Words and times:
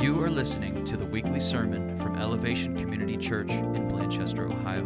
You 0.00 0.22
are 0.22 0.30
listening 0.30 0.84
to 0.84 0.96
the 0.96 1.04
weekly 1.04 1.40
sermon 1.40 1.98
from 1.98 2.16
Elevation 2.16 2.76
Community 2.76 3.16
Church 3.16 3.50
in 3.50 3.88
Blanchester, 3.88 4.48
Ohio. 4.48 4.84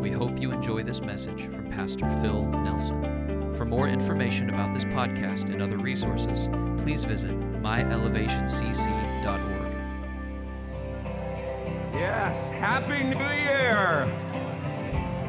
We 0.00 0.10
hope 0.10 0.40
you 0.40 0.50
enjoy 0.50 0.82
this 0.82 1.00
message 1.00 1.44
from 1.44 1.70
Pastor 1.70 2.10
Phil 2.20 2.46
Nelson. 2.46 3.54
For 3.54 3.64
more 3.64 3.86
information 3.86 4.50
about 4.50 4.74
this 4.74 4.82
podcast 4.82 5.50
and 5.50 5.62
other 5.62 5.78
resources, 5.78 6.48
please 6.82 7.04
visit 7.04 7.30
myelevationcc.org. 7.62 9.72
Yes, 11.94 12.36
Happy 12.54 13.04
New 13.04 13.30
Year! 13.44 14.08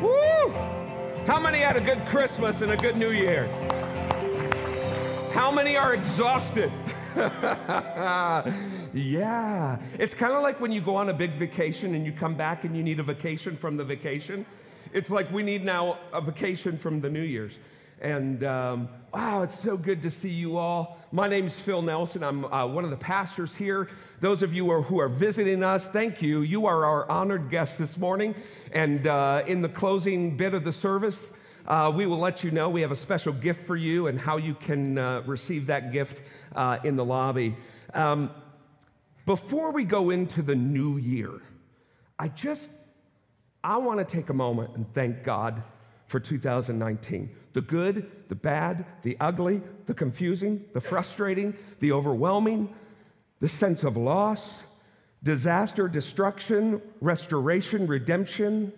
Woo! 0.02 0.52
How 1.28 1.40
many 1.40 1.60
had 1.60 1.78
a 1.78 1.82
good 1.82 2.04
Christmas 2.08 2.62
and 2.62 2.72
a 2.72 2.78
good 2.78 2.98
New 2.98 3.12
Year? 3.12 3.46
How 5.32 5.52
many 5.52 5.78
are 5.78 5.94
exhausted? 5.94 6.72
yeah. 8.94 9.78
It's 10.00 10.14
kind 10.14 10.34
of 10.34 10.42
like 10.42 10.62
when 10.62 10.72
you 10.72 10.82
go 10.82 10.96
on 10.96 11.10
a 11.10 11.14
big 11.14 11.34
vacation 11.34 11.96
and 11.96 12.06
you 12.06 12.12
come 12.12 12.36
back 12.36 12.64
and 12.64 12.76
you 12.76 12.84
need 12.84 13.00
a 13.00 13.04
vacation 13.04 13.58
from 13.58 13.76
the 13.78 13.84
vacation. 13.84 14.46
It's 14.94 15.10
like 15.10 15.32
we 15.32 15.44
need 15.44 15.66
now 15.66 16.00
a 16.14 16.22
vacation 16.22 16.78
from 16.78 17.02
the 17.02 17.10
New 17.10 17.22
Year's. 17.22 17.60
And 18.02 18.44
um, 18.44 18.90
wow, 19.14 19.44
it's 19.44 19.62
so 19.62 19.78
good 19.78 20.02
to 20.02 20.10
see 20.10 20.30
you 20.30 20.58
all. 20.58 20.98
My 21.12 21.28
name 21.28 21.46
is 21.46 21.56
Phil 21.56 21.82
Nelson. 21.82 22.24
I'm 22.24 22.46
uh, 22.46 22.66
one 22.66 22.84
of 22.84 22.90
the 22.90 22.98
pastors 22.98 23.54
here. 23.54 23.90
Those 24.22 24.42
of 24.42 24.54
you 24.54 24.66
who 24.66 24.72
are, 24.72 24.82
who 24.82 25.00
are, 25.00 25.10
visiting 25.10 25.64
us, 25.64 25.86
thank 25.86 26.22
you. 26.22 26.42
You 26.42 26.66
are 26.66 26.86
our 26.86 27.10
honored 27.12 27.50
guest 27.50 27.78
this 27.78 27.98
morning. 27.98 28.34
And 28.72 29.06
uh, 29.06 29.44
in 29.46 29.62
the 29.62 29.70
closing 29.70 30.36
bit 30.36 30.54
of 30.54 30.64
the 30.64 30.74
service, 30.74 31.20
uh, 31.68 31.92
we 31.96 32.06
will 32.06 32.20
let 32.20 32.44
you 32.44 32.52
know 32.52 32.70
we 32.70 32.82
have 32.82 32.92
a 32.92 32.96
special 32.96 33.34
gift 33.34 33.66
for 33.66 33.76
you 33.76 34.08
and 34.08 34.20
how 34.20 34.38
you 34.38 34.54
can 34.56 34.98
uh, 34.98 35.22
receive 35.26 35.68
that 35.68 35.92
gift 35.92 36.22
uh, 36.56 36.80
in 36.84 36.96
the 36.96 37.06
lobby. 37.06 37.56
Um, 37.94 38.32
before 39.26 39.72
we 39.72 39.84
go 39.84 40.10
into 40.10 40.42
the 40.42 40.56
new 40.56 40.98
year, 40.98 41.42
I 42.18 42.28
just 42.28 42.62
I 43.64 43.78
want 43.78 44.00
to 44.00 44.06
take 44.06 44.30
a 44.30 44.34
moment 44.34 44.76
and 44.76 44.92
thank 44.94 45.24
God 45.24 45.62
for 46.08 46.20
2019. 46.20 47.30
The 47.54 47.62
good, 47.62 48.10
the 48.28 48.36
bad, 48.36 48.86
the 49.04 49.16
ugly, 49.20 49.62
the 49.86 49.94
confusing, 49.94 50.66
the 50.74 50.82
frustrating, 50.82 51.56
the 51.80 51.92
overwhelming, 51.92 52.74
the 53.40 53.48
sense 53.48 53.84
of 53.84 53.98
loss, 53.98 54.50
disaster, 55.24 55.88
destruction, 55.88 56.82
restoration, 57.02 57.86
redemption, 57.88 58.74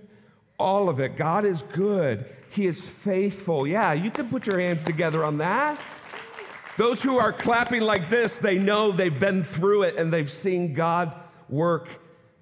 all 0.59 0.89
of 0.89 0.99
it. 0.99 1.17
God 1.17 1.45
is 1.45 1.63
good. 1.73 2.25
He 2.49 2.67
is 2.67 2.81
faithful. 3.03 3.65
Yeah, 3.65 3.93
you 3.93 4.11
can 4.11 4.29
put 4.29 4.45
your 4.45 4.59
hands 4.59 4.83
together 4.83 5.23
on 5.23 5.37
that. 5.39 5.79
Those 6.77 7.01
who 7.01 7.17
are 7.17 7.31
clapping 7.31 7.81
like 7.81 8.09
this, 8.09 8.31
they 8.33 8.57
know 8.57 8.91
they've 8.91 9.19
been 9.19 9.43
through 9.43 9.83
it 9.83 9.95
and 9.95 10.11
they've 10.11 10.29
seen 10.29 10.73
God 10.73 11.15
work 11.49 11.87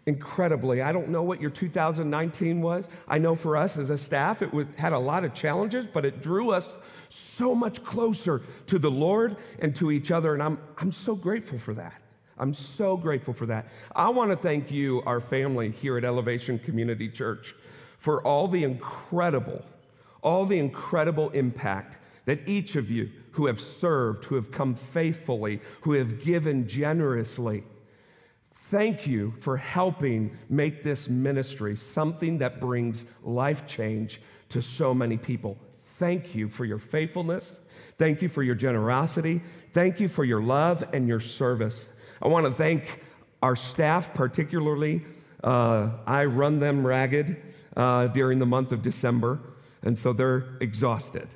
incredibly. 0.05 0.81
I 0.81 0.91
don't 0.91 1.09
know 1.09 1.23
what 1.23 1.41
your 1.41 1.49
2019 1.49 2.61
was. 2.61 2.87
I 3.07 3.17
know 3.17 3.35
for 3.35 3.57
us 3.57 3.77
as 3.77 3.89
a 3.89 3.97
staff, 3.97 4.41
it 4.41 4.49
had 4.77 4.93
a 4.93 4.99
lot 4.99 5.23
of 5.23 5.33
challenges, 5.33 5.85
but 5.85 6.05
it 6.05 6.21
drew 6.21 6.51
us 6.51 6.69
so 7.09 7.53
much 7.53 7.83
closer 7.83 8.41
to 8.67 8.79
the 8.79 8.89
Lord 8.89 9.37
and 9.59 9.75
to 9.75 9.91
each 9.91 10.11
other. 10.11 10.33
And 10.33 10.41
I'm, 10.41 10.59
I'm 10.77 10.91
so 10.91 11.15
grateful 11.15 11.59
for 11.59 11.73
that. 11.75 12.01
I'm 12.37 12.53
so 12.53 12.97
grateful 12.97 13.33
for 13.33 13.45
that. 13.47 13.67
I 13.95 14.09
want 14.09 14.31
to 14.31 14.37
thank 14.37 14.71
you, 14.71 15.03
our 15.05 15.19
family 15.19 15.71
here 15.71 15.97
at 15.97 16.03
Elevation 16.03 16.57
Community 16.57 17.07
Church, 17.07 17.53
for 18.01 18.25
all 18.25 18.47
the 18.47 18.63
incredible, 18.63 19.63
all 20.23 20.47
the 20.47 20.57
incredible 20.57 21.29
impact 21.29 21.99
that 22.25 22.47
each 22.49 22.75
of 22.75 22.89
you 22.89 23.11
who 23.29 23.45
have 23.45 23.59
served, 23.59 24.25
who 24.25 24.33
have 24.33 24.51
come 24.51 24.73
faithfully, 24.73 25.61
who 25.81 25.93
have 25.93 26.23
given 26.23 26.67
generously, 26.67 27.63
thank 28.71 29.05
you 29.05 29.31
for 29.39 29.55
helping 29.55 30.35
make 30.49 30.83
this 30.83 31.07
ministry 31.09 31.75
something 31.75 32.39
that 32.39 32.59
brings 32.59 33.05
life 33.21 33.67
change 33.67 34.19
to 34.49 34.63
so 34.63 34.95
many 34.95 35.15
people. 35.15 35.55
Thank 35.99 36.33
you 36.33 36.49
for 36.49 36.65
your 36.65 36.79
faithfulness. 36.79 37.51
Thank 37.99 38.23
you 38.23 38.29
for 38.29 38.41
your 38.41 38.55
generosity. 38.55 39.43
Thank 39.73 39.99
you 39.99 40.09
for 40.09 40.25
your 40.25 40.41
love 40.41 40.83
and 40.91 41.07
your 41.07 41.19
service. 41.19 41.87
I 42.19 42.29
want 42.29 42.47
to 42.47 42.51
thank 42.51 43.03
our 43.43 43.55
staff, 43.55 44.11
particularly. 44.15 45.05
Uh, 45.43 45.91
I 46.07 46.25
run 46.25 46.59
them 46.59 46.85
ragged 46.85 47.50
uh, 47.75 48.07
during 48.07 48.39
the 48.39 48.45
month 48.45 48.71
of 48.71 48.81
December, 48.81 49.39
and 49.83 49.97
so 49.97 50.13
they're 50.13 50.57
exhausted 50.59 51.27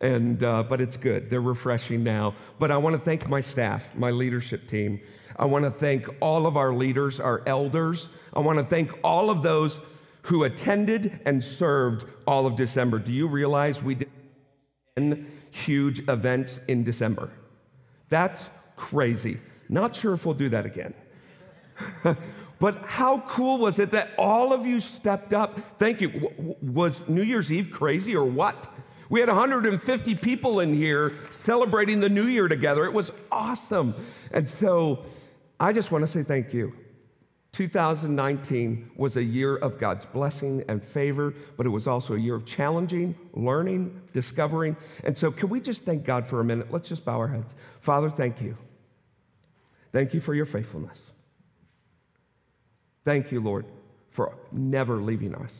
and 0.00 0.42
uh, 0.44 0.62
but 0.62 0.80
it's 0.80 0.96
good. 0.96 1.30
They're 1.30 1.40
refreshing 1.40 2.04
now. 2.04 2.34
But 2.58 2.70
I 2.70 2.76
want 2.76 2.94
to 2.94 3.00
thank 3.00 3.28
my 3.28 3.40
staff, 3.40 3.88
my 3.94 4.10
leadership 4.10 4.66
team. 4.68 5.00
I 5.36 5.44
want 5.44 5.64
to 5.64 5.70
thank 5.70 6.08
all 6.20 6.46
of 6.46 6.56
our 6.56 6.72
leaders, 6.72 7.20
our 7.20 7.42
elders. 7.46 8.08
I 8.34 8.40
want 8.40 8.58
to 8.58 8.64
thank 8.64 8.92
all 9.04 9.30
of 9.30 9.42
those 9.42 9.80
who 10.22 10.44
attended 10.44 11.20
and 11.24 11.42
served 11.42 12.06
all 12.26 12.46
of 12.46 12.56
December. 12.56 12.98
Do 12.98 13.12
you 13.12 13.28
realize 13.28 13.82
we 13.82 13.94
did 13.94 14.10
10 14.96 15.30
huge 15.50 16.08
events 16.08 16.60
in 16.68 16.82
December? 16.82 17.30
That's 18.08 18.42
crazy. 18.76 19.40
Not 19.68 19.94
sure 19.94 20.14
if 20.14 20.26
we'll 20.26 20.34
do 20.34 20.48
that 20.48 20.66
again. 20.66 20.94
but 22.58 22.78
how 22.86 23.20
cool 23.28 23.58
was 23.58 23.78
it 23.78 23.92
that 23.92 24.10
all 24.18 24.52
of 24.52 24.66
you 24.66 24.80
stepped 24.80 25.32
up? 25.32 25.78
Thank 25.78 26.00
you. 26.00 26.08
W- 26.10 26.56
was 26.60 27.06
New 27.08 27.22
Year's 27.22 27.52
Eve 27.52 27.70
crazy 27.70 28.16
or 28.16 28.24
what? 28.24 28.72
We 29.10 29.20
had 29.20 29.28
150 29.28 30.14
people 30.16 30.60
in 30.60 30.74
here 30.74 31.14
celebrating 31.44 32.00
the 32.00 32.08
new 32.08 32.26
year 32.26 32.48
together. 32.48 32.84
It 32.84 32.92
was 32.92 33.12
awesome. 33.32 33.94
And 34.32 34.48
so 34.48 35.06
I 35.58 35.72
just 35.72 35.90
want 35.90 36.04
to 36.04 36.10
say 36.10 36.22
thank 36.22 36.52
you. 36.52 36.74
2019 37.52 38.90
was 38.96 39.16
a 39.16 39.22
year 39.22 39.56
of 39.56 39.78
God's 39.78 40.04
blessing 40.04 40.62
and 40.68 40.84
favor, 40.84 41.34
but 41.56 41.64
it 41.64 41.70
was 41.70 41.86
also 41.86 42.14
a 42.14 42.18
year 42.18 42.34
of 42.34 42.44
challenging, 42.44 43.16
learning, 43.32 44.00
discovering. 44.12 44.76
And 45.02 45.16
so, 45.16 45.30
can 45.30 45.48
we 45.48 45.60
just 45.60 45.82
thank 45.82 46.04
God 46.04 46.26
for 46.26 46.40
a 46.40 46.44
minute? 46.44 46.70
Let's 46.70 46.88
just 46.88 47.04
bow 47.04 47.18
our 47.18 47.28
heads. 47.28 47.54
Father, 47.80 48.10
thank 48.10 48.42
you. 48.42 48.56
Thank 49.92 50.12
you 50.12 50.20
for 50.20 50.34
your 50.34 50.46
faithfulness. 50.46 51.07
Thank 53.08 53.32
you, 53.32 53.40
Lord, 53.40 53.64
for 54.10 54.34
never 54.52 54.96
leaving 54.96 55.34
us, 55.34 55.54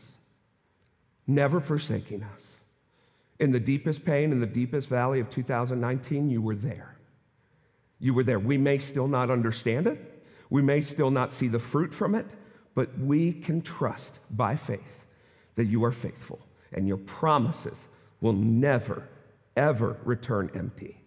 never 1.25 1.59
forsaking 1.59 2.21
us. 2.21 2.43
In 3.39 3.51
the 3.51 3.59
deepest 3.59 4.05
pain, 4.05 4.31
in 4.31 4.39
the 4.39 4.45
deepest 4.45 4.87
valley 4.87 5.19
of 5.19 5.31
2019, 5.31 6.29
you 6.29 6.43
were 6.43 6.53
there. 6.53 6.95
You 7.97 8.13
were 8.13 8.21
there. 8.21 8.37
We 8.37 8.59
may 8.59 8.77
still 8.77 9.07
not 9.07 9.31
understand 9.31 9.87
it, 9.87 10.23
we 10.51 10.61
may 10.61 10.81
still 10.81 11.09
not 11.09 11.33
see 11.33 11.47
the 11.47 11.57
fruit 11.57 11.91
from 11.91 12.13
it, 12.13 12.27
but 12.75 12.95
we 12.99 13.33
can 13.33 13.63
trust 13.63 14.19
by 14.29 14.55
faith 14.55 15.07
that 15.55 15.65
you 15.65 15.83
are 15.83 15.91
faithful 15.91 16.37
and 16.71 16.87
your 16.87 16.97
promises 16.97 17.79
will 18.21 18.33
never, 18.33 19.09
ever 19.57 19.97
return 20.03 20.51
empty. 20.53 21.01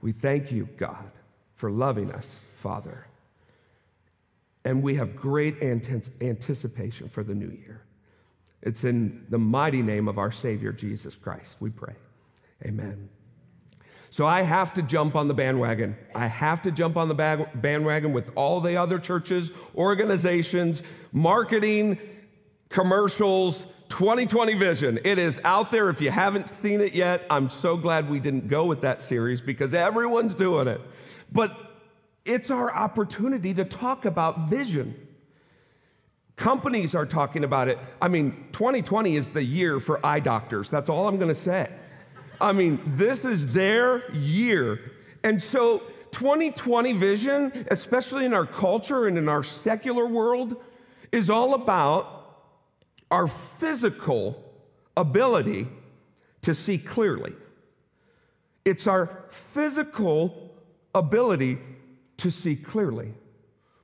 We 0.00 0.12
thank 0.12 0.50
you, 0.50 0.70
God, 0.78 1.10
for 1.52 1.70
loving 1.70 2.10
us, 2.12 2.28
Father. 2.62 3.08
And 4.64 4.82
we 4.82 4.94
have 4.94 5.14
great 5.14 5.62
anticipation 5.62 7.08
for 7.08 7.22
the 7.22 7.34
new 7.34 7.50
year. 7.50 7.82
It's 8.62 8.82
in 8.84 9.26
the 9.28 9.38
mighty 9.38 9.82
name 9.82 10.08
of 10.08 10.16
our 10.16 10.32
Savior, 10.32 10.72
Jesus 10.72 11.14
Christ, 11.14 11.56
we 11.60 11.68
pray. 11.68 11.94
Amen. 12.64 13.10
So 14.08 14.26
I 14.26 14.42
have 14.42 14.72
to 14.74 14.82
jump 14.82 15.16
on 15.16 15.28
the 15.28 15.34
bandwagon. 15.34 15.96
I 16.14 16.28
have 16.28 16.62
to 16.62 16.70
jump 16.70 16.96
on 16.96 17.08
the 17.08 17.14
bandwagon 17.54 18.12
with 18.12 18.30
all 18.36 18.60
the 18.60 18.76
other 18.76 18.98
churches, 18.98 19.50
organizations, 19.74 20.82
marketing, 21.12 21.98
commercials, 22.68 23.66
2020 23.90 24.54
vision. 24.54 24.98
It 25.04 25.18
is 25.18 25.40
out 25.44 25.70
there. 25.70 25.90
If 25.90 26.00
you 26.00 26.10
haven't 26.10 26.48
seen 26.62 26.80
it 26.80 26.94
yet, 26.94 27.26
I'm 27.28 27.50
so 27.50 27.76
glad 27.76 28.08
we 28.08 28.20
didn't 28.20 28.48
go 28.48 28.64
with 28.64 28.80
that 28.80 29.02
series 29.02 29.40
because 29.40 29.74
everyone's 29.74 30.34
doing 30.34 30.68
it. 30.68 30.80
But 31.30 31.63
it's 32.24 32.50
our 32.50 32.72
opportunity 32.72 33.54
to 33.54 33.64
talk 33.64 34.04
about 34.04 34.48
vision. 34.48 34.94
Companies 36.36 36.94
are 36.94 37.06
talking 37.06 37.44
about 37.44 37.68
it. 37.68 37.78
I 38.00 38.08
mean, 38.08 38.48
2020 38.52 39.16
is 39.16 39.30
the 39.30 39.42
year 39.42 39.78
for 39.78 40.04
eye 40.04 40.20
doctors. 40.20 40.68
That's 40.68 40.88
all 40.88 41.06
I'm 41.06 41.16
going 41.16 41.28
to 41.28 41.34
say. 41.34 41.70
I 42.40 42.52
mean, 42.52 42.80
this 42.84 43.24
is 43.24 43.46
their 43.48 44.10
year. 44.12 44.80
And 45.22 45.40
so, 45.40 45.82
2020 46.10 46.92
vision, 46.94 47.66
especially 47.70 48.24
in 48.24 48.34
our 48.34 48.46
culture 48.46 49.06
and 49.06 49.18
in 49.18 49.28
our 49.28 49.42
secular 49.42 50.06
world, 50.06 50.56
is 51.12 51.30
all 51.30 51.54
about 51.54 52.14
our 53.10 53.28
physical 53.28 54.42
ability 54.96 55.68
to 56.42 56.54
see 56.54 56.78
clearly. 56.78 57.32
It's 58.64 58.86
our 58.86 59.24
physical 59.52 60.52
ability 60.94 61.58
to 62.18 62.30
see 62.30 62.56
clearly. 62.56 63.12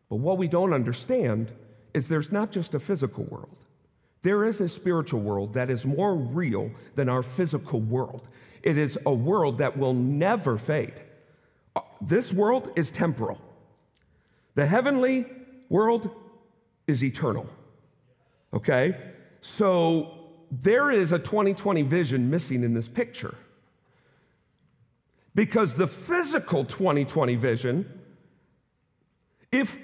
But 0.08 0.16
what 0.16 0.38
we 0.38 0.48
don't 0.48 0.72
understand 0.72 1.52
is 1.94 2.08
there's 2.08 2.32
not 2.32 2.50
just 2.50 2.74
a 2.74 2.80
physical 2.80 3.24
world. 3.24 3.64
There 4.22 4.44
is 4.44 4.60
a 4.60 4.68
spiritual 4.68 5.20
world 5.20 5.54
that 5.54 5.70
is 5.70 5.86
more 5.86 6.14
real 6.14 6.70
than 6.94 7.08
our 7.08 7.22
physical 7.22 7.80
world. 7.80 8.28
It 8.62 8.76
is 8.76 8.98
a 9.06 9.12
world 9.12 9.58
that 9.58 9.78
will 9.78 9.94
never 9.94 10.58
fade. 10.58 10.94
Uh, 11.74 11.80
this 12.00 12.32
world 12.32 12.70
is 12.76 12.90
temporal. 12.90 13.40
The 14.54 14.66
heavenly 14.66 15.26
world 15.68 16.10
is 16.86 17.02
eternal. 17.02 17.46
Okay? 18.52 18.96
So 19.40 20.18
there 20.50 20.90
is 20.90 21.12
a 21.12 21.18
2020 21.18 21.82
vision 21.82 22.28
missing 22.28 22.62
in 22.62 22.74
this 22.74 22.88
picture. 22.88 23.34
Because 25.34 25.74
the 25.74 25.86
physical 25.86 26.64
2020 26.64 27.36
vision, 27.36 27.99
if 29.52 29.76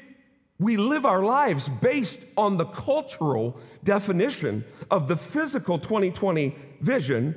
we 0.58 0.76
live 0.76 1.04
our 1.04 1.22
lives 1.22 1.68
based 1.68 2.18
on 2.36 2.56
the 2.56 2.64
cultural 2.64 3.58
definition 3.84 4.64
of 4.90 5.08
the 5.08 5.16
physical 5.16 5.78
2020 5.78 6.56
vision, 6.80 7.34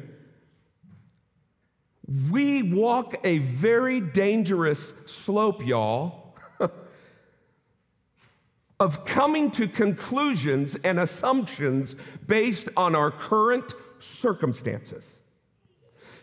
we 2.32 2.64
walk 2.64 3.16
a 3.24 3.40
very 3.40 4.00
dangerous 4.00 4.94
slope, 5.06 5.66
y'all, 5.66 6.36
of 8.80 9.06
coming 9.06 9.52
to 9.52 9.68
conclusions 9.68 10.76
and 10.84 11.00
assumptions 11.00 11.96
based 12.26 12.68
on 12.78 12.96
our 12.96 13.12
current 13.12 13.74
circumstances. 14.00 15.06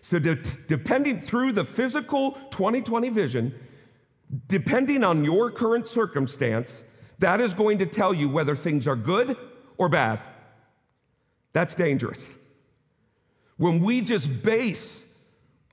So, 0.01 0.19
de- 0.19 0.37
depending 0.67 1.21
through 1.21 1.53
the 1.53 1.65
physical 1.65 2.33
2020 2.51 3.09
vision, 3.11 3.55
depending 4.49 5.05
on 5.05 5.25
your 5.25 5.51
current 5.51 5.87
circumstance, 5.87 6.71
that 7.19 7.41
is 7.41 7.55
going 7.55 7.79
to 7.79 7.87
tell 7.87 8.13
you 8.13 8.29
whether 8.29 8.55
things 8.55 8.87
are 8.87 8.97
good 8.97 9.37
or 9.79 9.89
bad. 9.89 10.23
That's 11.53 11.75
dangerous. 11.75 12.27
When 13.57 13.81
we 13.81 14.03
just 14.03 14.43
base 14.43 14.87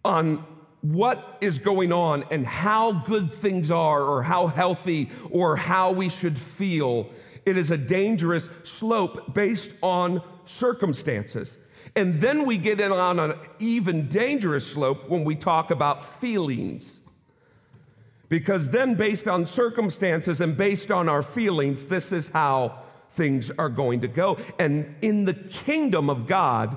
on 0.05 0.45
what 0.83 1.37
is 1.39 1.59
going 1.59 1.93
on 1.93 2.25
and 2.29 2.45
how 2.45 2.91
good 2.91 3.31
things 3.31 3.71
are, 3.71 4.03
or 4.03 4.21
how 4.21 4.47
healthy, 4.47 5.09
or 5.31 5.55
how 5.55 5.91
we 5.93 6.09
should 6.09 6.37
feel. 6.37 7.09
It 7.45 7.57
is 7.57 7.71
a 7.71 7.77
dangerous 7.77 8.49
slope 8.63 9.33
based 9.33 9.69
on 9.81 10.21
circumstances. 10.45 11.57
And 11.95 12.19
then 12.19 12.45
we 12.45 12.57
get 12.57 12.81
in 12.81 12.91
on 12.91 13.19
an 13.19 13.35
even 13.59 14.09
dangerous 14.09 14.67
slope 14.67 15.09
when 15.09 15.23
we 15.23 15.35
talk 15.35 15.71
about 15.71 16.19
feelings. 16.19 16.85
Because 18.33 18.69
then, 18.69 18.95
based 18.95 19.27
on 19.27 19.45
circumstances 19.45 20.41
and 20.41 20.57
based 20.57 20.89
on 20.89 21.07
our 21.07 21.21
feelings, 21.21 21.85
this 21.85 22.11
is 22.11 22.29
how 22.29 22.79
things 23.11 23.51
are 23.59 23.69
going 23.69 24.01
to 24.01 24.07
go. 24.07 24.39
And 24.57 24.95
in 25.03 25.25
the 25.25 25.35
kingdom 25.35 26.09
of 26.09 26.25
God, 26.25 26.75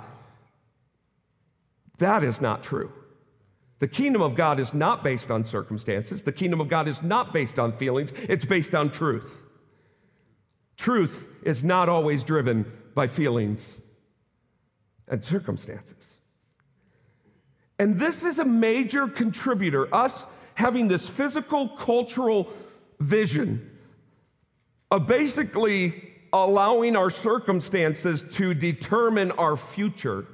that 1.96 2.22
is 2.22 2.42
not 2.42 2.62
true. 2.62 2.92
The 3.78 3.88
kingdom 3.88 4.20
of 4.20 4.34
God 4.34 4.60
is 4.60 4.74
not 4.74 5.02
based 5.02 5.30
on 5.30 5.46
circumstances. 5.46 6.20
The 6.20 6.30
kingdom 6.30 6.60
of 6.60 6.68
God 6.68 6.88
is 6.88 7.02
not 7.02 7.32
based 7.32 7.58
on 7.58 7.72
feelings. 7.72 8.12
It's 8.28 8.44
based 8.44 8.74
on 8.74 8.90
truth. 8.90 9.38
Truth 10.76 11.24
is 11.42 11.64
not 11.64 11.88
always 11.88 12.22
driven 12.22 12.70
by 12.94 13.06
feelings 13.06 13.64
and 15.08 15.24
circumstances. 15.24 16.04
And 17.78 17.96
this 17.96 18.22
is 18.22 18.38
a 18.38 18.44
major 18.44 19.08
contributor, 19.08 19.88
us 19.94 20.12
having 20.56 20.88
this 20.88 21.06
physical 21.06 21.68
cultural 21.68 22.48
vision 22.98 23.70
of 24.90 25.06
basically 25.06 26.14
allowing 26.32 26.96
our 26.96 27.10
circumstances 27.10 28.24
to 28.32 28.54
determine 28.54 29.30
our 29.32 29.56
future. 29.56 30.26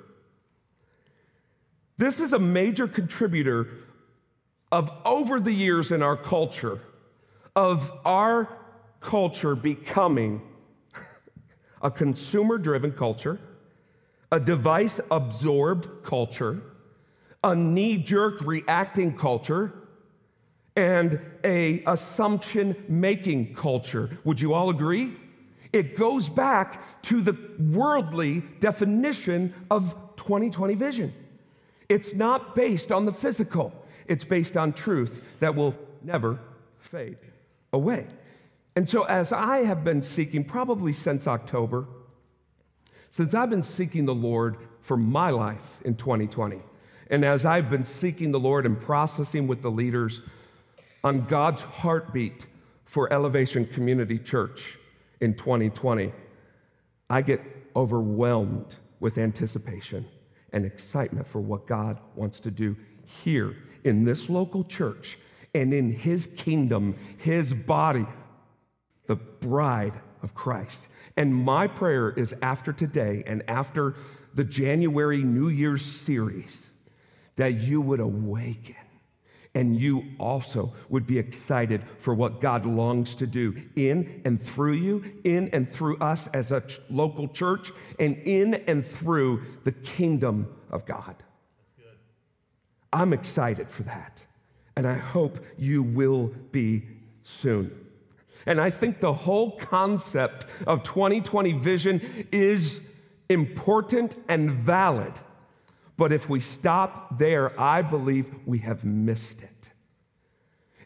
This 1.98 2.20
is 2.20 2.32
a 2.32 2.38
major 2.38 2.86
contributor 2.86 3.69
of 4.70 4.92
over 5.04 5.40
the 5.40 5.52
years 5.52 5.90
in 5.90 6.02
our 6.02 6.16
culture, 6.16 6.80
of 7.56 7.92
our 8.04 8.48
culture 9.00 9.56
becoming 9.56 10.40
a 11.82 11.90
consumer 11.90 12.58
driven 12.58 12.92
culture, 12.92 13.40
a 14.30 14.38
device 14.38 15.00
absorbed 15.10 16.04
culture, 16.04 16.62
a 17.42 17.56
knee 17.56 17.96
jerk 17.96 18.40
reacting 18.42 19.19
culture, 19.19 19.81
and 20.76 21.20
a 21.44 21.82
assumption 21.86 22.84
making 22.88 23.54
culture. 23.54 24.10
Would 24.24 24.40
you 24.40 24.54
all 24.54 24.70
agree? 24.70 25.14
It 25.72 25.96
goes 25.96 26.28
back 26.28 27.02
to 27.04 27.20
the 27.20 27.36
worldly 27.58 28.42
definition 28.60 29.54
of 29.70 29.94
2020 30.16 30.74
vision. 30.74 31.14
It's 31.88 32.14
not 32.14 32.54
based 32.54 32.92
on 32.92 33.04
the 33.04 33.12
physical, 33.12 33.72
it's 34.06 34.24
based 34.24 34.56
on 34.56 34.72
truth 34.72 35.22
that 35.40 35.54
will 35.54 35.74
never 36.02 36.38
fade 36.78 37.19
away. 37.72 38.06
And 38.74 38.88
so, 38.88 39.02
as 39.02 39.32
I 39.32 39.58
have 39.58 39.84
been 39.84 40.02
seeking, 40.02 40.44
probably 40.44 40.92
since 40.92 41.26
October, 41.26 41.86
since 43.10 43.34
I've 43.34 43.50
been 43.50 43.62
seeking 43.62 44.06
the 44.06 44.14
Lord 44.14 44.56
for 44.80 44.96
my 44.96 45.28
life 45.30 45.78
in 45.84 45.94
2020, 45.94 46.60
and 47.10 47.24
as 47.24 47.44
I've 47.44 47.69
been 47.69 47.84
seeking 47.84 48.32
the 48.32 48.40
Lord 48.40 48.64
and 48.64 48.80
processing 48.80 49.46
with 49.46 49.60
the 49.60 49.70
leaders 49.70 50.22
on 51.04 51.26
God's 51.26 51.62
heartbeat 51.62 52.46
for 52.84 53.12
Elevation 53.12 53.66
Community 53.66 54.19
Church 54.19 54.78
in 55.20 55.34
2020, 55.34 56.12
I 57.10 57.22
get 57.22 57.40
overwhelmed 57.75 58.76
with 59.00 59.19
anticipation 59.19 60.06
and 60.52 60.64
excitement 60.64 61.26
for 61.26 61.40
what 61.40 61.66
God 61.66 61.99
wants 62.14 62.38
to 62.40 62.50
do 62.50 62.76
here 63.04 63.56
in 63.84 64.04
this 64.04 64.28
local 64.28 64.64
church 64.64 65.19
and 65.54 65.75
in 65.75 65.90
His 65.90 66.28
kingdom, 66.37 66.96
His 67.19 67.52
body, 67.52 68.06
the 69.06 69.16
bride 69.16 69.94
of 70.22 70.34
Christ. 70.34 70.78
And 71.16 71.34
my 71.34 71.66
prayer 71.66 72.10
is 72.10 72.34
after 72.43 72.72
today 72.72 73.25
and 73.26 73.43
after 73.48 73.96
the 74.34 74.44
January 74.44 75.22
New 75.22 75.48
Year's 75.48 75.84
series 75.84 76.56
that 77.37 77.55
you 77.55 77.81
would 77.81 78.00
awaken 78.00 78.76
and 79.54 79.78
you 79.78 80.04
also 80.19 80.72
would 80.88 81.06
be 81.06 81.19
excited 81.19 81.82
for 81.99 82.14
what 82.14 82.40
God 82.40 82.64
longs 82.64 83.14
to 83.16 83.26
do 83.26 83.54
in 83.76 84.22
and 84.25 84.43
through 84.43 84.72
you, 84.72 85.04
in 85.25 85.49
and 85.49 85.69
through 85.69 85.99
us 85.99 86.28
as 86.32 86.52
a 86.52 86.62
ch- 86.62 86.81
local 86.88 87.28
church, 87.28 87.70
and 87.99 88.16
in 88.19 88.54
and 88.66 88.84
through 88.84 89.43
the 89.64 89.72
kingdom 89.72 90.49
of 90.70 90.87
God. 90.87 91.16
I'm 92.93 93.12
excited 93.12 93.69
for 93.69 93.82
that, 93.84 94.25
and 94.76 94.87
I 94.87 94.94
hope 94.94 95.38
you 95.56 95.82
will 95.82 96.28
be 96.50 96.84
soon. 97.22 97.70
And 98.46 98.60
I 98.60 98.70
think 98.70 99.00
the 99.00 99.12
whole 99.12 99.53
concept 99.58 100.46
of 100.67 100.82
2020 100.82 101.53
vision 101.53 102.27
is 102.32 102.81
important 103.29 104.17
and 104.29 104.50
valid. 104.50 105.12
But 105.96 106.13
if 106.13 106.29
we 106.29 106.41
stop 106.41 107.19
there, 107.19 107.58
I 107.61 107.82
believe 107.82 108.27
we 108.46 108.58
have 108.58 108.84
missed 108.84 109.43
it. 109.43 109.51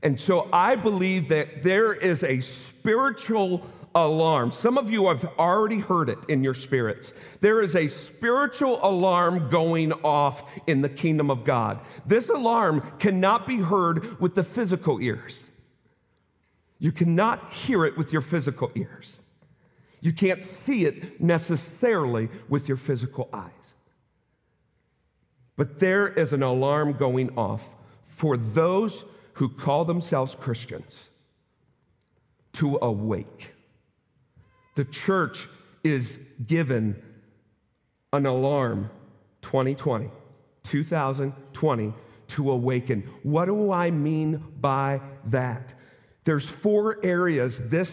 And 0.02 0.18
so 0.18 0.48
I 0.52 0.76
believe 0.76 1.28
that 1.28 1.62
there 1.62 1.92
is 1.92 2.22
a 2.22 2.40
spiritual 2.40 3.66
alarm. 3.94 4.52
Some 4.52 4.76
of 4.76 4.90
you 4.90 5.08
have 5.08 5.24
already 5.38 5.78
heard 5.78 6.10
it 6.10 6.18
in 6.28 6.44
your 6.44 6.54
spirits. 6.54 7.12
There 7.40 7.62
is 7.62 7.74
a 7.74 7.88
spiritual 7.88 8.78
alarm 8.82 9.48
going 9.48 9.92
off 9.92 10.42
in 10.66 10.82
the 10.82 10.88
kingdom 10.88 11.30
of 11.30 11.44
God. 11.44 11.80
This 12.04 12.28
alarm 12.28 12.82
cannot 12.98 13.46
be 13.46 13.56
heard 13.56 14.20
with 14.20 14.34
the 14.34 14.44
physical 14.44 15.00
ears. 15.00 15.40
You 16.78 16.92
cannot 16.92 17.50
hear 17.52 17.86
it 17.86 17.96
with 17.96 18.12
your 18.12 18.20
physical 18.20 18.70
ears. 18.74 19.14
You 20.00 20.12
can't 20.12 20.42
see 20.66 20.84
it 20.84 21.20
necessarily 21.20 22.28
with 22.50 22.68
your 22.68 22.76
physical 22.76 23.30
eyes. 23.32 23.50
But 25.56 25.78
there 25.78 26.06
is 26.06 26.32
an 26.32 26.42
alarm 26.42 26.92
going 26.94 27.36
off 27.36 27.68
for 28.06 28.36
those 28.36 29.04
who 29.34 29.48
call 29.48 29.84
themselves 29.84 30.34
Christians 30.34 30.94
to 32.54 32.78
awake. 32.80 33.54
The 34.76 34.84
church 34.84 35.48
is 35.82 36.18
given 36.46 37.02
an 38.12 38.26
alarm 38.26 38.90
2020, 39.42 40.10
2020 40.62 41.94
to 42.28 42.50
awaken. 42.50 43.08
What 43.22 43.46
do 43.46 43.72
I 43.72 43.90
mean 43.90 44.42
by 44.60 45.00
that? 45.26 45.74
There's 46.24 46.46
four 46.46 46.98
areas 47.04 47.58
this 47.58 47.92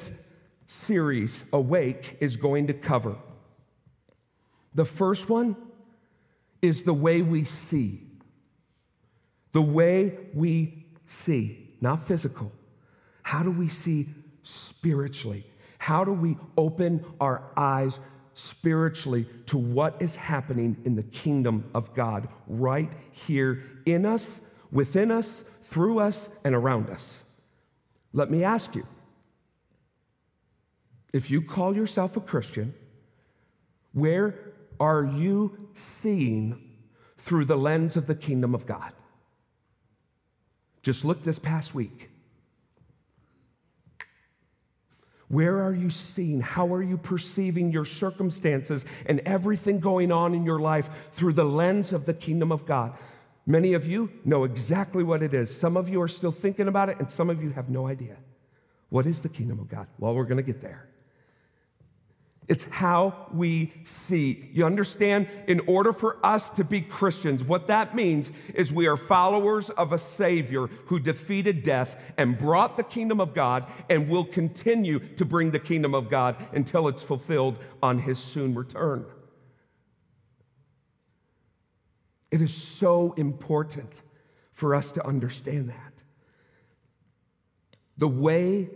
series, 0.88 1.36
Awake, 1.52 2.18
is 2.20 2.36
going 2.36 2.68
to 2.68 2.74
cover. 2.74 3.16
The 4.74 4.86
first 4.86 5.30
one 5.30 5.56
is 6.64 6.84
the 6.84 6.94
way 6.94 7.22
we 7.22 7.44
see. 7.44 8.02
The 9.52 9.62
way 9.62 10.18
we 10.34 10.86
see, 11.26 11.76
not 11.82 12.08
physical. 12.08 12.52
How 13.22 13.44
do 13.44 13.52
we 13.52 13.68
see 13.68 14.10
spiritually? 14.42 15.46
How 15.78 16.04
do 16.06 16.14
we 16.14 16.38
open 16.58 17.06
our 17.20 17.44
eyes 17.58 18.00
spiritually 18.34 19.28
to 19.48 19.58
what 19.58 20.02
is 20.02 20.16
happening 20.16 20.78
in 20.86 20.96
the 20.96 21.04
kingdom 21.04 21.70
of 21.76 21.94
God 21.94 22.30
right 22.48 22.92
here 23.12 23.64
in 23.86 24.06
us, 24.06 24.28
within 24.72 25.12
us, 25.12 25.30
through 25.70 26.00
us, 26.00 26.18
and 26.46 26.56
around 26.56 26.90
us? 26.90 27.12
Let 28.14 28.32
me 28.32 28.44
ask 28.44 28.74
you 28.74 28.88
if 31.12 31.30
you 31.30 31.42
call 31.42 31.76
yourself 31.76 32.16
a 32.16 32.22
Christian, 32.22 32.74
where 33.92 34.54
are 34.80 35.04
you 35.04 35.63
seeing 36.02 36.72
through 37.18 37.46
the 37.46 37.56
lens 37.58 37.96
of 37.96 38.08
the 38.08 38.16
kingdom 38.16 38.54
of 38.54 38.66
God? 38.66 38.92
Just 40.82 41.06
look 41.06 41.24
this 41.24 41.40
past 41.40 41.74
week. 41.74 42.10
Where 45.30 45.64
are 45.64 45.74
you 45.74 45.90
seeing? 45.90 46.42
How 46.42 46.72
are 46.74 46.84
you 46.84 46.98
perceiving 46.98 47.72
your 47.72 47.86
circumstances 47.86 48.86
and 49.06 49.20
everything 49.22 49.80
going 49.80 50.12
on 50.12 50.36
in 50.36 50.46
your 50.46 50.60
life 50.60 50.90
through 51.14 51.34
the 51.34 51.46
lens 51.46 51.92
of 51.92 52.06
the 52.06 52.14
kingdom 52.14 52.52
of 52.52 52.66
God? 52.66 52.96
Many 53.46 53.74
of 53.74 53.88
you 53.88 54.12
know 54.24 54.44
exactly 54.44 55.04
what 55.04 55.24
it 55.24 55.34
is. 55.34 55.56
Some 55.58 55.76
of 55.76 55.90
you 55.90 56.02
are 56.02 56.08
still 56.08 56.32
thinking 56.32 56.68
about 56.68 56.90
it, 56.90 57.00
and 57.00 57.10
some 57.10 57.30
of 57.30 57.44
you 57.44 57.50
have 57.52 57.70
no 57.70 57.88
idea. 57.88 58.18
What 58.90 59.08
is 59.08 59.22
the 59.22 59.30
kingdom 59.30 59.60
of 59.60 59.70
God? 59.70 59.88
Well, 59.98 60.14
we're 60.14 60.26
going 60.26 60.38
to 60.38 60.44
get 60.44 60.62
there. 60.62 60.88
It's 62.48 62.66
how 62.70 63.28
we 63.32 63.74
see. 64.08 64.50
You 64.52 64.66
understand? 64.66 65.30
In 65.48 65.62
order 65.62 65.94
for 65.94 66.24
us 66.26 66.50
to 66.52 66.64
be 66.64 66.82
Christians, 66.82 67.44
what 67.44 67.68
that 67.68 67.96
means 67.96 68.32
is 68.54 68.72
we 68.72 68.88
are 68.88 68.98
followers 68.98 69.70
of 69.70 69.94
a 69.94 69.98
Savior 69.98 70.68
who 70.86 71.00
defeated 71.00 71.64
death 71.64 71.96
and 72.18 72.38
brought 72.38 72.76
the 72.76 72.84
kingdom 72.84 73.22
of 73.22 73.34
God 73.34 73.66
and 73.90 74.10
will 74.10 74.26
continue 74.26 75.00
to 75.16 75.24
bring 75.24 75.52
the 75.52 75.60
kingdom 75.60 75.96
of 75.96 76.10
God 76.10 76.36
until 76.54 76.88
it's 76.90 77.02
fulfilled 77.02 77.58
on 77.82 77.98
His 77.98 78.20
soon 78.20 78.54
return. 78.56 79.06
It 82.30 82.42
is 82.42 82.54
so 82.54 83.14
important 83.14 84.02
for 84.52 84.76
us 84.76 84.92
to 84.94 85.06
understand 85.06 85.70
that. 85.70 86.04
The 87.98 88.08
way 88.08 88.70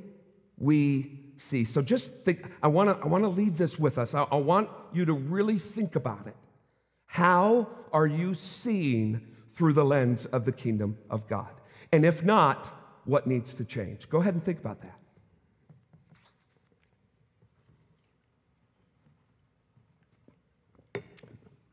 we 0.58 1.27
see. 1.40 1.66
So 1.66 1.82
just 1.82 2.12
think, 2.26 2.46
I 2.62 2.68
wanna, 2.68 2.98
I 3.04 3.08
wanna 3.08 3.30
leave 3.30 3.58
this 3.58 3.78
with 3.80 3.98
us. 3.98 4.14
I, 4.14 4.24
I 4.24 4.38
want 4.38 4.70
you 4.94 5.06
to 5.06 5.14
really 5.14 5.60
think 5.60 5.96
about 5.96 6.28
it. 6.28 6.36
How 7.06 7.68
are 7.92 8.08
you 8.08 8.34
seeing 8.34 9.22
through 9.56 9.74
the 9.74 9.86
lens 9.86 10.26
of 10.26 10.46
the 10.46 10.52
kingdom 10.52 10.98
of 11.10 11.28
God? 11.28 11.50
And 11.92 12.06
if 12.06 12.24
not, 12.24 12.74
what 13.06 13.26
needs 13.26 13.54
to 13.56 13.64
change? 13.64 14.10
Go 14.10 14.20
ahead 14.20 14.34
and 14.34 14.44
think 14.44 14.60
about 14.60 14.82
that. 14.82 15.00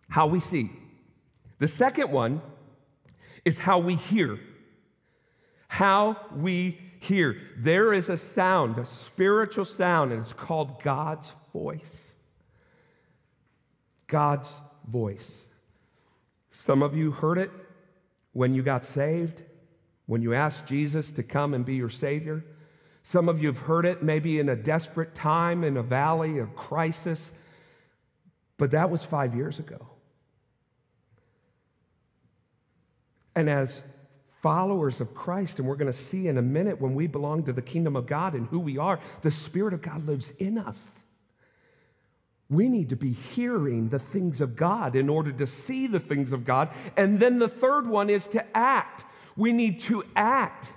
How 0.09 0.29
we 0.29 0.39
see. 0.39 0.71
The 1.59 1.67
second 1.67 2.13
one 2.13 2.41
is 3.45 3.59
how 3.59 3.81
we 3.81 3.97
hear. 3.97 4.39
How 5.67 6.17
we 6.37 6.79
hear. 7.05 7.37
There 7.57 7.93
is 7.93 8.09
a 8.09 8.17
sound, 8.17 8.79
a 8.79 8.87
spiritual 8.87 9.65
sound, 9.65 10.13
and 10.13 10.23
it's 10.23 10.33
called 10.33 10.83
God's 10.83 11.33
voice. 11.53 11.97
God's 14.07 14.51
voice. 14.89 15.31
Some 16.51 16.83
of 16.83 16.97
you 16.97 17.11
heard 17.11 17.39
it 17.39 17.51
when 18.33 18.55
you 18.55 18.63
got 18.63 18.85
saved, 18.85 19.43
when 20.07 20.23
you 20.23 20.35
asked 20.35 20.67
Jesus 20.67 21.09
to 21.13 21.23
come 21.23 21.55
and 21.55 21.65
be 21.65 21.75
your 21.75 21.91
Savior. 21.91 22.45
Some 23.03 23.29
of 23.29 23.41
you 23.41 23.49
have 23.49 23.59
heard 23.59 23.85
it 23.85 24.03
maybe 24.03 24.39
in 24.39 24.49
a 24.49 24.57
desperate 24.57 25.15
time, 25.15 25.63
in 25.63 25.77
a 25.77 25.83
valley, 25.83 26.39
a 26.39 26.47
crisis, 26.47 27.31
but 28.57 28.71
that 28.71 28.91
was 28.91 29.03
five 29.03 29.35
years 29.35 29.59
ago. 29.59 29.87
And 33.37 33.51
as 33.51 33.83
followers 34.45 35.01
of 35.01 35.15
Christ, 35.15 35.59
and 35.59 35.67
we're 35.67 35.75
going 35.75 35.91
to 35.91 35.99
see 35.99 36.29
in 36.29 36.37
a 36.37 36.43
minute 36.43 36.79
when 36.79 36.95
we 36.95 37.07
belong 37.07 37.45
to 37.45 37.53
the 37.55 37.63
kingdom 37.63 37.97
of 37.97 38.05
God 38.05 38.35
and 38.35 38.47
who 38.49 38.61
we 38.61 38.77
are, 38.77 39.01
the 39.23 39.31
Spirit 39.31 39.73
of 39.73 39.81
God 39.81 40.07
lives 40.07 40.35
in 40.39 40.59
us. 40.59 40.79
We 42.51 42.69
need 42.69 42.91
to 42.91 42.97
be 42.97 43.13
hearing 43.13 43.89
the 43.89 43.99
things 43.99 44.43
of 44.43 44.55
God 44.55 44.97
in 44.97 45.09
order 45.09 45.33
to 45.33 45.47
see 45.47 45.87
the 45.87 45.99
things 45.99 46.31
of 46.31 46.45
God. 46.45 46.69
And 46.95 47.19
then 47.19 47.39
the 47.39 47.49
third 47.49 47.87
one 47.87 48.11
is 48.11 48.23
to 48.25 48.45
act. 48.55 49.07
We 49.35 49.51
need 49.51 49.81
to 49.85 50.05
act. 50.15 50.71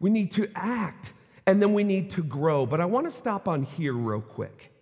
We 0.00 0.08
need 0.08 0.32
to 0.32 0.48
act. 0.54 1.12
And 1.46 1.60
then 1.60 1.74
we 1.74 1.84
need 1.84 2.12
to 2.12 2.22
grow. 2.22 2.64
But 2.64 2.80
I 2.80 2.86
want 2.86 3.04
to 3.04 3.10
stop 3.10 3.48
on 3.48 3.64
here 3.64 3.92
real 3.92 4.22
quick 4.22 4.72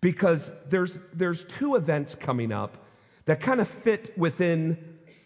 because 0.00 0.50
there's, 0.70 0.98
there's 1.12 1.44
two 1.44 1.74
events 1.74 2.16
coming 2.18 2.52
up 2.52 2.86
that 3.26 3.40
kind 3.40 3.60
of 3.60 3.68
fit 3.68 4.16
within 4.16 4.78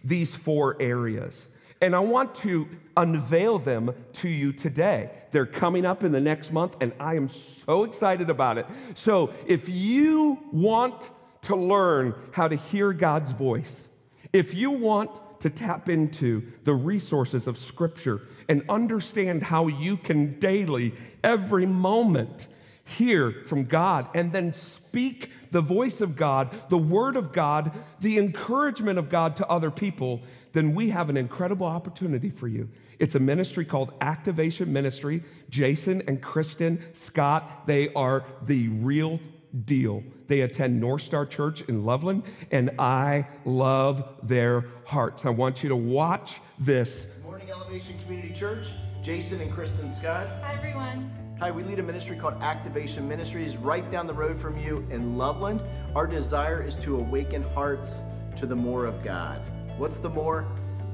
these 0.03 0.35
four 0.35 0.77
areas. 0.81 1.47
And 1.81 1.97
I 1.97 2.01
want 2.01 2.35
to 2.37 2.69
unveil 2.97 3.59
them 3.59 3.95
to 4.15 4.29
you 4.29 4.53
today. 4.53 5.11
They're 5.31 5.47
coming 5.47 5.87
up 5.87 6.05
in 6.05 6.13
the 6.13 6.21
next 6.21 6.53
month, 6.53 6.77
and 6.81 6.93
I 7.01 7.15
am 7.15 7.29
so 7.29 7.85
excited 7.85 8.29
about 8.29 8.59
it. 8.59 8.67
So, 8.95 9.33
if 9.47 9.69
you 9.69 10.39
want 10.53 11.09
to 11.43 11.57
learn 11.57 12.15
how 12.33 12.49
to 12.49 12.57
hear 12.57 12.93
God's 12.93 13.33
voice, 13.33 13.81
if 14.33 14.53
you 14.53 14.71
want 14.73 15.41
to 15.41 15.49
tap 15.49 15.89
into 15.89 16.43
the 16.65 16.75
resources 16.75 17.47
of 17.47 17.57
Scripture 17.57 18.21
and 18.49 18.63
understand 18.69 19.43
how 19.43 19.69
you 19.69 19.97
can 19.97 20.39
daily, 20.39 20.95
every 21.25 21.65
moment, 21.65 22.47
hear 22.91 23.31
from 23.47 23.65
God 23.65 24.09
and 24.15 24.33
then 24.33 24.53
speak 24.53 25.31
the 25.51 25.61
voice 25.61 26.01
of 26.01 26.17
God, 26.17 26.55
the 26.69 26.79
Word 26.79 27.17
of 27.17 27.33
God, 27.33 27.73
the 28.01 28.19
encouragement 28.19 28.99
of 28.99 29.09
God 29.09 29.37
to 29.37 29.47
other 29.47 29.71
people, 29.71 30.21
then 30.53 30.75
we 30.75 30.91
have 30.91 31.09
an 31.09 31.17
incredible 31.17 31.67
opportunity 31.67 32.31
for 32.31 32.49
you. 32.49 32.69
It's 32.99 33.15
a 33.15 33.21
ministry 33.21 33.65
called 33.65 33.95
Activation 34.01 34.73
Ministry. 34.73 35.23
Jason 35.49 36.03
and 36.07 36.21
Kristen 36.21 36.83
Scott, 36.93 37.67
they 37.67 37.93
are 37.95 38.25
the 38.43 38.69
real 38.69 39.21
deal. 39.65 40.03
They 40.27 40.43
attend 40.43 40.81
North 40.81 41.03
Star 41.03 41.27
Church 41.27 41.63
in 41.63 41.85
Loveland, 41.85 42.25
and 42.51 42.71
I 42.79 43.27
love 43.45 44.05
their 44.23 44.67
hearts. 44.85 45.25
I 45.25 45.31
want 45.31 45.63
you 45.63 45.69
to 45.71 45.77
watch 45.77 46.41
this. 46.59 47.07
Good 47.15 47.25
morning, 47.25 47.51
Elevation 47.51 47.99
Community 48.05 48.35
Church. 48.35 48.69
Jason 49.03 49.41
and 49.41 49.51
Kristen 49.51 49.91
Scott. 49.91 50.29
Hi, 50.43 50.55
everyone. 50.55 51.20
Hi, 51.41 51.51
we 51.51 51.63
lead 51.63 51.79
a 51.79 51.83
ministry 51.83 52.19
called 52.19 52.35
Activation 52.43 53.09
Ministries 53.09 53.57
right 53.57 53.91
down 53.91 54.07
the 54.07 54.13
road 54.13 54.39
from 54.39 54.59
you 54.59 54.87
in 54.91 55.17
Loveland. 55.17 55.63
Our 55.97 56.07
desire 56.07 56.63
is 56.63 56.77
to 56.77 56.97
awaken 56.97 57.43
hearts 57.55 58.03
to 58.37 58.45
the 58.45 58.55
more 58.55 58.85
of 58.85 59.03
God. 59.03 59.41
What's 59.79 59.97
the 59.97 60.11
more? 60.11 60.47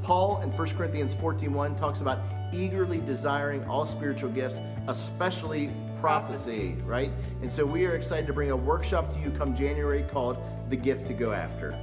Paul 0.04 0.40
in 0.42 0.52
1 0.52 0.76
Corinthians 0.76 1.16
14:1 1.16 1.74
talks 1.76 2.00
about 2.00 2.20
eagerly 2.52 2.98
desiring 2.98 3.64
all 3.64 3.84
spiritual 3.84 4.30
gifts, 4.30 4.60
especially 4.86 5.68
prophecy, 6.00 6.76
right? 6.84 7.10
And 7.42 7.50
so 7.50 7.66
we 7.66 7.84
are 7.84 7.96
excited 7.96 8.28
to 8.28 8.32
bring 8.32 8.52
a 8.52 8.56
workshop 8.56 9.12
to 9.14 9.18
you 9.18 9.32
come 9.32 9.52
January 9.52 10.04
called 10.12 10.36
The 10.68 10.76
Gift 10.76 11.08
to 11.08 11.12
Go 11.12 11.32
After. 11.32 11.76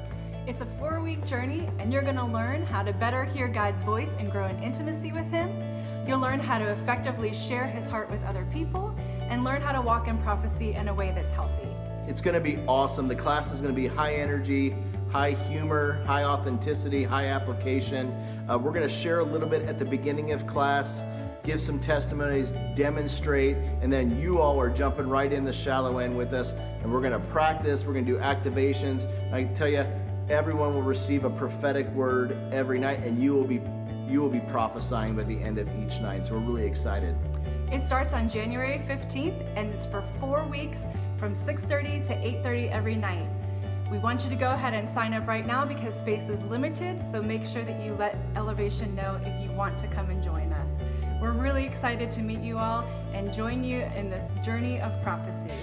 It's 0.48 0.62
a 0.62 0.66
four 0.80 1.02
week 1.02 1.26
journey, 1.26 1.70
and 1.80 1.92
you're 1.92 2.02
going 2.02 2.16
to 2.16 2.24
learn 2.26 2.66
how 2.66 2.82
to 2.82 2.94
better 2.94 3.26
hear 3.26 3.50
God's 3.50 3.82
voice 3.82 4.12
and 4.20 4.32
grow 4.32 4.48
in 4.48 4.64
intimacy 4.64 5.12
with 5.12 5.30
Him. 5.32 5.50
You'll 6.06 6.20
learn 6.20 6.42
how 6.42 6.60
to 6.60 6.66
effectively 6.66 7.34
share 7.34 7.66
His 7.66 7.88
heart 7.88 8.12
with 8.12 8.22
other 8.24 8.46
people 8.52 8.94
and 9.22 9.46
learn 9.46 9.62
how 9.62 9.72
to 9.72 9.82
walk 9.82 10.10
in 10.10 10.18
prophecy 10.18 10.74
in 10.74 10.90
a 10.90 10.94
way 10.94 11.14
that's 11.16 11.32
healthy. 11.32 11.68
It's 12.08 12.22
going 12.22 12.34
to 12.34 12.42
be 12.42 12.58
awesome. 12.68 13.08
The 13.08 13.16
class 13.16 13.54
is 13.54 13.62
going 13.62 13.74
to 13.74 13.82
be 13.82 13.88
high 13.88 14.16
energy, 14.16 14.76
high 15.10 15.32
humor, 15.32 16.04
high 16.06 16.26
authenticity, 16.26 17.06
high 17.06 17.28
application. 17.28 18.12
Uh, 18.50 18.58
we're 18.58 18.74
going 18.74 18.88
to 18.88 18.94
share 18.94 19.20
a 19.20 19.24
little 19.24 19.48
bit 19.48 19.62
at 19.62 19.80
the 19.80 19.86
beginning 19.86 20.34
of 20.34 20.46
class, 20.46 21.02
give 21.46 21.62
some 21.62 21.80
testimonies, 21.80 22.50
demonstrate, 22.76 23.56
and 23.82 23.92
then 23.92 24.20
you 24.20 24.40
all 24.40 24.60
are 24.60 24.70
jumping 24.70 25.08
right 25.08 25.32
in 25.32 25.46
the 25.46 25.54
shallow 25.54 26.00
end 26.00 26.18
with 26.18 26.34
us. 26.34 26.52
And 26.82 26.92
we're 26.92 27.00
going 27.00 27.14
to 27.14 27.28
practice, 27.28 27.86
we're 27.86 27.94
going 27.94 28.06
to 28.06 28.12
do 28.12 28.20
activations. 28.20 29.08
I 29.32 29.44
can 29.44 29.56
tell 29.56 29.70
you, 29.70 29.86
everyone 30.30 30.74
will 30.74 30.82
receive 30.82 31.24
a 31.24 31.30
prophetic 31.30 31.88
word 31.92 32.36
every 32.52 32.78
night, 32.78 33.00
and 33.00 33.24
you 33.24 33.34
will 33.34 33.46
be 33.46 33.62
you 34.08 34.22
will 34.22 34.30
be 34.30 34.40
prophesying 34.40 35.16
by 35.16 35.24
the 35.24 35.38
end 35.42 35.58
of 35.58 35.68
each 35.80 36.00
night. 36.00 36.26
So 36.26 36.34
we're 36.34 36.40
really 36.40 36.66
excited. 36.66 37.16
It 37.72 37.82
starts 37.82 38.14
on 38.14 38.30
January 38.30 38.80
15th, 38.88 39.40
and 39.56 39.70
it's 39.70 39.86
for 39.86 40.04
four 40.20 40.44
weeks 40.46 40.82
from 41.18 41.36
6:30 41.36 42.04
to 42.06 42.14
8:30 42.14 42.70
every 42.70 42.96
night. 42.96 43.28
We 43.92 44.00
want 44.00 44.24
you 44.24 44.30
to 44.30 44.36
go 44.36 44.52
ahead 44.52 44.74
and 44.74 44.90
sign 44.90 45.14
up 45.14 45.28
right 45.28 45.46
now 45.46 45.66
because 45.66 45.94
space 45.94 46.28
is 46.28 46.42
limited, 46.44 47.04
so 47.12 47.22
make 47.22 47.46
sure 47.46 47.64
that 47.64 47.80
you 47.80 47.94
let 47.94 48.18
Elevation 48.36 48.96
know 48.96 49.20
if 49.24 49.44
you 49.44 49.56
want 49.56 49.78
to 49.80 49.88
come 49.88 50.10
and 50.10 50.22
join 50.24 50.52
us. 50.54 50.80
We're 51.22 51.32
really 51.32 51.66
excited 51.66 52.10
to 52.12 52.22
meet 52.22 52.40
you 52.40 52.58
all 52.58 52.84
and 53.14 53.34
join 53.34 53.64
you 53.64 53.84
in 53.96 54.10
this 54.10 54.32
journey 54.44 54.82
of 54.82 54.92
prophecy. 55.04 55.54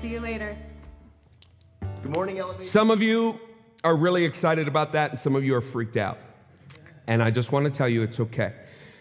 See 0.00 0.08
you 0.08 0.20
later. 0.20 0.56
Good 2.02 2.14
morning, 2.14 2.38
Elevation. 2.38 2.72
Some 2.72 2.90
of 2.90 3.02
you 3.02 3.40
are 3.84 3.96
really 3.96 4.24
excited 4.24 4.68
about 4.68 4.92
that, 4.92 5.10
and 5.10 5.18
some 5.18 5.34
of 5.34 5.44
you 5.44 5.54
are 5.54 5.60
freaked 5.60 5.96
out. 5.96 6.18
And 7.06 7.22
I 7.22 7.30
just 7.30 7.52
want 7.52 7.64
to 7.64 7.70
tell 7.70 7.88
you 7.88 8.02
it's 8.02 8.20
okay. 8.20 8.52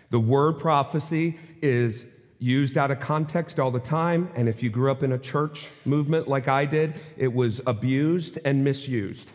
The 0.09 0.19
word 0.19 0.59
prophecy 0.59 1.37
is 1.61 2.05
used 2.39 2.77
out 2.77 2.91
of 2.91 2.99
context 2.99 3.59
all 3.59 3.71
the 3.71 3.79
time. 3.79 4.29
And 4.35 4.47
if 4.47 4.61
you 4.61 4.69
grew 4.69 4.91
up 4.91 5.03
in 5.03 5.13
a 5.13 5.17
church 5.17 5.67
movement 5.85 6.27
like 6.27 6.47
I 6.47 6.65
did, 6.65 6.95
it 7.17 7.33
was 7.33 7.61
abused 7.65 8.37
and 8.45 8.63
misused. 8.63 9.31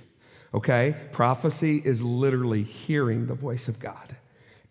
Okay? 0.54 0.94
Prophecy 1.12 1.82
is 1.84 2.02
literally 2.02 2.62
hearing 2.62 3.26
the 3.26 3.34
voice 3.34 3.68
of 3.68 3.78
God 3.78 4.16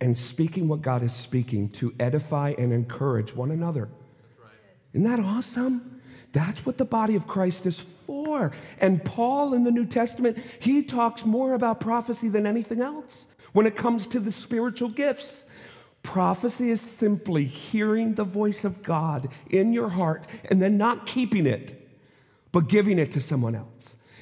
and 0.02 0.18
speaking 0.18 0.68
what 0.68 0.82
God 0.82 1.04
is 1.04 1.14
speaking 1.14 1.70
to 1.72 1.94
edify 2.00 2.54
and 2.58 2.72
encourage 2.72 3.36
one 3.36 3.52
another. 3.52 3.90
Isn't 4.94 5.04
that 5.04 5.20
awesome? 5.20 6.02
That's 6.32 6.66
what 6.66 6.78
the 6.78 6.86
body 6.86 7.16
of 7.16 7.28
Christ 7.28 7.66
is 7.66 7.82
for. 8.08 8.52
And 8.80 9.04
Paul 9.04 9.54
in 9.54 9.64
the 9.64 9.72
New 9.72 9.86
Testament, 9.86 10.38
he 10.60 10.84
talks 10.84 11.26
more 11.26 11.54
about 11.54 11.80
prophecy 11.80 12.30
than 12.30 12.48
anything 12.48 12.82
else 12.82 13.26
when 13.54 13.66
it 13.66 13.76
comes 13.76 14.08
to 14.08 14.20
the 14.20 14.32
spiritual 14.32 14.90
gifts. 14.90 15.44
Prophecy 16.02 16.70
is 16.70 16.82
simply 16.82 17.44
hearing 17.44 18.14
the 18.14 18.24
voice 18.24 18.64
of 18.64 18.82
God 18.84 19.30
in 19.50 19.74
your 19.74 19.90
heart 19.90 20.26
and 20.50 20.62
then 20.62 20.78
not 20.78 21.06
keeping 21.06 21.46
it, 21.46 21.90
but 22.52 22.68
giving 22.70 22.98
it 23.00 23.12
to 23.12 23.22
someone 23.22 23.56
else. 23.56 23.68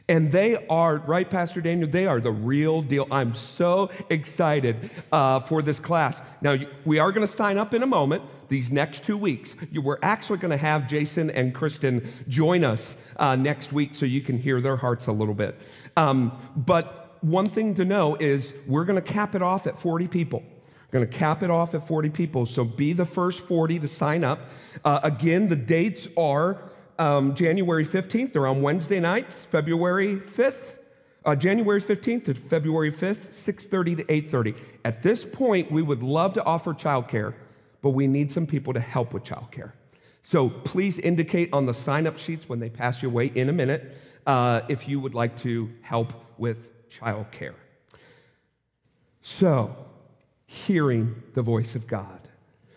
And 0.10 0.32
they 0.32 0.66
are, 0.68 0.98
right, 0.98 1.30
Pastor 1.30 1.60
Daniel, 1.60 1.90
they 1.90 2.06
are 2.08 2.22
the 2.22 2.32
real 2.32 2.82
deal. 2.82 3.08
I'm 3.12 3.36
so 3.36 3.90
excited 4.10 4.90
uh, 5.12 5.42
for 5.42 5.62
this 5.62 5.80
class. 5.80 6.20
Now, 6.42 6.56
we 6.86 6.98
are 6.98 7.12
going 7.12 7.28
to 7.28 7.34
sign 7.34 7.58
up 7.58 7.74
in 7.74 7.84
a 7.84 7.88
moment, 7.88 8.24
these 8.48 8.72
next 8.72 9.04
two 9.04 9.18
weeks. 9.18 9.54
We're 9.76 10.00
actually 10.02 10.38
going 10.38 10.52
to 10.52 10.58
have 10.58 10.88
Jason 10.88 11.30
and 11.30 11.54
Kristen 11.54 12.10
join 12.30 12.64
us 12.64 12.88
uh, 13.18 13.36
next 13.36 13.74
week 13.74 13.96
so 13.96 14.06
you 14.06 14.22
can 14.22 14.38
hear 14.38 14.62
their 14.62 14.78
hearts 14.78 15.08
a 15.08 15.12
little 15.12 15.34
bit. 15.34 15.60
Um, 15.98 16.32
but 16.56 17.07
one 17.22 17.48
thing 17.48 17.76
to 17.76 17.86
know 17.86 18.16
is 18.16 18.54
we're 18.66 18.86
going 18.86 19.02
to 19.02 19.12
cap 19.14 19.36
it 19.36 19.42
off 19.42 19.68
at 19.68 19.80
40 19.80 20.08
people. 20.08 20.44
We're 20.92 21.00
going 21.00 21.10
to 21.10 21.18
cap 21.18 21.44
it 21.44 21.50
off 21.50 21.76
at 21.76 21.86
40 21.86 22.10
people. 22.10 22.46
So 22.46 22.64
be 22.64 22.94
the 22.94 23.06
first 23.06 23.42
40 23.42 23.80
to 23.80 23.88
sign 23.88 24.24
up. 24.24 24.50
Uh, 24.86 25.00
again, 25.04 25.48
the 25.48 25.56
dates 25.56 26.08
are 26.18 26.62
um, 26.98 27.36
January 27.36 27.86
15th. 27.86 28.34
They're 28.34 28.48
on 28.48 28.62
Wednesday 28.62 29.00
nights, 29.00 29.36
February 29.52 30.16
5th. 30.16 30.76
Uh, 31.26 31.36
January 31.36 31.82
15th 31.82 32.24
to 32.24 32.34
February 32.34 32.90
5th, 32.90 33.34
6:30 33.46 33.98
to 33.98 34.04
8:30. 34.06 34.56
At 34.86 35.04
this 35.04 35.26
point, 35.26 35.70
we 35.70 35.82
would 35.82 36.02
love 36.02 36.32
to 36.36 36.44
offer 36.46 36.74
childcare, 36.74 37.34
but 37.82 37.90
we 37.90 38.08
need 38.08 38.32
some 38.32 38.48
people 38.48 38.72
to 38.72 38.80
help 38.80 39.12
with 39.14 39.26
childcare. 39.26 39.74
So 40.24 40.50
please 40.50 41.00
indicate 41.00 41.50
on 41.52 41.66
the 41.66 41.74
sign-up 41.74 42.18
sheets 42.18 42.48
when 42.48 42.62
they 42.62 42.70
pass 42.70 43.02
your 43.02 43.12
way 43.12 43.26
in 43.36 43.50
a 43.50 43.54
minute 43.54 43.98
uh, 44.26 44.62
if 44.70 44.88
you 44.88 45.02
would 45.02 45.16
like 45.16 45.38
to 45.40 45.70
help 45.82 46.14
with 46.38 46.70
childcare. 46.90 47.56
So, 49.22 49.76
hearing 50.46 51.22
the 51.34 51.42
voice 51.42 51.76
of 51.76 51.88
God, 51.88 52.28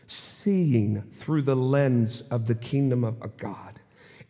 seeing 0.09 1.03
through 1.19 1.43
the 1.43 1.55
lens 1.55 2.23
of 2.31 2.47
the 2.47 2.55
kingdom 2.55 3.05
of 3.05 3.37
God. 3.37 3.79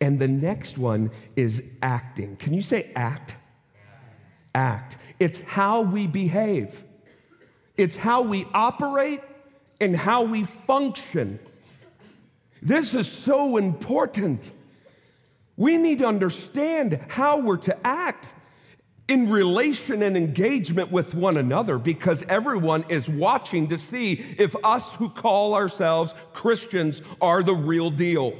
And 0.01 0.19
the 0.19 0.29
next 0.29 0.79
one 0.79 1.11
is 1.37 1.63
acting. 1.83 2.37
Can 2.37 2.55
you 2.55 2.63
say 2.63 2.91
act? 2.95 3.37
Act. 4.55 4.99
It's 5.19 5.41
how 5.41 5.83
we 5.83 6.07
behave, 6.07 6.85
it's 7.77 7.97
how 7.97 8.23
we 8.23 8.47
operate 8.53 9.21
and 9.81 9.97
how 9.97 10.23
we 10.23 10.45
function. 10.45 11.39
This 12.63 12.93
is 12.93 13.11
so 13.11 13.57
important. 13.57 14.51
We 15.57 15.79
need 15.79 16.01
to 16.01 16.07
understand 16.07 17.01
how 17.09 17.41
we're 17.41 17.57
to 17.59 17.87
act 17.87 18.33
in 19.11 19.29
relation 19.29 20.05
and 20.05 20.17
engagement 20.17 20.93
with 20.93 21.17
one 21.17 21.37
another 21.37 21.79
because 21.79 22.25
everyone 22.29 22.85
is 22.89 23.09
watching 23.09 23.67
to 23.67 23.77
see 23.77 24.13
if 24.39 24.55
us 24.63 24.89
who 24.93 25.11
call 25.11 25.55
ourselves 25.55 26.15
Christians 26.33 27.03
are 27.21 27.43
the 27.43 27.53
real 27.53 27.91
deal. 27.91 28.39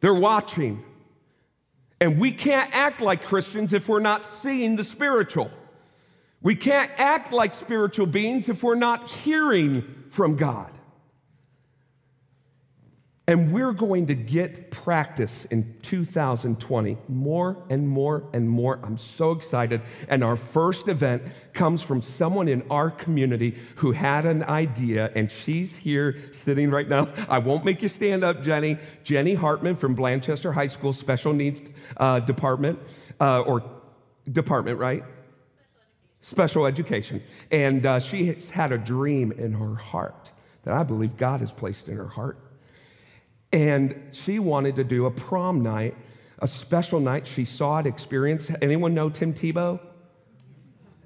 They're 0.00 0.12
watching. 0.12 0.84
And 2.00 2.18
we 2.18 2.32
can't 2.32 2.74
act 2.74 3.00
like 3.00 3.22
Christians 3.22 3.72
if 3.72 3.88
we're 3.88 4.00
not 4.00 4.26
seeing 4.42 4.74
the 4.74 4.82
spiritual. 4.82 5.52
We 6.42 6.56
can't 6.56 6.90
act 6.96 7.32
like 7.32 7.54
spiritual 7.54 8.06
beings 8.06 8.48
if 8.48 8.64
we're 8.64 8.74
not 8.74 9.08
hearing 9.08 9.84
from 10.08 10.34
God. 10.34 10.72
And 13.28 13.52
we're 13.52 13.74
going 13.74 14.06
to 14.06 14.14
get 14.14 14.70
practice 14.70 15.46
in 15.50 15.76
2020 15.82 16.96
more 17.08 17.62
and 17.68 17.86
more 17.86 18.26
and 18.32 18.48
more. 18.48 18.80
I'm 18.82 18.96
so 18.96 19.32
excited. 19.32 19.82
And 20.08 20.24
our 20.24 20.34
first 20.34 20.88
event 20.88 21.24
comes 21.52 21.82
from 21.82 22.00
someone 22.00 22.48
in 22.48 22.62
our 22.70 22.90
community 22.90 23.58
who 23.76 23.92
had 23.92 24.24
an 24.24 24.44
idea, 24.44 25.12
and 25.14 25.30
she's 25.30 25.76
here 25.76 26.16
sitting 26.32 26.70
right 26.70 26.88
now. 26.88 27.12
I 27.28 27.38
won't 27.38 27.66
make 27.66 27.82
you 27.82 27.90
stand 27.90 28.24
up, 28.24 28.42
Jenny. 28.42 28.78
Jenny 29.04 29.34
Hartman 29.34 29.76
from 29.76 29.94
Blanchester 29.94 30.50
High 30.50 30.68
School 30.68 30.94
Special 30.94 31.34
Needs 31.34 31.60
uh, 31.98 32.20
Department, 32.20 32.78
uh, 33.20 33.40
or 33.40 33.62
department, 34.32 34.78
right? 34.78 35.04
Special 36.22 36.64
education. 36.64 37.22
And 37.50 37.84
uh, 37.84 38.00
she 38.00 38.24
has 38.28 38.48
had 38.48 38.72
a 38.72 38.78
dream 38.78 39.32
in 39.32 39.52
her 39.52 39.74
heart 39.74 40.32
that 40.62 40.72
I 40.72 40.82
believe 40.82 41.18
God 41.18 41.40
has 41.40 41.52
placed 41.52 41.88
in 41.88 41.96
her 41.98 42.08
heart 42.08 42.38
and 43.52 44.00
she 44.12 44.38
wanted 44.38 44.76
to 44.76 44.84
do 44.84 45.06
a 45.06 45.10
prom 45.10 45.62
night, 45.62 45.96
a 46.40 46.48
special 46.48 47.00
night. 47.00 47.26
She 47.26 47.44
saw 47.44 47.78
it, 47.78 47.86
experienced. 47.86 48.50
Anyone 48.60 48.94
know 48.94 49.08
Tim 49.08 49.32
Tebow? 49.32 49.80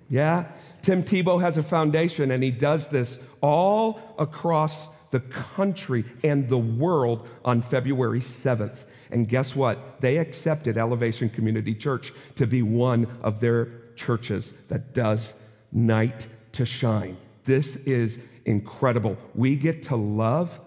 Yeah? 0.09 0.47
Tim 0.83 1.05
Tebow 1.05 1.41
has 1.41 1.57
a 1.57 1.63
foundation 1.63 2.33
and 2.33 2.43
he 2.43 2.51
does 2.51 2.89
this 2.89 3.19
all 3.41 4.15
across 4.19 4.77
the 5.13 5.21
country 5.21 6.05
and 6.25 6.49
the 6.49 6.59
world 6.59 7.31
on 7.45 7.63
February 7.63 8.21
7th. 8.21 8.79
And 9.11 9.29
guess 9.29 9.55
what? 9.55 10.01
They 10.01 10.17
accepted 10.17 10.77
Elevation 10.77 11.29
Community 11.29 11.75
Church 11.75 12.13
to 12.37 12.47
be 12.47 12.63
one 12.63 13.07
of 13.23 13.41
their 13.41 13.69
churches 13.95 14.53
that 14.69 14.95
does 14.95 15.35
Night 15.71 16.27
to 16.53 16.67
Shine. 16.67 17.17
This 17.45 17.77
is 17.77 18.19
incredible. 18.45 19.17
We 19.35 19.55
get 19.57 19.83
to 19.85 19.97
love 19.97 20.61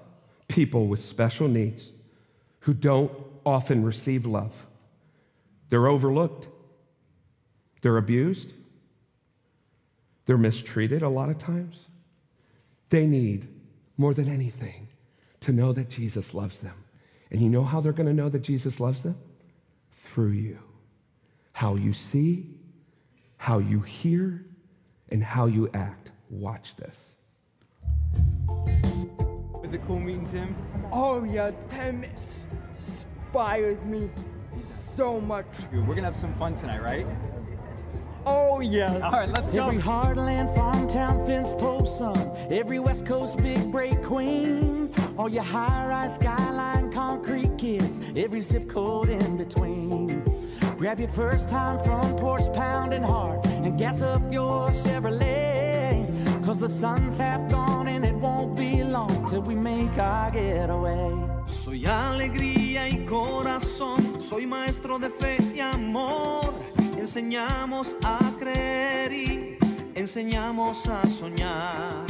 people 0.47 0.88
with 0.88 0.99
special 0.99 1.47
needs 1.47 1.91
who 2.60 2.73
don't 2.73 3.12
often 3.45 3.84
receive 3.84 4.25
love. 4.25 4.65
They're 5.69 5.88
overlooked, 5.88 6.47
they're 7.81 7.97
abused, 7.97 8.53
they're 10.25 10.38
mistreated 10.38 11.03
a 11.03 11.10
lot 11.10 11.29
of 11.29 11.38
times. 11.38 11.79
They 12.89 13.05
need, 13.05 13.47
more 13.97 14.13
than 14.13 14.29
anything, 14.29 14.88
to 15.41 15.51
know 15.51 15.73
that 15.73 15.89
Jesus 15.89 16.34
loves 16.34 16.58
them. 16.58 16.75
And 17.31 17.41
you 17.41 17.49
know 17.49 17.63
how 17.63 17.81
they're 17.81 17.91
going 17.91 18.08
to 18.08 18.13
know 18.13 18.29
that 18.29 18.41
Jesus 18.41 18.79
loves 18.79 19.03
them? 19.03 19.17
Through 20.05 20.31
you. 20.31 20.60
How 21.53 21.75
you 21.75 21.93
see, 21.93 22.49
how 23.38 23.60
you 23.60 23.81
hear, 23.81 24.45
and 25.10 25.23
how 25.23 25.45
you 25.47 25.69
act. 25.73 26.12
Watch 26.29 26.75
this 26.77 27.14
it 29.73 29.82
cool 29.88 29.99
meeting 29.99 30.25
Tim? 30.25 30.56
Oh 30.91 31.23
yeah, 31.23 31.51
Tim 31.67 32.04
inspires 32.04 33.84
me 33.86 34.10
so 34.95 35.19
much. 35.19 35.45
Dude, 35.71 35.88
we're 35.88 35.95
gonna 35.95 36.08
have 36.08 36.15
some 36.15 36.34
fun 36.36 36.56
tonight, 36.56 36.82
right? 36.82 37.06
Oh 38.25 38.60
yeah. 38.60 38.99
All 39.04 39.12
right, 39.12 39.30
let's 39.30 39.51
go. 39.51 39.67
Every 39.67 39.82
heartland, 39.82 40.54
farm 40.56 40.88
town, 40.88 41.25
fence 41.28 41.54
post 41.54 41.99
son. 41.99 42.36
Every 42.49 42.80
West 42.80 43.06
Coast 43.06 43.38
big 43.38 43.71
break 43.71 44.01
queen. 44.01 44.91
All 45.17 45.30
your 45.30 45.43
high-rise 45.43 46.15
skyline 46.15 46.91
concrete 46.91 47.58
kids. 47.58 48.01
Every 48.15 48.41
zip 48.41 48.67
code 48.67 49.10
in 49.10 49.38
between. 49.38 50.23
Grab 50.78 50.99
your 50.99 51.10
first 51.10 51.49
time 51.49 51.84
front 51.84 52.17
porch 52.17 52.51
pounding 52.54 53.04
hard 53.04 53.45
and 53.45 53.78
gas 53.78 54.01
up 54.01 54.21
your 54.32 54.69
Chevrolet. 54.69 55.64
Cause 56.45 56.60
the 56.60 56.69
sun's 56.69 57.17
half 57.17 57.49
gone 57.49 57.88
and 57.88 58.05
it 58.05 58.13
won't 58.13 58.55
be 58.55 58.84
long 58.84 59.25
till 59.25 59.41
we 59.41 59.55
make 59.55 59.97
our 59.97 60.29
getaway. 60.29 61.12
Soy 61.47 61.86
alegría 61.88 62.88
y 62.88 63.03
corazón, 63.05 64.21
soy 64.21 64.45
maestro 64.45 64.99
de 64.99 65.10
fe 65.10 65.38
y 65.55 65.60
amor. 65.60 66.53
Enseñamos 66.99 67.95
a 68.03 68.19
creer 68.38 69.12
y 69.12 69.58
enseñamos 69.95 70.86
a 70.88 71.08
soñar. 71.08 72.05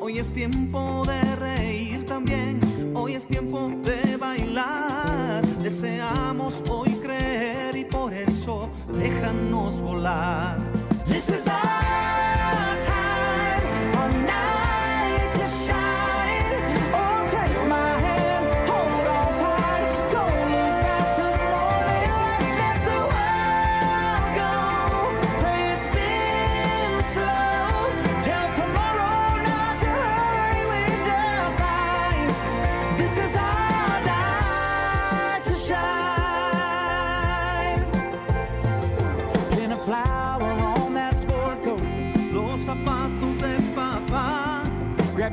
Hoy 0.00 0.18
es 0.20 0.32
tiempo 0.32 1.04
de 1.04 1.20
reír 1.36 2.06
también, 2.06 2.60
hoy 2.94 3.14
es 3.14 3.26
tiempo 3.26 3.68
de 3.82 4.16
bailar. 4.16 5.44
Deseamos 5.60 6.62
hoy 6.68 6.90
creer 7.02 7.76
y 7.76 7.84
por 7.84 8.14
eso 8.14 8.68
déjanos 8.96 9.80
volar. 9.80 10.58
This 11.06 11.28
is 11.28 11.48
our 11.48 12.80
time, 12.80 13.21
our 14.02 14.10
night 14.26 14.51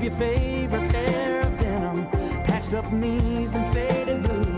your 0.09 0.17
favorite 0.17 0.89
pair 0.91 1.41
of 1.41 1.59
denim, 1.59 2.07
patched 2.43 2.73
up 2.73 2.91
knees 2.91 3.53
and 3.55 3.73
faded 3.73 4.23
blue. 4.23 4.48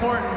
Important. 0.00 0.29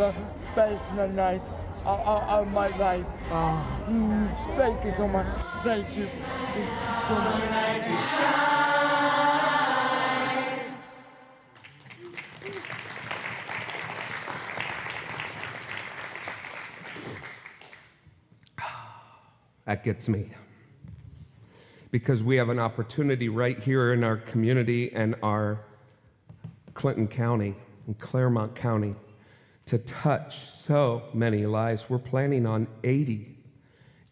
The 0.00 0.14
best 0.56 0.94
nights 1.12 1.50
of, 1.84 2.00
of, 2.00 2.22
of 2.22 2.52
my 2.52 2.68
life. 2.78 3.06
Mm, 3.28 4.56
thank 4.56 4.82
you 4.82 4.94
so 4.94 5.06
much. 5.06 5.26
Thank 5.62 5.94
you. 5.94 6.06
Thank 6.06 6.56
you 6.56 6.76
so 7.06 7.14
much. 7.16 7.42
That 19.66 19.84
gets 19.84 20.08
me. 20.08 20.30
Because 21.90 22.22
we 22.22 22.36
have 22.36 22.48
an 22.48 22.58
opportunity 22.58 23.28
right 23.28 23.58
here 23.58 23.92
in 23.92 24.02
our 24.02 24.16
community 24.16 24.90
and 24.94 25.14
our 25.22 25.60
Clinton 26.72 27.06
County 27.06 27.54
and 27.86 27.98
Clermont 27.98 28.54
County 28.54 28.94
to 29.70 29.78
touch 29.78 30.50
so 30.66 31.00
many 31.14 31.46
lives. 31.46 31.86
We're 31.88 32.00
planning 32.00 32.44
on 32.44 32.66
80, 32.82 33.36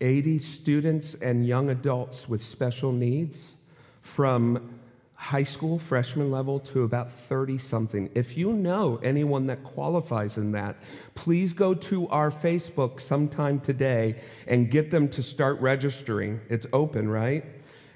80 0.01 0.39
students 0.39 1.17
and 1.21 1.45
young 1.45 1.71
adults 1.71 2.29
with 2.29 2.45
special 2.45 2.93
needs 2.93 3.57
from 4.01 4.79
high 5.15 5.43
school 5.43 5.77
freshman 5.77 6.31
level 6.31 6.61
to 6.61 6.85
about 6.85 7.11
30 7.11 7.59
something. 7.59 8.09
If 8.15 8.37
you 8.37 8.53
know 8.53 9.01
anyone 9.03 9.49
that 9.49 9.65
qualifies 9.65 10.37
in 10.37 10.53
that, 10.53 10.81
please 11.17 11.53
go 11.53 11.75
to 11.75 12.07
our 12.07 12.31
Facebook 12.31 13.01
sometime 13.01 13.59
today 13.59 14.15
and 14.47 14.71
get 14.71 14.93
them 14.93 15.09
to 15.09 15.25
start 15.25 15.61
registering. 15.61 16.41
It's 16.49 16.69
open, 16.73 17.09
right? 17.09 17.45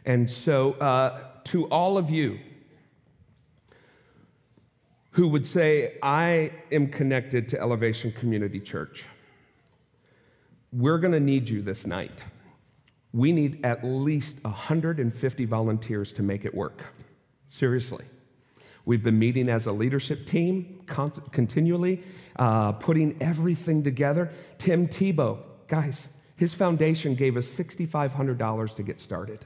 And 0.05 0.29
so, 0.29 0.73
uh, 0.73 1.29
to 1.45 1.67
all 1.67 1.97
of 1.97 2.11
you 2.11 2.41
who 5.13 5.29
would 5.29 5.47
say, 5.47 5.99
I 6.03 6.53
am 6.71 6.89
connected 6.89 7.49
to 7.51 7.61
Elevation 7.61 8.13
Community 8.13 8.61
Church, 8.61 9.05
we're 10.73 10.99
going 10.99 11.13
to 11.13 11.21
need 11.21 11.49
you 11.49 11.61
this 11.61 11.87
night. 11.87 12.23
We 13.13 13.31
need 13.31 13.65
at 13.65 13.85
least 13.85 14.37
150 14.43 15.45
volunteers 15.45 16.13
to 16.13 16.23
make 16.23 16.47
it 16.47 16.55
work. 16.55 16.83
Seriously. 17.51 18.05
We've 18.87 19.03
been 19.03 19.19
meeting 19.19 19.51
as 19.51 19.67
a 19.67 19.73
leadership 19.73 20.27
team 20.27 20.81
con- 20.87 21.13
continually, 21.31 22.03
uh, 22.37 22.73
putting 22.73 23.21
everything 23.23 23.83
together. 23.83 24.31
Tim 24.57 24.89
Tebow, 24.89 25.39
guys, 25.69 26.09
his 26.37 26.55
foundation 26.55 27.15
gave 27.15 27.37
us 27.37 27.51
$6,500 27.51 28.75
to 28.75 28.83
get 28.83 28.99
started. 28.99 29.45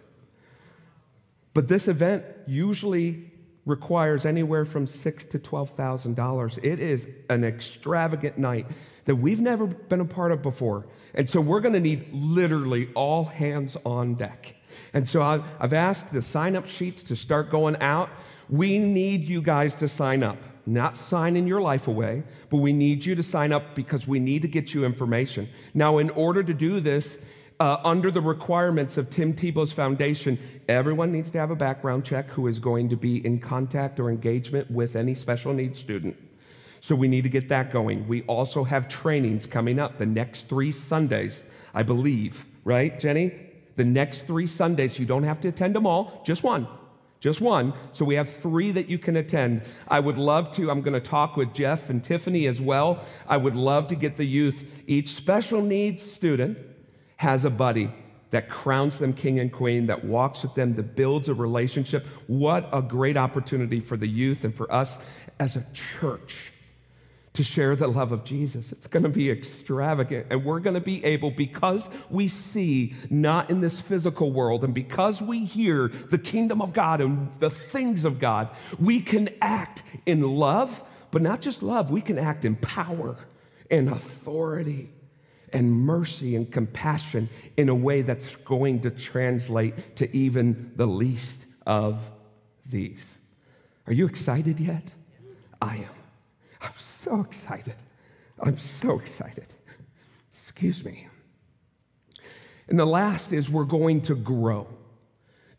But 1.55 1.67
this 1.67 1.89
event 1.89 2.25
usually 2.47 3.33
requires 3.67 4.25
anywhere 4.25 4.65
from 4.65 4.87
six 4.87 5.25
to 5.25 5.39
twelve 5.39 5.71
thousand 5.71 6.17
dollars. 6.17 6.59
It 6.63 6.81
is 6.81 7.07
an 7.29 7.45
extravagant 7.45 8.39
night 8.39 8.67
that 9.05 9.17
we've 9.17 9.41
never 9.41 9.67
been 9.67 10.01
a 10.01 10.05
part 10.05 10.33
of 10.33 10.41
before, 10.41 10.87
and 11.15 11.29
so 11.29 11.41
we're 11.41 11.61
going 11.61 11.75
to 11.75 11.81
need 11.81 12.09
literally 12.13 12.89
all 12.95 13.25
hands 13.25 13.77
on 13.85 14.15
deck. 14.15 14.55
And 14.93 15.09
so 15.09 15.23
I've, 15.23 15.73
asked 15.73 16.13
the 16.13 16.23
sign-up 16.23 16.67
sheets 16.67 17.03
to 17.05 17.17
start 17.17 17.51
going 17.51 17.77
out. 17.81 18.11
We 18.49 18.79
need 18.79 19.23
you 19.23 19.43
guys 19.43 19.75
to 19.77 19.89
sign 19.89 20.23
up. 20.23 20.39
Not 20.67 20.97
signing 20.97 21.47
your 21.47 21.61
life 21.61 21.87
away, 21.87 22.25
but 22.51 22.59
we 22.59 22.73
need 22.73 23.05
you 23.05 23.15
to 23.15 23.23
sign 23.23 23.53
up 23.53 23.75
because 23.75 24.07
we 24.07 24.19
need 24.19 24.43
to 24.43 24.49
get 24.49 24.75
you 24.75 24.85
information. 24.85 25.49
Now, 25.75 25.99
in 25.99 26.11
order 26.11 26.43
to 26.43 26.53
do 26.53 26.81
this, 26.81 27.17
uh, 27.59 27.79
under 27.85 28.11
the 28.11 28.21
requirements 28.21 28.97
of 28.97 29.09
Tim 29.09 29.33
Tebow's 29.33 29.73
foundation, 29.73 30.39
everyone 30.69 31.11
needs 31.13 31.31
to 31.31 31.39
have 31.39 31.51
a 31.51 31.57
background 31.57 32.05
check 32.05 32.29
who 32.29 32.47
is 32.49 32.59
going 32.59 32.89
to 32.91 32.97
be 32.97 33.25
in 33.25 33.39
contact 33.39 33.99
or 33.99 34.11
engagement 34.11 34.71
with 34.71 34.97
any 34.97 35.15
special 35.15 35.55
needs 35.55 35.79
student. 35.79 36.17
So 36.81 36.95
we 36.95 37.09
need 37.09 37.23
to 37.23 37.31
get 37.31 37.49
that 37.49 37.73
going. 37.73 38.07
We 38.07 38.23
also 38.23 38.63
have 38.63 38.89
trainings 38.89 39.47
coming 39.47 39.79
up 39.79 39.99
the 39.99 40.07
next 40.07 40.49
three 40.49 40.71
Sundays, 40.71 41.43
I 41.75 41.83
believe, 41.83 42.45
right, 42.65 42.99
Jenny? 43.01 43.33
The 43.77 43.85
next 43.85 44.27
three 44.27 44.47
Sundays, 44.47 44.99
you 44.99 45.07
don't 45.07 45.25
have 45.25 45.41
to 45.41 45.49
attend 45.49 45.75
them 45.75 45.87
all, 45.87 46.23
just 46.25 46.43
one. 46.43 46.69
Just 47.19 47.41
one. 47.41 47.73
So 47.93 48.05
we 48.05 48.15
have 48.17 48.29
three 48.29 48.71
that 48.73 48.91
you 48.91 48.99
can 48.99 49.17
attend. 49.17 49.63
I 49.89 50.01
would 50.01 50.19
love 50.19 50.53
to. 50.57 50.71
I'm 50.71 50.83
going 50.83 50.95
to 50.95 51.01
talk 51.01 51.37
with 51.37 51.55
Jeff 51.55 51.89
and 51.89 52.05
Tiffany 52.05 52.47
as 52.47 52.61
well. 52.61 53.03
I 53.27 53.39
would 53.39 53.57
love 53.57 53.89
to 53.89 53.95
get 53.95 54.19
the 54.19 54.27
youth. 54.27 54.67
Each 54.87 55.15
special 55.15 55.63
needs 55.63 56.03
student 56.03 56.59
has 57.17 57.45
a 57.45 57.51
buddy 57.51 57.91
that 58.31 58.49
crowns 58.49 58.99
them 58.99 59.13
king 59.13 59.39
and 59.39 59.53
queen, 59.53 59.87
that 59.87 60.05
walks 60.05 60.43
with 60.43 60.55
them, 60.55 60.75
that 60.75 60.97
builds 60.97 61.29
a 61.29 61.35
relationship. 61.35 62.05
What 62.27 62.69
a 62.73 62.83
great 62.83 63.17
opportunity 63.17 63.81
for 63.81 63.97
the 63.97 64.09
youth 64.09 64.45
and 64.45 64.55
for 64.55 64.71
us 64.73 64.97
as 65.39 65.57
a 65.57 65.65
church 65.73 66.53
to 67.35 67.45
share 67.45 67.77
the 67.77 67.87
love 67.87 68.13
of 68.13 68.25
Jesus. 68.25 68.73
It's 68.73 68.87
going 68.87 69.03
to 69.03 69.11
be 69.11 69.31
extravagant. 69.31 70.27
And 70.31 70.45
we're 70.45 70.59
going 70.59 70.75
to 70.75 70.81
be 70.81 71.05
able, 71.05 71.31
because 71.31 71.87
we 72.11 72.29
see 72.29 72.95
not 73.11 73.51
in 73.51 73.61
this 73.61 73.81
physical 73.81 74.33
world, 74.33 74.65
and 74.65 74.75
because 74.75 75.21
we 75.23 75.45
hear 75.45 75.89
the 75.89 76.19
kingdom 76.19 76.61
of 76.61 76.73
God 76.73 77.01
and 77.01 77.31
the 77.39 77.51
things 77.51 78.05
of 78.05 78.19
God, 78.19 78.49
we 78.79 79.01
can 79.01 79.29
act 79.41 79.83
in 80.07 80.23
love, 80.23 80.81
but 81.11 81.23
not 81.23 81.43
just 81.43 81.63
love, 81.63 81.91
we 81.91 82.01
can 82.01 82.19
act 82.19 82.45
in 82.45 82.57
power. 82.57 83.19
and 83.71 83.89
authority 83.89 84.91
and 85.53 85.71
mercy 85.71 86.37
and 86.37 86.51
compassion 86.51 87.29
in 87.57 87.69
a 87.69 87.75
way 87.75 88.03
that's 88.03 88.35
going 88.45 88.81
to 88.81 88.91
translate 88.91 89.97
to 89.97 90.15
even 90.17 90.73
the 90.77 90.87
least 90.87 91.47
of 91.67 92.11
these. 92.65 93.05
Are 93.87 93.93
you 93.93 94.07
excited 94.07 94.59
yet? 94.59 94.93
I 95.61 95.77
am. 95.77 95.95
I'm 96.61 96.73
so 97.05 97.21
excited. 97.21 97.77
I'm 98.41 98.59
so 98.59 98.99
excited. 98.99 99.47
Excuse 100.43 100.85
me. 100.85 101.07
And 102.69 102.79
the 102.79 102.87
last 102.87 103.33
is 103.33 103.49
we're 103.49 103.65
going 103.65 104.01
to 104.03 104.15
grow. 104.17 104.67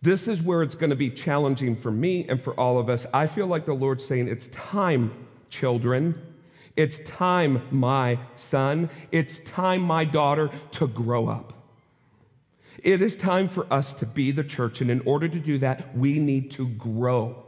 This 0.02 0.28
is 0.28 0.42
where 0.42 0.62
it's 0.62 0.76
going 0.76 0.90
to 0.90 0.96
be 0.96 1.10
challenging 1.10 1.76
for 1.76 1.92
me 1.92 2.28
and 2.28 2.42
for 2.42 2.54
all 2.60 2.78
of 2.78 2.90
us. 2.90 3.06
I 3.14 3.28
feel 3.28 3.48
like 3.48 3.66
the 3.66 3.74
Lord's 3.74 4.06
saying, 4.06 4.28
It's 4.28 4.48
time, 4.48 5.28
children. 5.50 6.22
It's 6.78 7.00
time, 7.00 7.64
my 7.72 8.20
son. 8.36 8.90
It's 9.12 9.40
time, 9.40 9.82
my 9.82 10.06
daughter, 10.06 10.52
to 10.74 10.88
grow 10.88 11.28
up. 11.28 11.54
It 12.84 13.02
is 13.02 13.16
time 13.16 13.50
for 13.50 13.72
us 13.74 13.92
to 13.94 14.06
be 14.06 14.30
the 14.30 14.44
church. 14.44 14.80
And 14.80 14.92
in 14.92 15.02
order 15.02 15.28
to 15.28 15.40
do 15.40 15.58
that, 15.58 15.98
we 15.98 16.20
need 16.20 16.52
to 16.52 16.68
grow. 16.70 17.44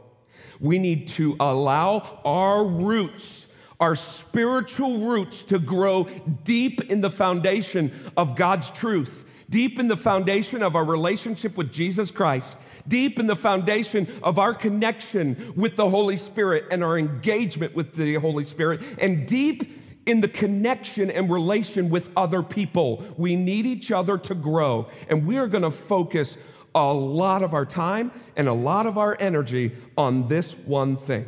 We 0.58 0.78
need 0.78 1.06
to 1.08 1.36
allow 1.38 2.20
our 2.24 2.64
roots, 2.64 3.46
our 3.78 3.94
spiritual 3.94 4.98
roots, 4.98 5.44
to 5.44 5.60
grow 5.60 6.08
deep 6.42 6.90
in 6.90 7.00
the 7.00 7.10
foundation 7.10 7.92
of 8.16 8.34
God's 8.34 8.70
truth, 8.70 9.24
deep 9.48 9.78
in 9.78 9.86
the 9.86 9.96
foundation 9.96 10.62
of 10.62 10.74
our 10.74 10.84
relationship 10.84 11.56
with 11.56 11.72
Jesus 11.72 12.10
Christ, 12.10 12.56
deep 12.88 13.18
in 13.18 13.26
the 13.26 13.36
foundation 13.36 14.06
of 14.22 14.38
our 14.38 14.54
connection 14.54 15.52
with 15.56 15.76
the 15.76 15.88
Holy 15.88 16.16
Spirit 16.16 16.64
and 16.70 16.82
our 16.84 16.98
engagement 16.98 17.74
with 17.74 17.94
the 17.94 18.14
Holy 18.14 18.44
Spirit, 18.44 18.80
and 18.98 19.26
deep 19.26 19.78
in 20.06 20.20
the 20.20 20.28
connection 20.28 21.10
and 21.10 21.30
relation 21.30 21.90
with 21.90 22.10
other 22.16 22.42
people. 22.42 23.04
We 23.16 23.36
need 23.36 23.66
each 23.66 23.92
other 23.92 24.18
to 24.18 24.34
grow, 24.34 24.88
and 25.08 25.26
we 25.26 25.38
are 25.38 25.46
going 25.46 25.64
to 25.64 25.70
focus 25.70 26.36
a 26.74 26.92
lot 26.92 27.42
of 27.42 27.52
our 27.52 27.66
time 27.66 28.12
and 28.36 28.48
a 28.48 28.52
lot 28.52 28.86
of 28.86 28.96
our 28.96 29.16
energy 29.20 29.72
on 29.96 30.28
this 30.28 30.52
one 30.52 30.96
thing. 30.96 31.26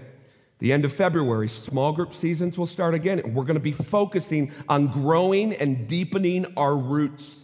The 0.58 0.72
end 0.72 0.84
of 0.84 0.92
February, 0.92 1.48
small 1.48 1.92
group 1.92 2.14
seasons 2.14 2.56
will 2.56 2.66
start 2.66 2.94
again, 2.94 3.18
and 3.18 3.34
we're 3.34 3.44
going 3.44 3.54
to 3.54 3.60
be 3.60 3.72
focusing 3.72 4.52
on 4.68 4.86
growing 4.86 5.52
and 5.54 5.88
deepening 5.88 6.46
our 6.56 6.76
roots. 6.76 7.41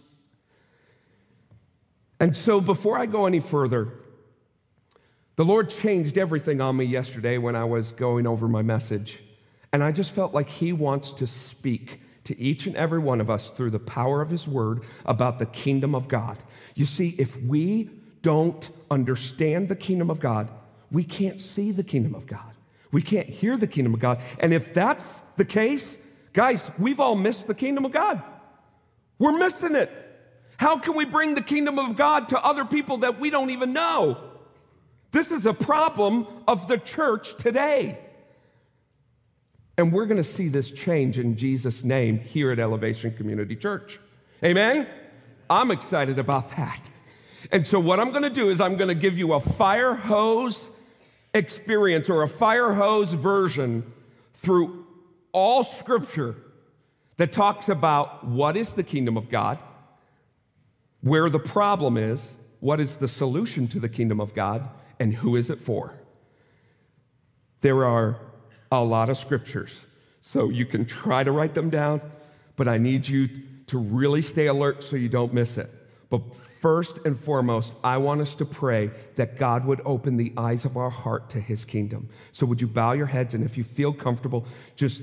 And 2.19 2.35
so, 2.35 2.59
before 2.59 2.97
I 2.97 3.05
go 3.05 3.25
any 3.25 3.39
further, 3.39 3.93
the 5.37 5.45
Lord 5.45 5.69
changed 5.69 6.17
everything 6.17 6.59
on 6.59 6.75
me 6.75 6.83
yesterday 6.83 7.37
when 7.37 7.55
I 7.55 7.63
was 7.63 7.93
going 7.93 8.27
over 8.27 8.47
my 8.47 8.61
message. 8.61 9.19
And 9.71 9.83
I 9.83 9.91
just 9.91 10.11
felt 10.11 10.33
like 10.33 10.49
He 10.49 10.73
wants 10.73 11.11
to 11.11 11.27
speak 11.27 12.01
to 12.25 12.37
each 12.37 12.67
and 12.67 12.75
every 12.75 12.99
one 12.99 13.21
of 13.21 13.29
us 13.29 13.49
through 13.49 13.69
the 13.69 13.79
power 13.79 14.21
of 14.21 14.29
His 14.29 14.47
Word 14.47 14.83
about 15.05 15.39
the 15.39 15.45
kingdom 15.45 15.95
of 15.95 16.07
God. 16.07 16.37
You 16.75 16.85
see, 16.85 17.15
if 17.17 17.41
we 17.43 17.89
don't 18.21 18.69
understand 18.91 19.69
the 19.69 19.75
kingdom 19.75 20.09
of 20.09 20.19
God, 20.19 20.49
we 20.91 21.03
can't 21.03 21.39
see 21.39 21.71
the 21.71 21.83
kingdom 21.83 22.15
of 22.15 22.27
God. 22.27 22.53
We 22.91 23.01
can't 23.01 23.29
hear 23.29 23.55
the 23.55 23.67
kingdom 23.67 23.93
of 23.93 23.99
God. 23.99 24.19
And 24.39 24.53
if 24.53 24.73
that's 24.73 25.03
the 25.37 25.45
case, 25.45 25.85
guys, 26.33 26.65
we've 26.77 26.99
all 26.99 27.15
missed 27.15 27.47
the 27.47 27.55
kingdom 27.55 27.85
of 27.85 27.91
God. 27.91 28.21
We're 29.19 29.37
missing 29.37 29.75
it. 29.75 29.89
How 30.59 30.77
can 30.77 30.93
we 30.93 31.05
bring 31.05 31.35
the 31.35 31.41
kingdom 31.41 31.79
of 31.79 31.95
God 31.95 32.27
to 32.29 32.43
other 32.43 32.65
people 32.65 32.97
that 32.97 33.17
we 33.17 33.29
don't 33.29 33.49
even 33.49 33.71
know? 33.71 34.17
This 35.11 35.31
is 35.31 35.45
a 35.45 35.53
problem 35.53 36.27
of 36.49 36.67
the 36.67 36.77
church 36.77 37.37
today. 37.37 37.97
And 39.77 39.93
we're 39.93 40.05
going 40.05 40.21
to 40.21 40.23
see 40.29 40.49
this 40.49 40.69
change 40.69 41.17
in 41.17 41.37
Jesus' 41.37 41.85
name 41.85 42.19
here 42.19 42.51
at 42.51 42.59
Elevation 42.59 43.13
Community 43.15 43.55
Church. 43.55 44.01
Amen? 44.43 44.85
I'm 45.49 45.71
excited 45.71 46.19
about 46.19 46.49
that. 46.57 46.89
And 47.53 47.65
so, 47.65 47.79
what 47.79 48.01
I'm 48.01 48.11
going 48.11 48.23
to 48.23 48.29
do 48.29 48.49
is, 48.49 48.59
I'm 48.59 48.75
going 48.75 48.89
to 48.89 48.95
give 48.95 49.17
you 49.17 49.31
a 49.35 49.39
fire 49.39 49.93
hose 49.93 50.67
experience 51.33 52.09
or 52.09 52.23
a 52.23 52.27
fire 52.27 52.73
hose 52.73 53.13
version 53.13 53.93
through 54.33 54.85
all 55.31 55.63
scripture 55.63 56.35
that 57.15 57.31
talks 57.31 57.69
about 57.69 58.27
what 58.27 58.57
is 58.57 58.67
the 58.71 58.83
kingdom 58.83 59.15
of 59.15 59.29
God, 59.29 59.63
where 61.01 61.29
the 61.29 61.39
problem 61.39 61.97
is, 61.97 62.35
what 62.59 62.79
is 62.79 62.95
the 62.95 63.07
solution 63.07 63.67
to 63.69 63.79
the 63.79 63.89
kingdom 63.89 64.19
of 64.19 64.33
God, 64.33 64.67
and 64.99 65.13
who 65.13 65.35
is 65.35 65.49
it 65.49 65.61
for. 65.61 65.93
There 67.61 67.85
are 67.85 68.19
a 68.71 68.83
lot 68.83 69.09
of 69.09 69.17
scriptures, 69.17 69.73
so 70.21 70.49
you 70.49 70.65
can 70.65 70.85
try 70.85 71.23
to 71.23 71.31
write 71.31 71.53
them 71.53 71.69
down, 71.69 72.01
but 72.55 72.67
I 72.67 72.77
need 72.77 73.07
you 73.07 73.29
to 73.67 73.77
really 73.77 74.21
stay 74.21 74.47
alert 74.47 74.83
so 74.83 74.95
you 74.95 75.09
don't 75.09 75.33
miss 75.33 75.57
it. 75.57 75.69
But 76.09 76.21
first 76.61 76.99
and 77.05 77.17
foremost, 77.17 77.75
I 77.83 77.97
want 77.97 78.21
us 78.21 78.35
to 78.35 78.45
pray 78.45 78.91
that 79.15 79.37
God 79.37 79.65
would 79.65 79.81
open 79.85 80.17
the 80.17 80.33
eyes 80.35 80.65
of 80.65 80.75
our 80.75 80.89
heart 80.89 81.29
to 81.31 81.39
his 81.39 81.65
kingdom. 81.65 82.09
So, 82.31 82.45
would 82.45 82.59
you 82.59 82.67
bow 82.67 82.93
your 82.93 83.05
heads 83.05 83.33
and 83.33 83.43
if 83.43 83.57
you 83.57 83.63
feel 83.63 83.93
comfortable, 83.93 84.45
just 84.75 85.01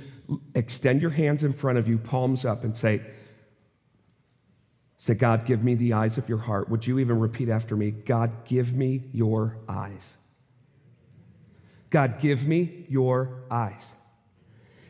extend 0.54 1.00
your 1.00 1.12
hands 1.12 1.44
in 1.44 1.52
front 1.52 1.78
of 1.78 1.88
you, 1.88 1.98
palms 1.98 2.44
up, 2.44 2.64
and 2.64 2.76
say, 2.76 3.02
Say, 4.98 5.14
God, 5.14 5.44
give 5.44 5.62
me 5.62 5.74
the 5.74 5.92
eyes 5.92 6.18
of 6.18 6.28
your 6.28 6.38
heart. 6.38 6.68
Would 6.68 6.87
you 6.87 6.98
even 6.98 7.20
repeat 7.20 7.48
after 7.48 7.76
me? 7.76 7.90
God, 7.90 8.44
give 8.44 8.74
me 8.74 9.04
your 9.12 9.59
eyes. 9.68 10.14
God, 11.90 12.18
give 12.20 12.46
me 12.46 12.87
your 12.88 13.42
eyes. 13.50 13.87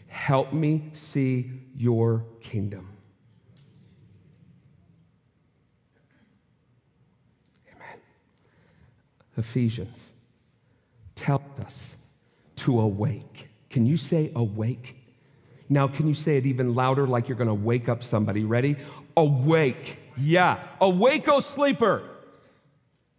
Help 0.06 0.52
me 0.52 0.90
see 1.12 1.50
your 1.76 2.24
kingdom. 2.40 2.88
Amen. 7.74 7.98
Ephesians 9.36 9.98
tells 11.14 11.42
us 11.60 11.80
to 12.56 12.80
awake. 12.80 13.48
Can 13.68 13.84
you 13.84 13.96
say 13.96 14.32
awake? 14.34 14.96
Now, 15.68 15.88
can 15.88 16.06
you 16.06 16.14
say 16.14 16.36
it 16.36 16.46
even 16.46 16.74
louder 16.74 17.06
like 17.06 17.28
you're 17.28 17.36
going 17.36 17.48
to 17.48 17.54
wake 17.54 17.88
up 17.88 18.02
somebody? 18.02 18.44
Ready? 18.44 18.76
Awake. 19.16 19.98
Yeah. 20.16 20.62
Awake, 20.80 21.28
O 21.28 21.40
sleeper. 21.40 22.02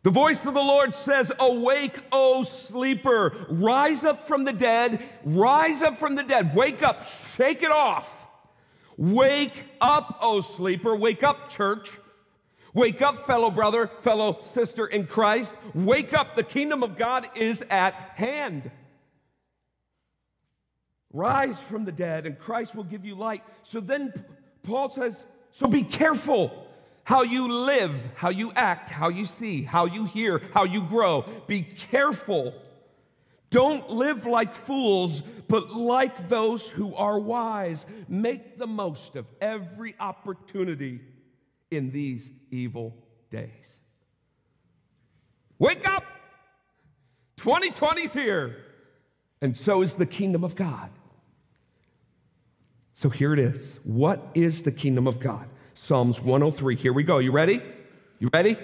The 0.04 0.12
voice 0.12 0.38
of 0.46 0.54
the 0.54 0.62
Lord 0.62 0.96
says, 0.96 1.32
Awake, 1.40 2.00
O 2.12 2.44
sleeper. 2.44 3.48
Rise 3.50 4.04
up 4.04 4.28
from 4.28 4.46
the 4.46 4.54
dead. 4.54 5.04
Rise 5.26 5.82
up 5.82 5.98
from 5.98 6.16
the 6.16 6.24
dead. 6.24 6.56
Wake 6.56 6.82
up. 6.82 7.04
Shake 7.36 7.64
it 7.64 7.72
off. 7.72 8.08
Wake 8.96 9.66
up, 9.82 10.20
O 10.22 10.42
sleeper. 10.42 10.96
Wake 10.96 11.24
up, 11.24 11.50
church. 11.50 11.92
Wake 12.74 13.02
up, 13.02 13.26
fellow 13.26 13.50
brother, 13.50 13.90
fellow 14.02 14.40
sister 14.54 14.86
in 14.86 15.08
Christ. 15.08 15.52
Wake 15.74 16.14
up. 16.14 16.36
The 16.36 16.44
kingdom 16.44 16.84
of 16.84 16.98
God 16.98 17.28
is 17.36 17.64
at 17.70 17.94
hand. 18.16 18.72
Rise 21.12 21.60
from 21.60 21.86
the 21.86 21.92
dead, 21.92 22.26
and 22.26 22.38
Christ 22.38 22.76
will 22.76 22.84
give 22.84 23.04
you 23.04 23.16
light. 23.16 23.44
So 23.64 23.80
then 23.80 24.14
Paul 24.64 24.90
says, 24.90 25.24
So 25.58 25.66
be 25.66 25.82
careful 25.82 26.68
how 27.04 27.24
you 27.24 27.48
live, 27.48 28.10
how 28.14 28.30
you 28.30 28.52
act, 28.56 28.92
how 28.92 29.10
you 29.10 29.26
see, 29.26 29.64
how 29.64 29.86
you 29.86 30.06
hear, 30.06 30.40
how 30.54 30.66
you 30.66 30.84
grow. 30.84 31.26
Be 31.48 31.64
careful. 31.64 32.54
Don't 33.50 33.90
live 33.90 34.28
like 34.28 34.56
fools, 34.56 35.24
but 35.48 35.72
like 35.72 36.30
those 36.30 36.62
who 36.62 36.94
are 36.94 37.18
wise. 37.18 37.88
Make 38.08 38.60
the 38.60 38.68
most 38.68 39.16
of 39.16 39.26
every 39.42 39.96
opportunity 40.00 41.02
in 41.72 41.90
these 41.90 42.30
evil 42.52 42.96
days. 43.32 43.72
Wake 45.58 45.90
up! 45.90 46.04
2020's 47.38 48.14
here, 48.14 48.58
and 49.42 49.58
so 49.58 49.82
is 49.82 49.94
the 49.94 50.06
kingdom 50.06 50.44
of 50.44 50.56
God. 50.56 50.92
So 52.98 53.10
here 53.10 53.32
it 53.32 53.38
is. 53.38 53.80
What 53.84 54.28
is 54.34 54.64
the 54.64 54.72
kingdom 54.72 55.06
of 55.06 55.20
God? 55.20 55.48
Psalms 55.76 56.20
103. 56.20 56.76
Here 56.76 56.92
we 56.92 57.04
go. 57.04 57.20
You 57.20 57.32
ready? 57.32 57.62
You 58.18 58.28
ready? 58.34 58.58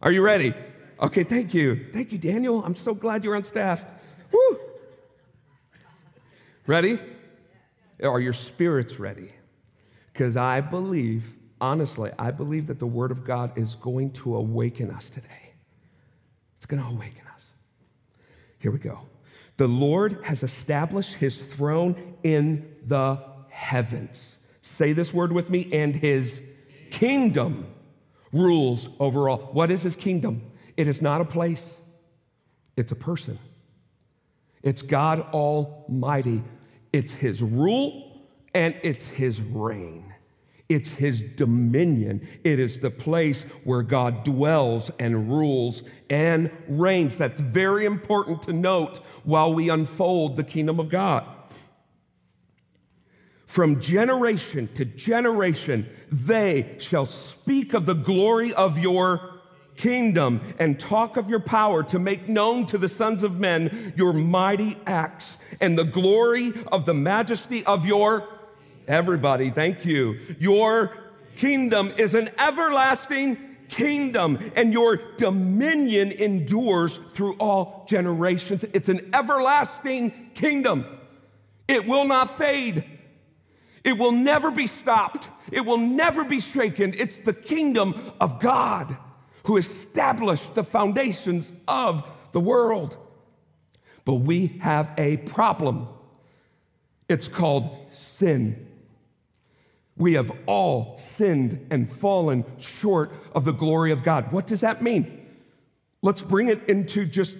Are 0.00 0.12
you 0.12 0.22
ready? 0.22 0.54
Okay, 1.00 1.24
thank 1.24 1.52
you. 1.52 1.88
Thank 1.92 2.12
you, 2.12 2.18
Daniel. 2.18 2.64
I'm 2.64 2.76
so 2.76 2.94
glad 2.94 3.24
you're 3.24 3.34
on 3.34 3.42
staff. 3.42 3.84
Woo! 4.30 4.60
Ready? 6.68 7.00
Are 8.04 8.20
your 8.20 8.32
spirits 8.32 9.00
ready? 9.00 9.30
Because 10.12 10.36
I 10.36 10.60
believe, 10.60 11.24
honestly, 11.60 12.12
I 12.20 12.30
believe 12.30 12.68
that 12.68 12.78
the 12.78 12.86
Word 12.86 13.10
of 13.10 13.24
God 13.24 13.58
is 13.58 13.74
going 13.74 14.12
to 14.12 14.36
awaken 14.36 14.92
us 14.92 15.06
today. 15.06 15.54
It's 16.58 16.66
going 16.66 16.80
to 16.80 16.88
awaken 16.88 17.26
us. 17.34 17.46
Here 18.60 18.70
we 18.70 18.78
go. 18.78 19.00
The 19.62 19.68
Lord 19.68 20.18
has 20.24 20.42
established 20.42 21.12
his 21.12 21.38
throne 21.38 22.16
in 22.24 22.68
the 22.84 23.22
heavens. 23.48 24.18
Say 24.60 24.92
this 24.92 25.14
word 25.14 25.30
with 25.30 25.50
me, 25.50 25.68
and 25.72 25.94
his 25.94 26.40
kingdom 26.90 27.68
rules 28.32 28.88
over 28.98 29.28
all. 29.28 29.38
What 29.52 29.70
is 29.70 29.82
his 29.82 29.94
kingdom? 29.94 30.42
It 30.76 30.88
is 30.88 31.00
not 31.00 31.20
a 31.20 31.24
place, 31.24 31.76
it's 32.76 32.90
a 32.90 32.96
person. 32.96 33.38
It's 34.64 34.82
God 34.82 35.20
Almighty. 35.32 36.42
It's 36.92 37.12
his 37.12 37.40
rule 37.40 38.20
and 38.54 38.74
it's 38.82 39.04
his 39.04 39.40
reign. 39.40 40.11
It's 40.72 40.88
his 40.88 41.22
dominion. 41.22 42.26
It 42.44 42.58
is 42.58 42.80
the 42.80 42.90
place 42.90 43.42
where 43.64 43.82
God 43.82 44.24
dwells 44.24 44.90
and 44.98 45.28
rules 45.30 45.82
and 46.08 46.50
reigns. 46.66 47.16
That's 47.16 47.38
very 47.38 47.84
important 47.84 48.42
to 48.42 48.54
note 48.54 48.98
while 49.24 49.52
we 49.52 49.68
unfold 49.68 50.36
the 50.36 50.44
kingdom 50.44 50.80
of 50.80 50.88
God. 50.88 51.26
From 53.46 53.80
generation 53.80 54.70
to 54.74 54.86
generation, 54.86 55.86
they 56.10 56.76
shall 56.78 57.04
speak 57.04 57.74
of 57.74 57.84
the 57.84 57.92
glory 57.92 58.54
of 58.54 58.78
your 58.78 59.42
kingdom 59.76 60.40
and 60.58 60.80
talk 60.80 61.18
of 61.18 61.28
your 61.28 61.40
power 61.40 61.82
to 61.82 61.98
make 61.98 62.28
known 62.28 62.64
to 62.66 62.78
the 62.78 62.88
sons 62.88 63.22
of 63.22 63.38
men 63.38 63.92
your 63.96 64.14
mighty 64.14 64.78
acts 64.86 65.26
and 65.60 65.76
the 65.76 65.84
glory 65.84 66.52
of 66.70 66.86
the 66.86 66.94
majesty 66.94 67.64
of 67.66 67.84
your 67.84 68.26
everybody 68.88 69.50
thank 69.50 69.84
you 69.84 70.18
your 70.38 70.96
kingdom 71.36 71.92
is 71.96 72.14
an 72.14 72.28
everlasting 72.38 73.38
kingdom 73.68 74.52
and 74.54 74.72
your 74.72 74.96
dominion 75.16 76.12
endures 76.12 76.98
through 77.10 77.34
all 77.34 77.84
generations 77.88 78.64
it's 78.72 78.88
an 78.88 79.10
everlasting 79.14 80.30
kingdom 80.34 80.84
it 81.68 81.86
will 81.86 82.04
not 82.04 82.36
fade 82.36 82.84
it 83.84 83.98
will 83.98 84.12
never 84.12 84.50
be 84.50 84.66
stopped. 84.66 85.28
It 85.50 85.62
will 85.62 85.78
never 85.78 86.24
be 86.24 86.40
shaken. 86.40 86.94
It's 86.96 87.14
the 87.24 87.32
kingdom 87.32 88.12
of 88.20 88.40
God 88.40 88.96
who 89.44 89.56
established 89.56 90.54
the 90.54 90.62
foundations 90.62 91.50
of 91.66 92.04
the 92.32 92.40
world. 92.40 92.96
But 94.04 94.14
we 94.14 94.58
have 94.60 94.92
a 94.96 95.16
problem. 95.18 95.88
It's 97.08 97.28
called 97.28 97.76
sin. 98.18 98.68
We 99.96 100.14
have 100.14 100.32
all 100.46 101.00
sinned 101.16 101.66
and 101.70 101.90
fallen 101.90 102.44
short 102.58 103.12
of 103.34 103.44
the 103.44 103.52
glory 103.52 103.92
of 103.92 104.02
God. 104.02 104.32
What 104.32 104.46
does 104.46 104.60
that 104.60 104.82
mean? 104.82 105.26
Let's 106.02 106.22
bring 106.22 106.48
it 106.48 106.68
into 106.68 107.04
just 107.04 107.36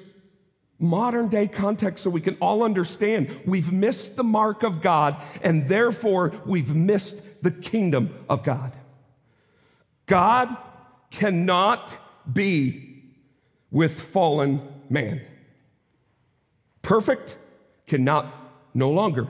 modern 0.79 1.29
day 1.29 1.47
context 1.47 2.05
so 2.05 2.11
we 2.11 2.21
can 2.21 2.37
all 2.41 2.63
understand. 2.63 3.31
We've 3.47 3.73
missed 3.73 4.17
the 4.17 4.25
mark 4.25 4.63
of 4.63 4.83
God, 4.83 5.17
and 5.43 5.69
therefore 5.69 6.33
we've 6.45 6.75
missed 6.75 7.15
the 7.41 7.51
kingdom 7.51 8.15
of 8.29 8.43
God. 8.45 8.73
God 10.07 10.57
cannot 11.11 11.97
be 12.31 13.03
with 13.71 13.99
fallen 13.99 14.61
man. 14.91 15.23
Perfect 16.83 17.37
cannot 17.87 18.33
no 18.75 18.91
longer 18.91 19.29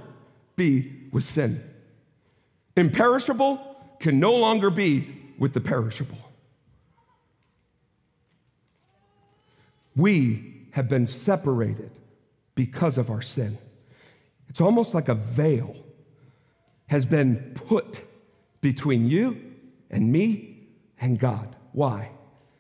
be 0.57 0.93
with 1.13 1.25
sin. 1.25 1.63
Imperishable 2.77 3.77
can 4.01 4.19
no 4.19 4.35
longer 4.37 4.71
be 4.71 5.09
with 5.39 5.53
the 5.53 5.61
perishable. 5.61 6.19
We 9.95 10.67
have 10.73 10.89
been 10.89 11.07
separated 11.07 11.91
because 12.55 12.99
of 12.99 13.11
our 13.11 13.23
sin. 13.23 13.59
It's 14.49 14.61
almost 14.61 14.95
like 14.95 15.09
a 15.09 15.15
veil 15.15 15.77
has 16.87 17.07
been 17.07 17.53
put 17.55 18.03
between 18.61 19.07
you 19.07 19.55
and 19.91 20.11
me 20.11 20.67
and 21.01 21.19
God. 21.19 21.57
Why? 21.73 22.11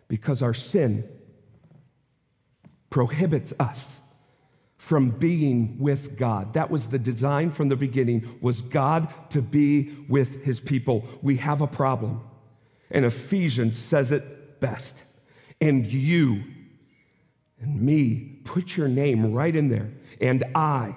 Because 0.09 0.42
our 0.42 0.55
sin 0.55 1.09
prohibits 2.90 3.53
us 3.59 3.85
from 4.83 5.11
being 5.11 5.77
with 5.79 6.18
God. 6.18 6.55
That 6.55 6.68
was 6.68 6.88
the 6.88 6.99
design 6.99 7.51
from 7.51 7.68
the 7.68 7.77
beginning 7.77 8.37
was 8.40 8.62
God 8.62 9.14
to 9.31 9.40
be 9.40 9.95
with 10.09 10.42
his 10.42 10.59
people. 10.59 11.07
We 11.23 11.37
have 11.37 11.61
a 11.61 11.68
problem. 11.68 12.21
And 12.90 13.05
Ephesians 13.05 13.79
says 13.79 14.11
it 14.11 14.59
best. 14.61 14.92
And 15.61 15.87
you 15.87 16.42
and 17.61 17.81
me, 17.81 18.40
put 18.42 18.77
your 18.77 18.88
name 18.88 19.33
right 19.33 19.55
in 19.55 19.68
there. 19.68 19.88
And 20.21 20.42
I 20.53 20.97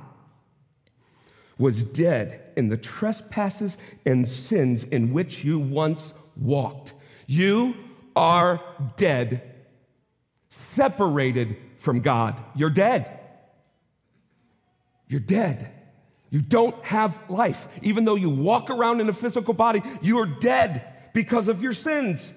was 1.59 1.83
dead 1.83 2.41
in 2.57 2.69
the 2.69 2.77
trespasses 2.77 3.77
and 4.03 4.27
sins 4.27 4.83
in 4.85 5.13
which 5.13 5.43
you 5.43 5.59
once 5.59 6.11
walked. 6.35 6.95
You 7.27 7.75
are 8.15 8.59
dead, 8.97 9.43
separated 10.73 11.57
from 11.77 12.01
God. 12.01 12.43
You're 12.55 12.71
dead. 12.71 13.14
You're 15.07 15.19
dead. 15.19 15.71
You 16.29 16.41
don't 16.41 16.83
have 16.83 17.19
life. 17.29 17.67
Even 17.81 18.05
though 18.05 18.15
you 18.15 18.29
walk 18.29 18.69
around 18.69 19.01
in 19.01 19.09
a 19.09 19.13
physical 19.13 19.53
body, 19.53 19.81
you 20.01 20.19
are 20.19 20.25
dead 20.25 20.85
because 21.13 21.47
of 21.47 21.61
your 21.61 21.73
sins 21.73 22.31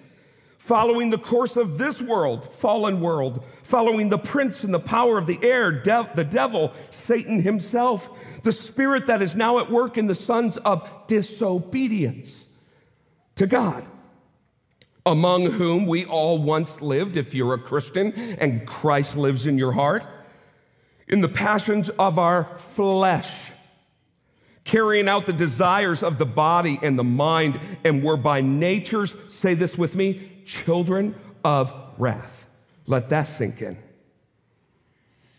following 0.69 1.09
the 1.09 1.17
course 1.17 1.57
of 1.57 1.79
this 1.79 1.99
world, 2.03 2.45
fallen 2.45 3.01
world, 3.01 3.43
following 3.63 4.11
the 4.11 4.19
prince 4.19 4.65
and 4.65 4.75
the 4.75 4.79
power 4.79 5.17
of 5.17 5.27
the 5.27 5.39
air, 5.43 5.71
the 5.83 6.27
devil, 6.29 6.71
Satan 6.91 7.41
himself, 7.41 8.11
the 8.43 8.53
spirit 8.53 9.07
that 9.07 9.23
is 9.23 9.35
now 9.35 9.59
at 9.61 9.71
work 9.71 9.97
in 9.97 10.07
the 10.07 10.15
sons 10.15 10.59
of 10.59 10.87
disobedience 11.07 12.45
to 13.37 13.47
God, 13.47 13.83
among 15.07 15.47
whom 15.47 15.87
we 15.87 16.05
all 16.05 16.37
once 16.37 16.83
lived, 16.83 17.17
if 17.17 17.33
you're 17.33 17.55
a 17.55 17.59
Christian 17.59 18.13
and 18.39 18.67
Christ 18.67 19.17
lives 19.17 19.47
in 19.47 19.57
your 19.57 19.73
heart, 19.73 20.05
in 21.09 21.21
the 21.21 21.29
passions 21.29 21.88
of 21.90 22.18
our 22.18 22.44
flesh 22.75 23.31
carrying 24.68 25.09
out 25.09 25.25
the 25.25 25.33
desires 25.33 26.03
of 26.03 26.18
the 26.18 26.27
body 26.27 26.79
and 26.83 26.99
the 26.99 27.05
mind, 27.05 27.59
and 27.85 28.05
were 28.05 28.18
by 28.18 28.42
natures, 28.42 29.14
say 29.40 29.55
this 29.55 29.79
with 29.79 29.97
me, 29.97 30.31
children 30.44 31.14
of 31.42 31.73
wrath. 31.97 32.44
Let 32.87 33.09
that 33.09 33.29
sink 33.29 33.62
in. 33.62 33.79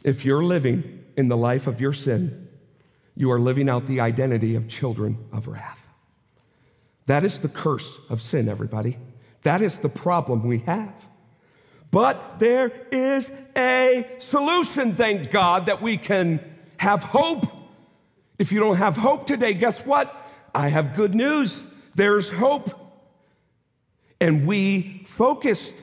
If 0.04 0.26
you're 0.26 0.44
living 0.44 1.06
in 1.16 1.28
the 1.28 1.38
life 1.38 1.68
of 1.68 1.80
your 1.80 1.94
sin, 1.94 2.48
you 3.16 3.30
are 3.32 3.40
living 3.40 3.70
out 3.70 3.86
the 3.86 4.00
identity 4.00 4.56
of 4.56 4.68
children 4.68 5.20
of 5.32 5.48
wrath. 5.48 5.84
That 7.06 7.24
is 7.24 7.38
the 7.38 7.50
curse 7.50 8.00
of 8.10 8.24
sin, 8.24 8.50
everybody. 8.50 8.98
That 9.44 9.62
is 9.62 9.76
the 9.76 9.90
problem 9.90 10.44
we 10.44 10.60
have. 10.60 11.08
But 11.92 12.40
there 12.40 12.72
is 12.92 13.30
a 13.56 14.08
solution, 14.20 14.96
thank 14.96 15.32
God, 15.32 15.66
that 15.66 15.82
we 15.82 15.98
can 15.98 16.40
have 16.78 17.04
hope. 17.04 17.46
If 18.38 18.52
you 18.52 18.60
don't 18.60 18.78
have 18.78 18.96
hope 18.96 19.26
today, 19.26 19.54
guess 19.54 19.80
what? 19.80 20.16
I 20.54 20.70
have 20.70 20.96
good 20.96 21.16
news. 21.16 21.58
There's 21.96 22.30
hope. 22.30 22.72
And 24.22 24.46
we 24.46 25.04
focused 25.08 25.74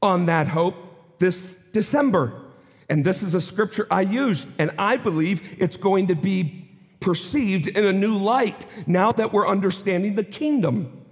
on 0.00 0.26
that 0.26 0.48
hope 0.48 0.76
this 1.18 1.36
December. 1.72 2.40
And 2.88 3.04
this 3.04 3.22
is 3.22 3.34
a 3.34 3.40
scripture 3.40 3.86
I 3.90 4.02
used, 4.02 4.48
and 4.58 4.72
I 4.78 4.96
believe 4.96 5.56
it's 5.58 5.76
going 5.76 6.08
to 6.08 6.14
be 6.14 6.68
perceived 6.98 7.68
in 7.68 7.86
a 7.86 7.92
new 7.92 8.16
light 8.16 8.66
now 8.86 9.12
that 9.12 9.32
we're 9.32 9.46
understanding 9.46 10.14
the 10.14 10.24
kingdom. 10.24 11.06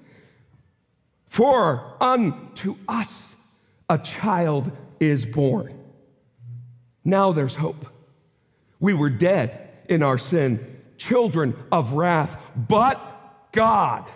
For 1.26 1.96
unto 2.00 2.76
us 2.88 3.08
a 3.88 3.98
child 3.98 4.70
is 5.00 5.26
born. 5.26 5.78
Now 7.04 7.32
there's 7.32 7.54
hope. 7.54 7.86
We 8.80 8.94
were 8.94 9.10
dead 9.10 9.68
in 9.88 10.02
our 10.02 10.18
sin, 10.18 10.80
children 10.96 11.56
of 11.72 11.94
wrath, 11.94 12.36
but 12.54 13.50
God 13.52 14.10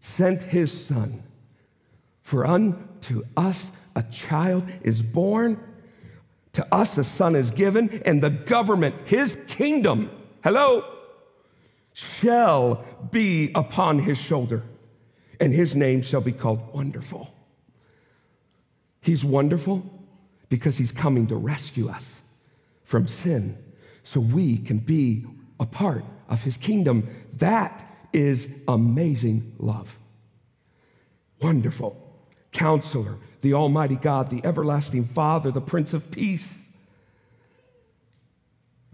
sent 0.00 0.42
his 0.42 0.86
son 0.86 1.22
for 2.24 2.46
unto 2.46 3.22
us 3.36 3.62
a 3.94 4.02
child 4.02 4.64
is 4.82 5.02
born, 5.02 5.60
to 6.54 6.66
us 6.74 6.96
a 6.96 7.04
son 7.04 7.36
is 7.36 7.50
given, 7.50 8.02
and 8.06 8.22
the 8.22 8.30
government, 8.30 8.94
his 9.04 9.36
kingdom, 9.46 10.10
hello, 10.42 10.84
shall 11.92 12.84
be 13.10 13.52
upon 13.54 13.98
his 13.98 14.18
shoulder, 14.18 14.62
and 15.38 15.52
his 15.52 15.76
name 15.76 16.00
shall 16.02 16.22
be 16.22 16.32
called 16.32 16.74
Wonderful. 16.74 17.33
He's 19.04 19.22
wonderful 19.22 19.84
because 20.48 20.78
he's 20.78 20.90
coming 20.90 21.26
to 21.26 21.36
rescue 21.36 21.90
us 21.90 22.06
from 22.84 23.06
sin 23.06 23.58
so 24.02 24.18
we 24.18 24.56
can 24.56 24.78
be 24.78 25.26
a 25.60 25.66
part 25.66 26.06
of 26.30 26.42
his 26.42 26.56
kingdom. 26.56 27.06
That 27.34 27.86
is 28.14 28.48
amazing 28.66 29.56
love. 29.58 29.98
Wonderful. 31.42 32.00
Counselor, 32.52 33.18
the 33.42 33.52
Almighty 33.52 33.96
God, 33.96 34.30
the 34.30 34.40
everlasting 34.42 35.04
Father, 35.04 35.50
the 35.50 35.60
Prince 35.60 35.92
of 35.92 36.10
Peace. 36.10 36.48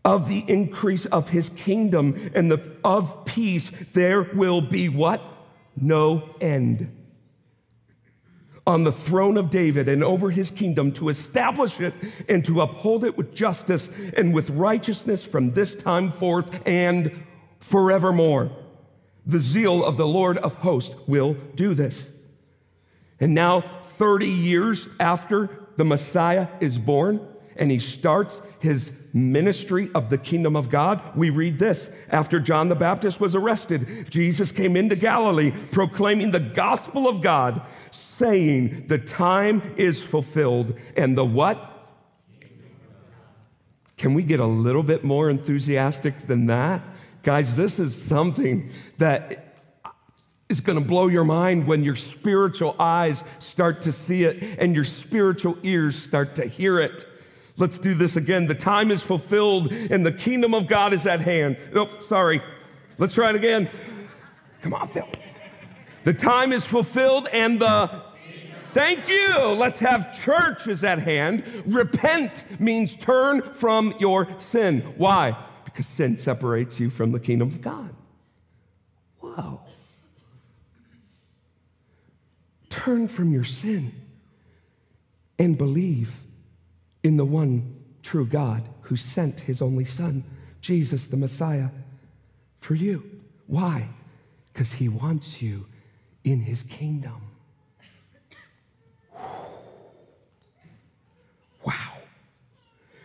Of 0.04 0.28
the 0.28 0.44
increase 0.48 1.06
of 1.06 1.28
his 1.28 1.50
kingdom 1.50 2.32
and 2.34 2.50
the, 2.50 2.72
of 2.82 3.24
peace, 3.26 3.70
there 3.92 4.24
will 4.24 4.60
be 4.60 4.88
what? 4.88 5.22
No 5.76 6.34
end. 6.40 6.96
On 8.70 8.84
the 8.84 8.92
throne 8.92 9.36
of 9.36 9.50
David 9.50 9.88
and 9.88 10.04
over 10.04 10.30
his 10.30 10.52
kingdom 10.52 10.92
to 10.92 11.08
establish 11.08 11.80
it 11.80 11.92
and 12.28 12.44
to 12.44 12.60
uphold 12.60 13.04
it 13.04 13.16
with 13.16 13.34
justice 13.34 13.90
and 14.16 14.32
with 14.32 14.48
righteousness 14.50 15.24
from 15.24 15.52
this 15.54 15.74
time 15.74 16.12
forth 16.12 16.60
and 16.64 17.24
forevermore. 17.58 18.52
The 19.26 19.40
zeal 19.40 19.84
of 19.84 19.96
the 19.96 20.06
Lord 20.06 20.38
of 20.38 20.54
hosts 20.54 20.94
will 21.08 21.34
do 21.56 21.74
this. 21.74 22.10
And 23.18 23.34
now, 23.34 23.62
30 23.98 24.26
years 24.26 24.86
after 25.00 25.66
the 25.76 25.84
Messiah 25.84 26.46
is 26.60 26.78
born 26.78 27.26
and 27.56 27.72
he 27.72 27.80
starts 27.80 28.40
his 28.60 28.92
ministry 29.12 29.90
of 29.96 30.10
the 30.10 30.18
kingdom 30.18 30.54
of 30.54 30.70
God, 30.70 31.02
we 31.16 31.30
read 31.30 31.58
this. 31.58 31.88
After 32.08 32.38
John 32.38 32.68
the 32.68 32.76
Baptist 32.76 33.18
was 33.18 33.34
arrested, 33.34 34.08
Jesus 34.10 34.52
came 34.52 34.76
into 34.76 34.94
Galilee 34.94 35.50
proclaiming 35.72 36.30
the 36.30 36.38
gospel 36.38 37.08
of 37.08 37.20
God, 37.20 37.62
saying, 38.20 38.84
The 38.86 38.98
time 38.98 39.74
is 39.76 40.00
fulfilled. 40.00 40.78
And 40.96 41.18
the 41.18 41.24
what? 41.24 41.66
Can 43.96 44.14
we 44.14 44.22
get 44.22 44.40
a 44.40 44.46
little 44.46 44.82
bit 44.82 45.02
more 45.02 45.28
enthusiastic 45.28 46.26
than 46.26 46.46
that? 46.46 46.82
Guys, 47.22 47.56
this 47.56 47.78
is 47.78 48.00
something 48.04 48.70
that 48.98 49.56
is 50.48 50.60
going 50.60 50.78
to 50.78 50.84
blow 50.84 51.08
your 51.08 51.24
mind 51.24 51.66
when 51.66 51.84
your 51.84 51.96
spiritual 51.96 52.74
eyes 52.78 53.22
start 53.40 53.82
to 53.82 53.92
see 53.92 54.24
it 54.24 54.42
and 54.58 54.74
your 54.74 54.84
spiritual 54.84 55.56
ears 55.62 56.00
start 56.00 56.34
to 56.36 56.46
hear 56.46 56.80
it. 56.80 57.04
Let's 57.56 57.78
do 57.78 57.92
this 57.92 58.16
again. 58.16 58.46
The 58.46 58.54
time 58.54 58.90
is 58.90 59.02
fulfilled 59.02 59.70
and 59.72 60.04
the 60.04 60.12
kingdom 60.12 60.54
of 60.54 60.66
God 60.66 60.94
is 60.94 61.06
at 61.06 61.20
hand. 61.20 61.58
Nope, 61.74 62.02
sorry. 62.04 62.42
Let's 62.96 63.12
try 63.12 63.30
it 63.30 63.36
again. 63.36 63.68
Come 64.62 64.72
on, 64.72 64.88
Phil. 64.88 65.08
The 66.04 66.14
time 66.14 66.52
is 66.52 66.64
fulfilled 66.64 67.28
and 67.32 67.60
the 67.60 68.09
Thank 68.72 69.08
you. 69.08 69.36
Let's 69.36 69.78
have 69.80 70.22
church 70.22 70.66
is 70.68 70.84
at 70.84 71.00
hand. 71.00 71.44
Repent 71.66 72.60
means 72.60 72.94
turn 72.96 73.54
from 73.54 73.94
your 73.98 74.28
sin. 74.38 74.94
Why? 74.96 75.36
Because 75.64 75.86
sin 75.86 76.16
separates 76.16 76.78
you 76.78 76.90
from 76.90 77.12
the 77.12 77.20
kingdom 77.20 77.48
of 77.48 77.60
God. 77.60 77.94
Whoa. 79.20 79.60
Turn 82.68 83.08
from 83.08 83.32
your 83.32 83.44
sin 83.44 83.92
and 85.38 85.58
believe 85.58 86.14
in 87.02 87.16
the 87.16 87.24
one 87.24 87.76
true 88.02 88.26
God 88.26 88.68
who 88.82 88.96
sent 88.96 89.40
his 89.40 89.60
only 89.62 89.84
Son, 89.84 90.24
Jesus 90.60 91.06
the 91.06 91.16
Messiah, 91.16 91.70
for 92.58 92.74
you. 92.74 93.20
Why? 93.46 93.88
Because 94.52 94.72
he 94.72 94.88
wants 94.88 95.42
you 95.42 95.66
in 96.24 96.40
his 96.40 96.62
kingdom. 96.62 97.29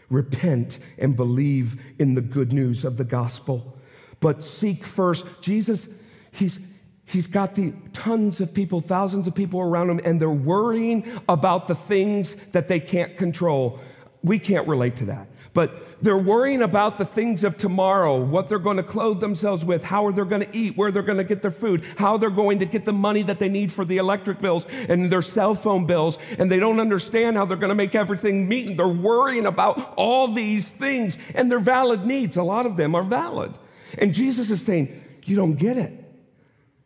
Repent 0.10 0.80
and 0.98 1.16
believe 1.16 1.82
in 2.00 2.14
the 2.14 2.22
good 2.22 2.54
news 2.54 2.86
of 2.86 2.98
the 2.98 3.04
gospel. 3.04 3.78
But 4.20 4.44
seek 4.44 4.86
first. 4.86 5.26
Jesus, 5.42 5.88
he's, 6.32 6.60
he's 7.06 7.28
got 7.28 7.56
the 7.56 7.74
tons 7.94 8.40
of 8.40 8.54
people, 8.54 8.82
thousands 8.82 9.28
of 9.28 9.36
people 9.36 9.62
around 9.62 9.90
him, 9.90 10.00
and 10.04 10.22
they're 10.22 10.30
worrying 10.30 11.06
about 11.28 11.68
the 11.68 11.76
things 11.76 12.36
that 12.52 12.68
they 12.68 12.80
can't 12.80 13.18
control. 13.18 13.80
We 14.24 14.40
can't 14.40 14.68
relate 14.68 14.96
to 14.98 15.06
that. 15.06 15.28
But 15.56 16.04
they're 16.04 16.18
worrying 16.18 16.62
about 16.62 16.98
the 16.98 17.06
things 17.06 17.42
of 17.46 17.58
tomorrow, 17.58 18.20
what 18.20 18.50
they're 18.50 18.60
going 18.60 18.76
to 18.76 18.84
clothe 18.84 19.22
themselves 19.22 19.64
with, 19.64 19.86
how 19.86 20.06
are 20.06 20.12
they're 20.12 20.26
going 20.26 20.46
to 20.46 20.56
eat, 20.56 20.76
where 20.76 20.92
they're 20.92 21.02
going 21.02 21.18
to 21.18 21.24
get 21.24 21.42
their 21.42 21.50
food, 21.50 21.86
how 21.98 22.18
they're 22.18 22.30
going 22.30 22.60
to 22.60 22.66
get 22.66 22.84
the 22.84 22.92
money 22.92 23.22
that 23.24 23.40
they 23.40 23.48
need 23.48 23.72
for 23.72 23.86
the 23.86 23.96
electric 23.96 24.42
bills 24.42 24.68
and 24.90 25.10
their 25.10 25.22
cell 25.22 25.56
phone 25.56 25.86
bills. 25.86 26.18
And 26.38 26.52
they 26.52 26.60
don't 26.60 26.82
understand 26.82 27.38
how 27.38 27.46
they're 27.46 27.56
going 27.56 27.70
to 27.70 27.76
make 27.76 27.96
everything 27.96 28.50
meet. 28.50 28.68
And 28.68 28.78
they're 28.78 28.86
worrying 28.90 29.46
about 29.46 29.94
all 29.96 30.28
these 30.28 30.66
things. 30.66 31.18
And 31.34 31.50
they're 31.50 31.60
valid 31.60 32.06
needs. 32.06 32.36
A 32.36 32.44
lot 32.44 32.66
of 32.66 32.76
them 32.76 32.94
are 32.94 33.04
valid. 33.04 33.54
And 33.98 34.14
Jesus 34.14 34.52
is 34.52 34.62
saying, 34.62 35.02
You 35.24 35.38
don't 35.38 35.56
get 35.56 35.78
it. 35.78 35.94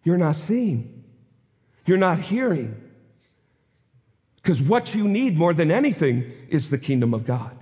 You're 0.04 0.20
not 0.20 0.36
seeing. 0.36 1.06
You're 1.88 1.98
not 1.98 2.20
hearing. 2.20 2.80
Because 4.36 4.62
what 4.62 4.94
you 4.94 5.08
need 5.08 5.40
more 5.40 5.56
than 5.56 5.72
anything 5.72 6.32
is 6.50 6.70
the 6.70 6.78
kingdom 6.78 7.16
of 7.16 7.26
God. 7.26 7.59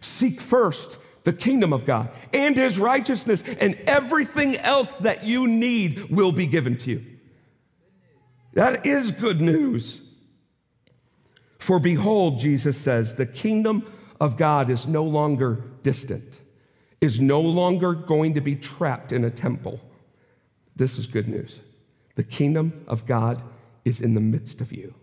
Seek 0.00 0.40
first 0.40 0.96
the 1.24 1.32
kingdom 1.32 1.72
of 1.72 1.84
God 1.84 2.10
and 2.32 2.56
his 2.56 2.78
righteousness, 2.78 3.42
and 3.60 3.74
everything 3.86 4.56
else 4.56 4.88
that 5.00 5.24
you 5.24 5.46
need 5.46 6.10
will 6.10 6.32
be 6.32 6.46
given 6.46 6.76
to 6.78 6.90
you. 6.90 7.04
That 8.54 8.86
is 8.86 9.12
good 9.12 9.40
news. 9.40 10.00
For 11.58 11.78
behold, 11.78 12.38
Jesus 12.38 12.78
says, 12.78 13.14
the 13.14 13.26
kingdom 13.26 13.84
of 14.20 14.36
God 14.36 14.70
is 14.70 14.86
no 14.86 15.04
longer 15.04 15.62
distant, 15.82 16.40
is 17.00 17.20
no 17.20 17.40
longer 17.40 17.92
going 17.94 18.34
to 18.34 18.40
be 18.40 18.56
trapped 18.56 19.12
in 19.12 19.24
a 19.24 19.30
temple. 19.30 19.80
This 20.74 20.98
is 20.98 21.06
good 21.06 21.28
news. 21.28 21.60
The 22.16 22.24
kingdom 22.24 22.84
of 22.88 23.06
God 23.06 23.42
is 23.84 24.00
in 24.00 24.14
the 24.14 24.20
midst 24.20 24.60
of 24.60 24.72
you. 24.72 24.94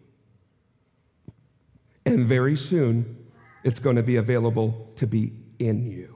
And 2.05 2.25
very 2.25 2.57
soon, 2.57 3.26
it's 3.63 3.79
going 3.79 3.95
to 3.95 4.03
be 4.03 4.15
available 4.15 4.91
to 4.97 5.07
be 5.07 5.33
in 5.59 5.89
you. 5.89 6.13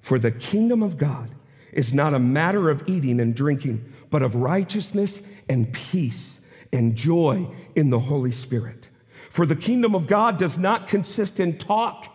For 0.00 0.18
the 0.18 0.30
kingdom 0.30 0.82
of 0.82 0.98
God 0.98 1.34
is 1.72 1.94
not 1.94 2.14
a 2.14 2.18
matter 2.18 2.68
of 2.68 2.82
eating 2.86 3.20
and 3.20 3.34
drinking, 3.34 3.90
but 4.10 4.22
of 4.22 4.36
righteousness 4.36 5.14
and 5.48 5.72
peace 5.72 6.38
and 6.72 6.94
joy 6.94 7.48
in 7.74 7.90
the 7.90 8.00
Holy 8.00 8.32
Spirit. 8.32 8.88
For 9.30 9.46
the 9.46 9.56
kingdom 9.56 9.94
of 9.94 10.06
God 10.06 10.38
does 10.38 10.58
not 10.58 10.88
consist 10.88 11.40
in 11.40 11.58
talk, 11.58 12.06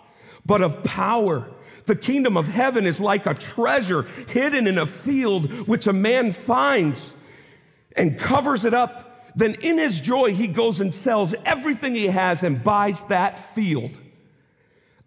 but 0.45 0.62
of 0.62 0.84
power. 0.84 1.49
The 1.86 1.95
kingdom 1.95 2.38
of 2.38 2.47
heaven 2.47 2.86
is 2.86 2.99
like 2.99 3.26
a 3.26 3.34
treasure 3.34 4.03
hidden 4.28 4.68
in 4.68 4.78
a 4.78 4.86
field 4.86 5.51
which 5.68 5.88
a 5.88 5.93
man 5.93 6.32
finds 6.32 7.14
and 7.95 8.20
covers 8.20 8.66
it 8.66 8.74
up 8.74 9.09
then 9.39 9.55
in 9.61 9.77
his 9.77 10.01
joy, 10.01 10.33
he 10.33 10.47
goes 10.47 10.79
and 10.79 10.93
sells 10.93 11.33
everything 11.45 11.95
he 11.95 12.07
has 12.07 12.43
and 12.43 12.63
buys 12.63 12.99
that 13.09 13.55
field. 13.55 13.91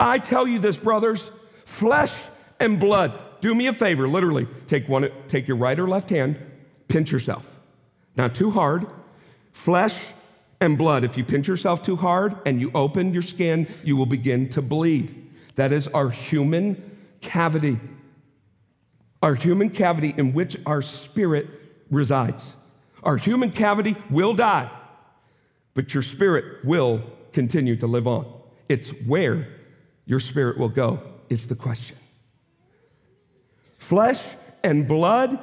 I 0.01 0.19
tell 0.19 0.47
you 0.47 0.59
this, 0.59 0.77
brothers, 0.77 1.31
flesh 1.65 2.13
and 2.59 2.81
blood. 2.81 3.19
Do 3.41 3.55
me 3.55 3.67
a 3.67 3.73
favor, 3.73 4.09
literally. 4.09 4.47
Take 4.67 4.89
one, 4.89 5.11
take 5.29 5.49
your 5.49 5.57
right 5.57 5.79
or 5.79 5.89
left 5.89 6.11
hand, 6.11 6.39
pinch 6.89 7.11
yourself. 7.11 7.45
Not 8.17 8.35
too 8.35 8.51
hard. 8.51 8.87
Flesh 9.53 9.97
and 10.61 10.79
blood. 10.79 11.05
If 11.05 11.17
you 11.17 11.25
pinch 11.25 11.49
yourself 11.49 11.83
too 11.83 11.97
hard 11.97 12.37
and 12.47 12.61
you 12.61 12.71
open 12.75 13.13
your 13.13 13.23
skin, 13.23 13.67
you 13.83 13.97
will 13.97 14.07
begin 14.07 14.49
to 14.51 14.63
bleed. 14.63 15.31
That 15.57 15.73
is 15.73 15.89
our 15.89 16.09
human 16.09 16.99
cavity. 17.21 17.79
Our 19.23 19.35
human 19.35 19.71
cavity 19.71 20.15
in 20.17 20.33
which 20.33 20.57
our 20.67 20.83
spirit 20.83 21.49
resides. 21.91 22.47
Our 23.03 23.17
human 23.17 23.51
cavity 23.51 23.97
will 24.11 24.35
die, 24.35 24.71
but 25.75 25.93
your 25.95 26.03
spirit 26.03 26.65
will 26.65 27.03
continue 27.33 27.77
to 27.77 27.87
live 27.87 28.07
on. 28.07 28.27
It's 28.69 28.89
where 29.07 29.49
your 30.07 30.21
spirit 30.21 30.59
will 30.59 30.69
go, 30.69 31.01
is 31.29 31.47
the 31.47 31.57
question. 31.57 31.97
Flesh 33.79 34.23
and 34.63 34.87
blood 34.87 35.39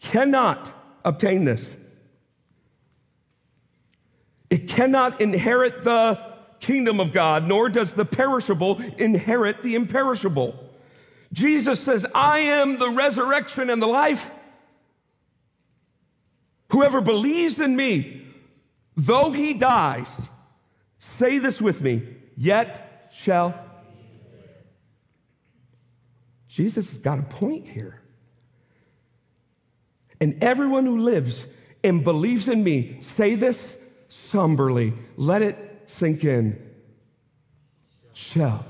cannot 0.00 0.72
obtain 1.04 1.44
this. 1.44 1.76
It 4.50 4.68
cannot 4.68 5.20
inherit 5.20 5.84
the 5.84 6.20
kingdom 6.58 7.00
of 7.00 7.12
God, 7.12 7.46
nor 7.46 7.68
does 7.68 7.92
the 7.92 8.04
perishable 8.04 8.80
inherit 8.98 9.62
the 9.62 9.74
imperishable. 9.74 10.54
Jesus 11.32 11.80
says, 11.80 12.04
I 12.14 12.40
am 12.40 12.78
the 12.78 12.90
resurrection 12.90 13.70
and 13.70 13.80
the 13.80 13.86
life. 13.86 14.28
Whoever 16.70 17.00
believes 17.00 17.58
in 17.58 17.74
me, 17.74 18.26
though 18.96 19.32
he 19.32 19.54
dies, 19.54 20.10
say 21.18 21.38
this 21.38 21.60
with 21.60 21.80
me, 21.80 22.02
yet 22.36 23.08
shall. 23.12 23.54
Jesus 26.48 26.88
has 26.88 26.98
got 26.98 27.18
a 27.18 27.22
point 27.22 27.66
here. 27.66 28.00
And 30.20 30.42
everyone 30.42 30.86
who 30.86 30.98
lives 30.98 31.46
and 31.82 32.04
believes 32.04 32.46
in 32.46 32.62
me, 32.62 33.00
say 33.16 33.34
this 33.34 33.58
somberly, 34.08 34.92
let 35.16 35.42
it 35.42 35.56
sink 35.86 36.24
in, 36.24 36.60
shall, 38.12 38.66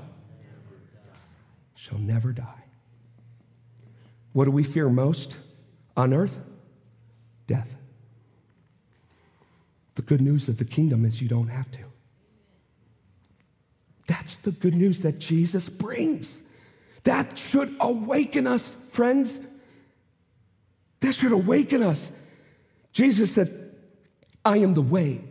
shall 1.75 1.99
never 1.99 2.31
die. 2.31 2.63
What 4.33 4.45
do 4.45 4.51
we 4.51 4.63
fear 4.63 4.89
most 4.89 5.35
on 5.97 6.13
earth? 6.13 6.39
Death. 7.47 7.75
The 10.01 10.07
good 10.07 10.21
news 10.21 10.49
of 10.49 10.57
the 10.57 10.65
kingdom 10.65 11.05
is 11.05 11.21
you 11.21 11.27
don't 11.27 11.49
have 11.49 11.71
to. 11.73 11.79
That's 14.07 14.35
the 14.41 14.49
good 14.49 14.73
news 14.73 15.01
that 15.01 15.19
Jesus 15.19 15.69
brings. 15.69 16.39
That 17.03 17.37
should 17.37 17.75
awaken 17.79 18.47
us, 18.47 18.67
friends. 18.93 19.31
That 21.01 21.13
should 21.13 21.33
awaken 21.33 21.83
us. 21.83 22.03
Jesus 22.93 23.31
said, 23.31 23.75
I 24.43 24.57
am 24.57 24.73
the 24.73 24.81
way, 24.81 25.23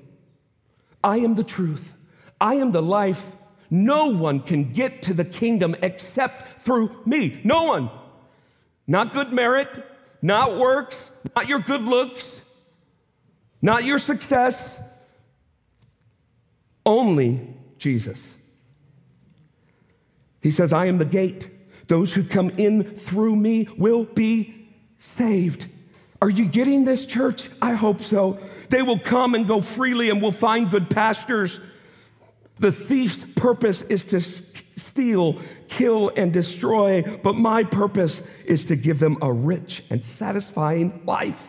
I 1.02 1.16
am 1.16 1.34
the 1.34 1.42
truth, 1.42 1.92
I 2.40 2.54
am 2.54 2.70
the 2.70 2.80
life. 2.80 3.24
No 3.70 4.14
one 4.14 4.38
can 4.38 4.72
get 4.72 5.02
to 5.02 5.14
the 5.14 5.24
kingdom 5.24 5.74
except 5.82 6.62
through 6.62 6.94
me. 7.04 7.40
No 7.42 7.64
one. 7.64 7.90
Not 8.86 9.14
good 9.14 9.32
merit, 9.32 9.84
not 10.22 10.58
works, 10.58 10.96
not 11.34 11.48
your 11.48 11.58
good 11.58 11.82
looks, 11.82 12.39
not 13.62 13.84
your 13.84 13.98
success, 13.98 14.58
only 16.84 17.40
Jesus. 17.78 18.26
He 20.40 20.50
says, 20.50 20.72
I 20.72 20.86
am 20.86 20.98
the 20.98 21.04
gate. 21.04 21.50
Those 21.88 22.12
who 22.12 22.24
come 22.24 22.50
in 22.50 22.84
through 22.84 23.36
me 23.36 23.68
will 23.76 24.04
be 24.04 24.68
saved. 25.16 25.68
Are 26.22 26.30
you 26.30 26.46
getting 26.46 26.84
this, 26.84 27.06
church? 27.06 27.48
I 27.60 27.72
hope 27.72 28.00
so. 28.00 28.38
They 28.68 28.82
will 28.82 28.98
come 28.98 29.34
and 29.34 29.46
go 29.46 29.60
freely 29.60 30.10
and 30.10 30.22
will 30.22 30.32
find 30.32 30.70
good 30.70 30.88
pastures. 30.90 31.58
The 32.58 32.72
thief's 32.72 33.24
purpose 33.36 33.82
is 33.82 34.04
to 34.04 34.20
steal, 34.20 35.38
kill, 35.68 36.10
and 36.16 36.32
destroy, 36.32 37.02
but 37.22 37.34
my 37.34 37.64
purpose 37.64 38.20
is 38.44 38.66
to 38.66 38.76
give 38.76 38.98
them 38.98 39.16
a 39.22 39.32
rich 39.32 39.82
and 39.90 40.04
satisfying 40.04 41.02
life. 41.06 41.42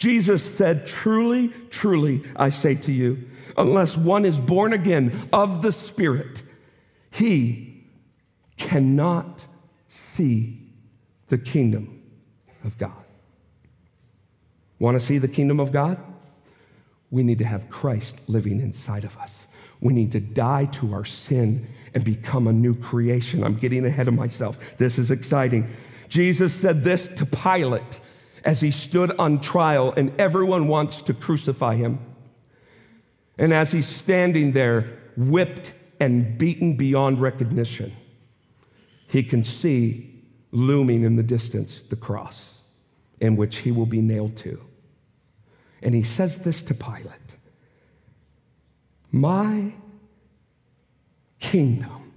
Jesus 0.00 0.42
said, 0.42 0.86
Truly, 0.86 1.48
truly, 1.68 2.22
I 2.34 2.48
say 2.48 2.74
to 2.74 2.90
you, 2.90 3.28
unless 3.58 3.98
one 3.98 4.24
is 4.24 4.40
born 4.40 4.72
again 4.72 5.28
of 5.30 5.60
the 5.60 5.70
Spirit, 5.70 6.42
he 7.10 7.84
cannot 8.56 9.46
see 10.16 10.58
the 11.28 11.36
kingdom 11.36 12.02
of 12.64 12.78
God. 12.78 13.04
Want 14.78 14.98
to 14.98 15.00
see 15.00 15.18
the 15.18 15.28
kingdom 15.28 15.60
of 15.60 15.70
God? 15.70 15.98
We 17.10 17.22
need 17.22 17.38
to 17.40 17.44
have 17.44 17.68
Christ 17.68 18.16
living 18.26 18.58
inside 18.58 19.04
of 19.04 19.14
us. 19.18 19.34
We 19.82 19.92
need 19.92 20.12
to 20.12 20.20
die 20.20 20.64
to 20.66 20.94
our 20.94 21.04
sin 21.04 21.68
and 21.92 22.04
become 22.04 22.46
a 22.46 22.54
new 22.54 22.74
creation. 22.74 23.44
I'm 23.44 23.56
getting 23.56 23.84
ahead 23.84 24.08
of 24.08 24.14
myself. 24.14 24.78
This 24.78 24.98
is 24.98 25.10
exciting. 25.10 25.68
Jesus 26.08 26.54
said 26.54 26.84
this 26.84 27.06
to 27.16 27.26
Pilate 27.26 28.00
as 28.44 28.60
he 28.60 28.70
stood 28.70 29.10
on 29.18 29.40
trial, 29.40 29.92
and 29.96 30.18
everyone 30.18 30.68
wants 30.68 31.02
to 31.02 31.14
crucify 31.14 31.76
him. 31.76 31.98
And 33.38 33.52
as 33.52 33.70
he's 33.70 33.88
standing 33.88 34.52
there, 34.52 34.98
whipped 35.16 35.72
and 35.98 36.38
beaten 36.38 36.76
beyond 36.76 37.20
recognition, 37.20 37.92
he 39.06 39.22
can 39.22 39.44
see 39.44 40.22
looming 40.52 41.02
in 41.02 41.16
the 41.16 41.22
distance 41.22 41.82
the 41.88 41.96
cross 41.96 42.54
in 43.20 43.36
which 43.36 43.58
he 43.58 43.70
will 43.70 43.86
be 43.86 44.00
nailed 44.00 44.36
to. 44.38 44.60
And 45.82 45.94
he 45.94 46.02
says 46.02 46.38
this 46.38 46.62
to 46.62 46.74
Pilate 46.74 47.36
My 49.12 49.72
kingdom 51.38 52.12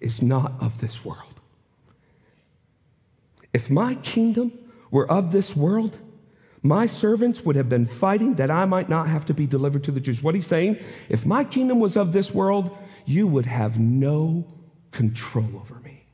is 0.00 0.22
not 0.22 0.54
of 0.60 0.80
this 0.80 1.04
world. 1.04 1.31
If 3.52 3.70
my 3.70 3.94
kingdom 3.96 4.52
were 4.90 5.10
of 5.10 5.32
this 5.32 5.54
world, 5.54 5.98
my 6.62 6.86
servants 6.86 7.44
would 7.44 7.56
have 7.56 7.68
been 7.68 7.86
fighting 7.86 8.34
that 8.34 8.50
I 8.50 8.64
might 8.64 8.88
not 8.88 9.08
have 9.08 9.24
to 9.26 9.34
be 9.34 9.46
delivered 9.46 9.84
to 9.84 9.90
the 9.90 10.00
Jews. 10.00 10.22
What 10.22 10.34
he's 10.34 10.46
saying, 10.46 10.78
if 11.08 11.26
my 11.26 11.44
kingdom 11.44 11.80
was 11.80 11.96
of 11.96 12.12
this 12.12 12.32
world, 12.32 12.76
you 13.04 13.26
would 13.26 13.46
have 13.46 13.78
no 13.78 14.46
control 14.92 15.50
over 15.56 15.80
me. 15.80 16.04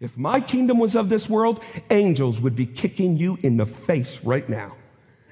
If 0.00 0.16
my 0.16 0.40
kingdom 0.40 0.78
was 0.78 0.94
of 0.94 1.08
this 1.08 1.28
world, 1.28 1.62
angels 1.90 2.40
would 2.40 2.54
be 2.54 2.66
kicking 2.66 3.16
you 3.16 3.38
in 3.42 3.56
the 3.56 3.66
face 3.66 4.20
right 4.22 4.48
now. 4.48 4.76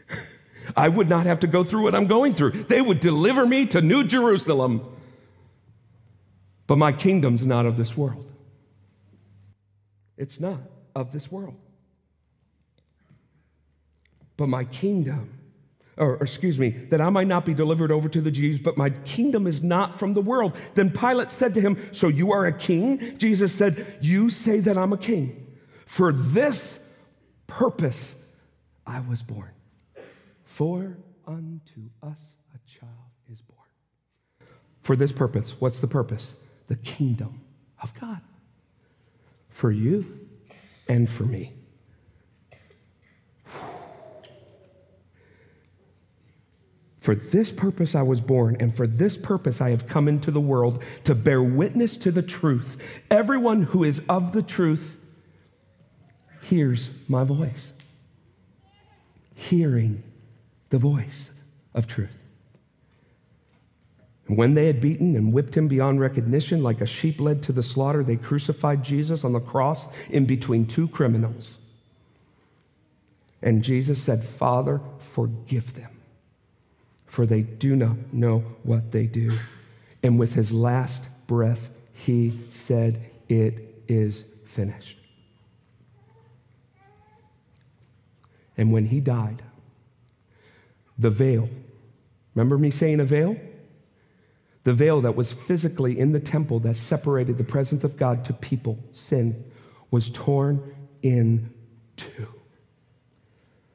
I 0.76 0.88
would 0.88 1.08
not 1.08 1.26
have 1.26 1.40
to 1.40 1.46
go 1.46 1.62
through 1.62 1.82
what 1.82 1.94
I'm 1.94 2.06
going 2.06 2.34
through. 2.34 2.50
They 2.50 2.80
would 2.80 3.00
deliver 3.00 3.46
me 3.46 3.66
to 3.66 3.80
New 3.80 4.04
Jerusalem. 4.04 4.84
But 6.66 6.78
my 6.78 6.92
kingdom's 6.92 7.44
not 7.44 7.66
of 7.66 7.76
this 7.76 7.96
world. 7.96 8.32
It's 10.16 10.40
not 10.40 10.60
of 10.95 11.12
this 11.12 11.30
world. 11.30 11.57
But 14.36 14.49
my 14.49 14.64
kingdom, 14.64 15.38
or, 15.97 16.16
excuse 16.16 16.59
me, 16.59 16.70
that 16.90 17.01
I 17.01 17.11
might 17.11 17.26
not 17.26 17.45
be 17.45 17.55
delivered 17.55 17.93
over 17.93 18.09
to 18.09 18.20
the 18.20 18.30
Jews, 18.30 18.59
but 18.59 18.76
my 18.76 18.90
kingdom 18.90 19.47
is 19.47 19.62
not 19.62 19.99
from 19.99 20.14
the 20.14 20.22
world. 20.22 20.57
Then 20.74 20.90
Pilate 20.90 21.30
said 21.30 21.55
to 21.55 21.61
him, 21.61 21.76
So 21.93 22.09
you 22.09 22.32
are 22.32 22.47
a 22.47 22.53
king? 22.53 23.18
Jesus 23.18 23.55
said, 23.55 23.99
You 24.01 24.30
say 24.30 24.61
that 24.61 24.76
I'm 24.76 24.93
a 24.93 24.99
king. 24.99 25.47
For 25.86 26.12
this 26.12 26.78
purpose 27.47 28.14
I 28.86 29.01
was 29.01 29.22
born. 29.22 29.51
For 30.45 30.97
unto 31.26 31.90
us 32.03 32.18
a 32.55 32.59
child 32.68 32.90
is 33.30 33.40
born. 33.43 34.49
For 34.80 34.97
this 34.97 35.12
purpose, 35.12 35.55
what's 35.59 35.80
the 35.80 35.86
purpose? 35.86 36.32
The 36.66 36.76
kingdom 36.76 37.43
of 37.82 37.99
God. 38.01 38.20
For 39.51 39.70
you 39.70 40.21
and 40.88 41.08
for 41.08 41.24
me. 41.24 41.54
For 47.02 47.16
this 47.16 47.50
purpose 47.50 47.96
I 47.96 48.02
was 48.02 48.20
born, 48.20 48.56
and 48.60 48.72
for 48.72 48.86
this 48.86 49.16
purpose 49.16 49.60
I 49.60 49.70
have 49.70 49.88
come 49.88 50.06
into 50.06 50.30
the 50.30 50.40
world 50.40 50.84
to 51.02 51.16
bear 51.16 51.42
witness 51.42 51.96
to 51.96 52.12
the 52.12 52.22
truth. 52.22 52.80
Everyone 53.10 53.64
who 53.64 53.82
is 53.82 54.00
of 54.08 54.30
the 54.30 54.42
truth 54.42 54.96
hears 56.42 56.90
my 57.08 57.24
voice. 57.24 57.72
Hearing 59.34 60.04
the 60.70 60.78
voice 60.78 61.30
of 61.74 61.88
truth. 61.88 62.21
And 64.28 64.36
when 64.36 64.54
they 64.54 64.66
had 64.66 64.80
beaten 64.80 65.16
and 65.16 65.32
whipped 65.32 65.56
him 65.56 65.68
beyond 65.68 66.00
recognition, 66.00 66.62
like 66.62 66.80
a 66.80 66.86
sheep 66.86 67.20
led 67.20 67.42
to 67.44 67.52
the 67.52 67.62
slaughter, 67.62 68.04
they 68.04 68.16
crucified 68.16 68.84
Jesus 68.84 69.24
on 69.24 69.32
the 69.32 69.40
cross 69.40 69.88
in 70.10 70.26
between 70.26 70.66
two 70.66 70.88
criminals. 70.88 71.58
And 73.42 73.64
Jesus 73.64 74.00
said, 74.02 74.24
Father, 74.24 74.80
forgive 74.98 75.74
them 75.74 75.90
for 77.12 77.26
they 77.26 77.42
do 77.42 77.76
not 77.76 77.94
know 78.10 78.38
what 78.62 78.90
they 78.90 79.04
do. 79.04 79.32
And 80.02 80.18
with 80.18 80.32
his 80.32 80.50
last 80.50 81.10
breath, 81.26 81.68
he 81.92 82.40
said, 82.66 83.10
It 83.28 83.82
is 83.86 84.24
finished. 84.46 84.96
And 88.56 88.72
when 88.72 88.86
he 88.86 88.98
died, 88.98 89.42
the 90.98 91.10
veil, 91.10 91.50
remember 92.34 92.56
me 92.56 92.70
saying 92.70 92.98
a 92.98 93.04
veil? 93.04 93.36
The 94.64 94.72
veil 94.72 95.00
that 95.00 95.16
was 95.16 95.32
physically 95.32 95.98
in 95.98 96.12
the 96.12 96.20
temple 96.20 96.60
that 96.60 96.76
separated 96.76 97.38
the 97.38 97.44
presence 97.44 97.84
of 97.84 97.96
God 97.96 98.24
to 98.26 98.32
people, 98.32 98.78
sin, 98.92 99.44
was 99.90 100.10
torn 100.10 100.74
in 101.02 101.52
two 101.96 102.28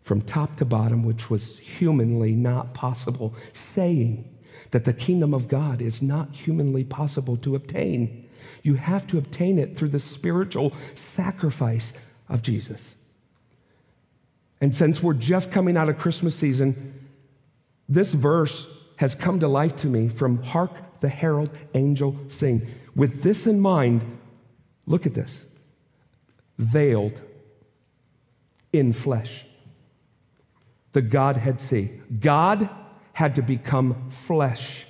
from 0.08 0.22
top 0.22 0.56
to 0.56 0.64
bottom, 0.64 1.04
which 1.04 1.30
was 1.30 1.60
humanly 1.60 2.32
not 2.32 2.74
possible, 2.74 3.36
saying 3.76 4.34
that 4.72 4.86
the 4.86 4.94
kingdom 4.94 5.34
of 5.34 5.50
God 5.50 5.82
is 5.82 6.02
not 6.02 6.34
humanly 6.34 6.86
possible 6.86 7.36
to 7.36 7.56
obtain. 7.56 8.26
You 8.64 8.76
have 8.76 9.06
to 9.08 9.18
obtain 9.18 9.60
it 9.60 9.78
through 9.78 9.90
the 9.90 10.00
spiritual 10.00 10.72
sacrifice 11.18 11.92
of 12.30 12.42
Jesus. 12.42 12.96
And 14.62 14.74
since 14.74 15.04
we're 15.04 15.14
just 15.14 15.52
coming 15.52 15.76
out 15.76 15.90
of 15.90 15.98
Christmas 15.98 16.36
season, 16.36 17.06
this 17.90 18.14
verse 18.14 18.66
has 18.98 19.16
come 19.16 19.40
to 19.40 19.48
life 19.48 19.76
to 19.78 19.88
me 19.88 20.10
from 20.10 20.44
Hark 20.44 21.00
the 21.00 21.10
Herald 21.10 21.50
Angel 21.74 22.16
Sing. 22.28 22.68
With 22.96 23.24
this 23.24 23.48
in 23.48 23.60
mind, 23.60 24.02
look 24.86 25.06
at 25.06 25.14
this 25.14 25.44
veiled 26.58 27.22
in 28.74 28.92
flesh 28.94 29.46
the 30.94 31.02
Godhead 31.04 31.62
see. 31.62 31.92
God 32.20 32.68
had 33.14 33.36
to 33.36 33.44
become 33.44 34.10
flesh 34.10 34.88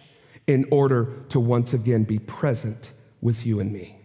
in 0.48 0.66
order 0.72 1.12
to 1.28 1.38
once 1.38 1.74
again 1.74 2.06
be 2.06 2.18
present 2.18 2.92
with 3.20 3.46
you 3.46 3.60
and 3.60 3.74
me. 3.74 4.00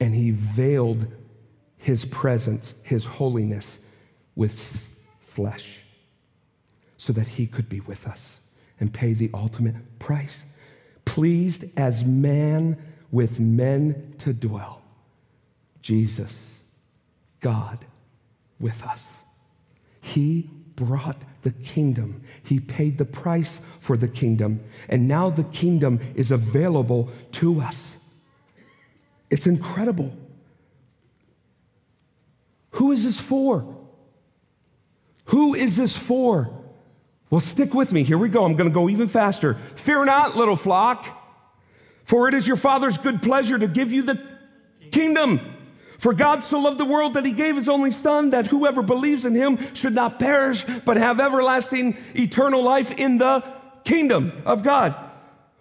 And 0.00 0.12
he 0.12 0.32
veiled 0.32 1.06
his 1.76 2.04
presence, 2.06 2.74
his 2.82 3.04
holiness, 3.04 3.68
with 4.34 4.64
flesh 5.20 5.82
so 6.96 7.12
that 7.12 7.28
he 7.28 7.46
could 7.46 7.68
be 7.68 7.78
with 7.78 8.04
us 8.08 8.40
and 8.84 8.92
pay 8.92 9.14
the 9.14 9.30
ultimate 9.32 9.98
price. 9.98 10.44
Pleased 11.06 11.64
as 11.74 12.04
man 12.04 12.76
with 13.10 13.40
men 13.40 14.14
to 14.18 14.34
dwell. 14.34 14.82
Jesus, 15.80 16.34
God 17.40 17.86
with 18.60 18.82
us. 18.84 19.06
He 20.02 20.50
brought 20.76 21.16
the 21.40 21.52
kingdom. 21.52 22.20
He 22.42 22.60
paid 22.60 22.98
the 22.98 23.06
price 23.06 23.58
for 23.80 23.96
the 23.96 24.06
kingdom. 24.06 24.60
And 24.90 25.08
now 25.08 25.30
the 25.30 25.44
kingdom 25.44 25.98
is 26.14 26.30
available 26.30 27.08
to 27.32 27.62
us. 27.62 27.82
It's 29.30 29.46
incredible. 29.46 30.14
Who 32.72 32.92
is 32.92 33.04
this 33.04 33.18
for? 33.18 33.66
Who 35.26 35.54
is 35.54 35.78
this 35.78 35.96
for? 35.96 36.63
Well, 37.34 37.40
stick 37.40 37.74
with 37.74 37.90
me. 37.90 38.04
Here 38.04 38.16
we 38.16 38.28
go. 38.28 38.44
I'm 38.44 38.54
going 38.54 38.70
to 38.70 38.72
go 38.72 38.88
even 38.88 39.08
faster. 39.08 39.54
Fear 39.74 40.04
not, 40.04 40.36
little 40.36 40.54
flock, 40.54 41.04
for 42.04 42.28
it 42.28 42.34
is 42.34 42.46
your 42.46 42.56
Father's 42.56 42.96
good 42.96 43.22
pleasure 43.24 43.58
to 43.58 43.66
give 43.66 43.90
you 43.90 44.02
the 44.02 44.22
kingdom. 44.92 45.40
For 45.98 46.12
God 46.14 46.44
so 46.44 46.60
loved 46.60 46.78
the 46.78 46.84
world 46.84 47.14
that 47.14 47.26
he 47.26 47.32
gave 47.32 47.56
his 47.56 47.68
only 47.68 47.90
Son, 47.90 48.30
that 48.30 48.46
whoever 48.46 48.82
believes 48.82 49.24
in 49.24 49.34
him 49.34 49.74
should 49.74 49.96
not 49.96 50.20
perish, 50.20 50.64
but 50.84 50.96
have 50.96 51.18
everlasting 51.18 51.96
eternal 52.14 52.62
life 52.62 52.92
in 52.92 53.18
the 53.18 53.42
kingdom 53.82 54.30
of 54.46 54.62
God. 54.62 54.94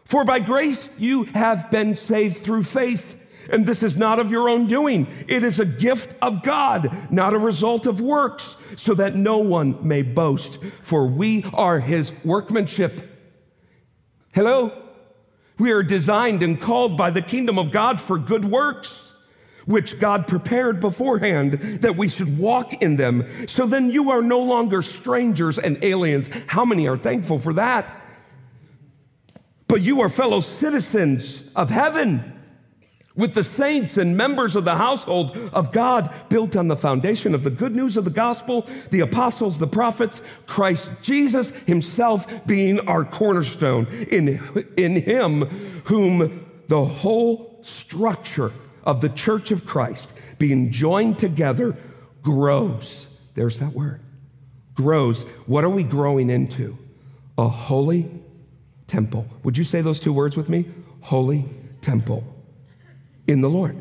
For 0.06 0.24
by 0.24 0.42
grace 0.42 0.88
you 1.00 1.24
have 1.24 1.72
been 1.72 1.96
saved 1.96 2.44
through 2.44 2.66
faith. 2.66 3.16
And 3.52 3.66
this 3.66 3.84
is 3.84 3.96
not 3.96 4.20
of 4.20 4.32
your 4.32 4.50
own 4.50 4.68
doing. 4.68 5.08
It 5.28 5.44
is 5.44 5.60
a 5.60 5.66
gift 5.66 6.16
of 6.22 6.44
God, 6.44 7.12
not 7.12 7.34
a 7.34 7.40
result 7.40 7.86
of 7.86 8.02
works, 8.02 8.56
so 8.78 8.94
that 8.96 9.16
no 9.16 9.40
one 9.40 9.86
may 9.86 10.02
boast. 10.02 10.60
For 10.82 11.08
we 11.08 11.46
are 11.54 11.80
his 11.80 12.12
workmanship. 12.24 13.10
Hello? 14.34 14.72
We 15.60 15.72
are 15.72 15.84
designed 15.84 16.42
and 16.42 16.60
called 16.60 16.98
by 16.98 17.12
the 17.12 17.22
kingdom 17.22 17.60
of 17.60 17.72
God 17.72 18.02
for 18.02 18.18
good 18.18 18.46
works 18.46 19.04
which 19.66 20.00
God 20.00 20.28
prepared 20.28 20.80
beforehand 20.80 21.54
that 21.82 21.96
we 21.96 22.10
should 22.10 22.38
walk 22.38 22.82
in 22.82 22.96
them. 22.96 23.26
So 23.48 23.66
then 23.66 23.90
you 23.90 24.12
are 24.12 24.22
no 24.22 24.40
longer 24.40 24.82
strangers 24.82 25.58
and 25.58 25.82
aliens. 25.84 26.30
How 26.48 26.66
many 26.66 26.88
are 26.88 26.98
thankful 26.98 27.40
for 27.40 27.54
that? 27.54 28.02
But 29.68 29.82
you 29.82 30.02
are 30.02 30.10
fellow 30.10 30.40
citizens 30.40 31.44
of 31.56 31.70
heaven 31.70 32.33
with 33.16 33.34
the 33.34 33.44
saints 33.44 33.98
and 33.98 34.18
members 34.18 34.56
of 34.56 34.66
the 34.66 34.76
household 34.76 35.38
of 35.54 35.72
God, 35.72 36.14
built 36.30 36.56
on 36.56 36.68
the 36.68 36.76
foundation 36.76 37.36
of 37.36 37.44
the 37.44 37.52
good 37.52 37.76
news 37.76 37.96
of 37.96 38.06
the 38.06 38.12
gospel, 38.12 38.68
the 38.90 39.02
apostles, 39.02 39.60
the 39.60 39.68
prophets, 39.68 40.20
Christ 40.48 40.90
Jesus 41.02 41.52
himself 41.68 42.26
being 42.46 42.80
our 42.88 43.06
cornerstone. 43.06 43.86
In, 44.10 44.40
in 44.78 44.96
him, 44.96 45.42
whom 45.86 46.46
the 46.68 46.84
whole 46.84 47.60
structure 47.62 48.52
of 48.84 49.02
the 49.02 49.10
church 49.10 49.52
of 49.52 49.66
Christ, 49.66 50.12
being 50.40 50.72
joined 50.72 51.20
together, 51.20 51.78
grows. 52.24 53.08
There's 53.36 53.60
that 53.60 53.74
word 53.74 54.02
grows. 54.76 55.22
What 55.46 55.64
are 55.64 55.70
we 55.70 55.84
growing 55.84 56.32
into? 56.32 56.76
A 57.38 57.48
holy 57.48 58.10
temple. 58.88 59.28
Would 59.44 59.56
you 59.56 59.64
say 59.64 59.82
those 59.82 60.00
two 60.00 60.12
words 60.12 60.36
with 60.36 60.50
me? 60.50 60.66
Holy 61.02 61.46
temple 61.82 62.33
in 63.28 63.42
the 63.42 63.50
Lord. 63.50 63.78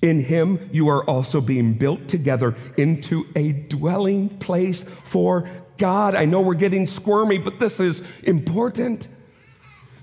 In 0.00 0.20
him, 0.20 0.68
you 0.72 0.88
are 0.88 1.04
also 1.04 1.40
being 1.40 1.74
built 1.74 2.06
together 2.06 2.54
into 2.76 3.26
a 3.34 3.52
dwelling 3.52 4.28
place 4.28 4.84
for 5.04 5.48
God. 5.76 6.14
I 6.14 6.24
know 6.24 6.40
we're 6.40 6.54
getting 6.54 6.86
squirmy, 6.86 7.38
but 7.38 7.58
this 7.58 7.80
is 7.80 8.02
important. 8.22 9.08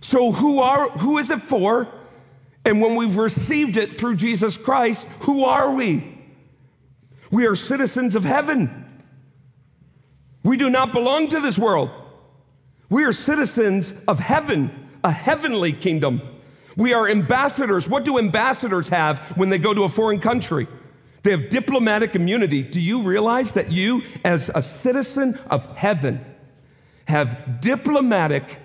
So, 0.01 0.31
who, 0.31 0.59
are, 0.59 0.89
who 0.89 1.17
is 1.17 1.29
it 1.29 1.41
for? 1.41 1.87
And 2.65 2.81
when 2.81 2.95
we've 2.95 3.15
received 3.15 3.77
it 3.77 3.91
through 3.91 4.15
Jesus 4.15 4.57
Christ, 4.57 5.05
who 5.21 5.45
are 5.45 5.73
we? 5.73 6.15
We 7.31 7.45
are 7.45 7.55
citizens 7.55 8.15
of 8.15 8.23
heaven. 8.23 9.03
We 10.43 10.57
do 10.57 10.69
not 10.69 10.91
belong 10.91 11.29
to 11.29 11.39
this 11.39 11.57
world. 11.57 11.89
We 12.89 13.03
are 13.03 13.13
citizens 13.13 13.93
of 14.07 14.19
heaven, 14.19 14.89
a 15.03 15.11
heavenly 15.11 15.73
kingdom. 15.73 16.21
We 16.77 16.93
are 16.93 17.07
ambassadors. 17.07 17.87
What 17.87 18.03
do 18.03 18.17
ambassadors 18.17 18.87
have 18.89 19.19
when 19.37 19.49
they 19.49 19.57
go 19.57 19.73
to 19.73 19.83
a 19.83 19.89
foreign 19.89 20.19
country? 20.19 20.67
They 21.23 21.31
have 21.31 21.49
diplomatic 21.49 22.15
immunity. 22.15 22.63
Do 22.63 22.79
you 22.79 23.01
realize 23.01 23.51
that 23.51 23.71
you, 23.71 24.03
as 24.23 24.51
a 24.53 24.61
citizen 24.61 25.39
of 25.49 25.65
heaven, 25.77 26.23
have 27.07 27.61
diplomatic 27.61 28.59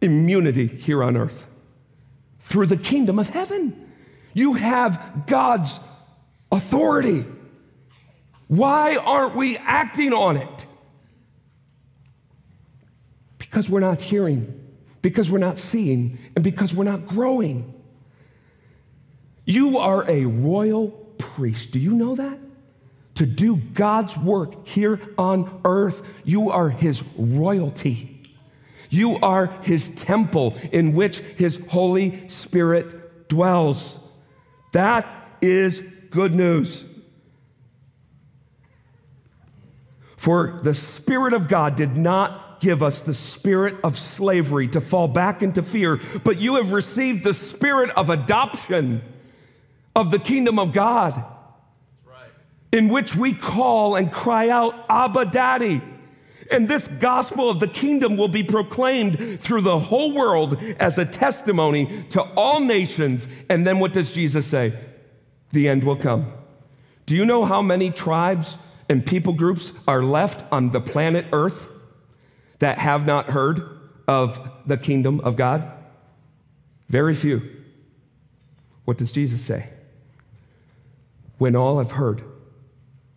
immunity 0.00 0.66
here 0.66 1.02
on 1.02 1.16
earth 1.16 1.46
through 2.40 2.66
the 2.66 2.76
kingdom 2.76 3.18
of 3.18 3.28
heaven? 3.28 3.90
You 4.34 4.54
have 4.54 5.24
God's 5.26 5.78
authority. 6.50 7.24
Why 8.48 8.96
aren't 8.96 9.34
we 9.34 9.56
acting 9.56 10.12
on 10.12 10.36
it? 10.36 10.66
Because 13.38 13.70
we're 13.70 13.80
not 13.80 14.00
hearing 14.00 14.61
because 15.02 15.30
we're 15.30 15.38
not 15.38 15.58
seeing, 15.58 16.18
and 16.34 16.44
because 16.44 16.72
we're 16.72 16.84
not 16.84 17.06
growing. 17.06 17.74
You 19.44 19.78
are 19.78 20.08
a 20.08 20.24
royal 20.24 20.88
priest. 21.18 21.72
Do 21.72 21.80
you 21.80 21.92
know 21.92 22.14
that? 22.14 22.38
To 23.16 23.26
do 23.26 23.56
God's 23.56 24.16
work 24.16 24.66
here 24.66 25.00
on 25.18 25.60
earth, 25.64 26.02
you 26.24 26.50
are 26.50 26.70
his 26.70 27.02
royalty. 27.16 28.08
You 28.88 29.18
are 29.22 29.46
his 29.62 29.88
temple 29.96 30.56
in 30.70 30.92
which 30.92 31.18
his 31.18 31.60
Holy 31.68 32.28
Spirit 32.28 33.28
dwells. 33.28 33.98
That 34.72 35.06
is 35.40 35.82
good 36.10 36.34
news. 36.34 36.84
For 40.16 40.60
the 40.62 40.74
Spirit 40.74 41.34
of 41.34 41.48
God 41.48 41.74
did 41.74 41.96
not 41.96 42.41
give 42.62 42.82
us 42.82 43.02
the 43.02 43.12
spirit 43.12 43.76
of 43.82 43.98
slavery 43.98 44.68
to 44.68 44.80
fall 44.80 45.08
back 45.08 45.42
into 45.42 45.62
fear, 45.62 46.00
but 46.22 46.40
you 46.40 46.54
have 46.54 46.70
received 46.70 47.24
the 47.24 47.34
spirit 47.34 47.90
of 47.90 48.08
adoption 48.08 49.02
of 49.96 50.12
the 50.12 50.18
kingdom 50.18 50.58
of 50.60 50.72
God, 50.72 51.22
in 52.70 52.88
which 52.88 53.16
we 53.16 53.34
call 53.34 53.96
and 53.96 54.10
cry 54.10 54.48
out, 54.48 54.86
Abba, 54.88 55.26
Daddy. 55.26 55.82
And 56.50 56.68
this 56.68 56.86
gospel 56.86 57.50
of 57.50 57.60
the 57.60 57.66
kingdom 57.66 58.16
will 58.16 58.28
be 58.28 58.44
proclaimed 58.44 59.40
through 59.40 59.62
the 59.62 59.78
whole 59.78 60.12
world 60.14 60.62
as 60.78 60.98
a 60.98 61.04
testimony 61.04 62.04
to 62.10 62.22
all 62.36 62.60
nations. 62.60 63.26
And 63.48 63.66
then 63.66 63.80
what 63.80 63.92
does 63.92 64.12
Jesus 64.12 64.46
say? 64.46 64.78
The 65.50 65.68
end 65.68 65.82
will 65.82 65.96
come. 65.96 66.32
Do 67.06 67.16
you 67.16 67.26
know 67.26 67.44
how 67.44 67.60
many 67.60 67.90
tribes 67.90 68.56
and 68.88 69.04
people 69.04 69.32
groups 69.32 69.72
are 69.88 70.02
left 70.02 70.44
on 70.52 70.70
the 70.70 70.80
planet 70.80 71.26
Earth? 71.32 71.66
That 72.62 72.78
have 72.78 73.04
not 73.04 73.30
heard 73.30 73.60
of 74.06 74.48
the 74.66 74.76
kingdom 74.76 75.18
of 75.22 75.34
God? 75.34 75.68
Very 76.88 77.12
few. 77.16 77.42
What 78.84 78.98
does 78.98 79.10
Jesus 79.10 79.44
say? 79.44 79.68
When 81.38 81.56
all 81.56 81.78
have 81.78 81.90
heard, 81.90 82.22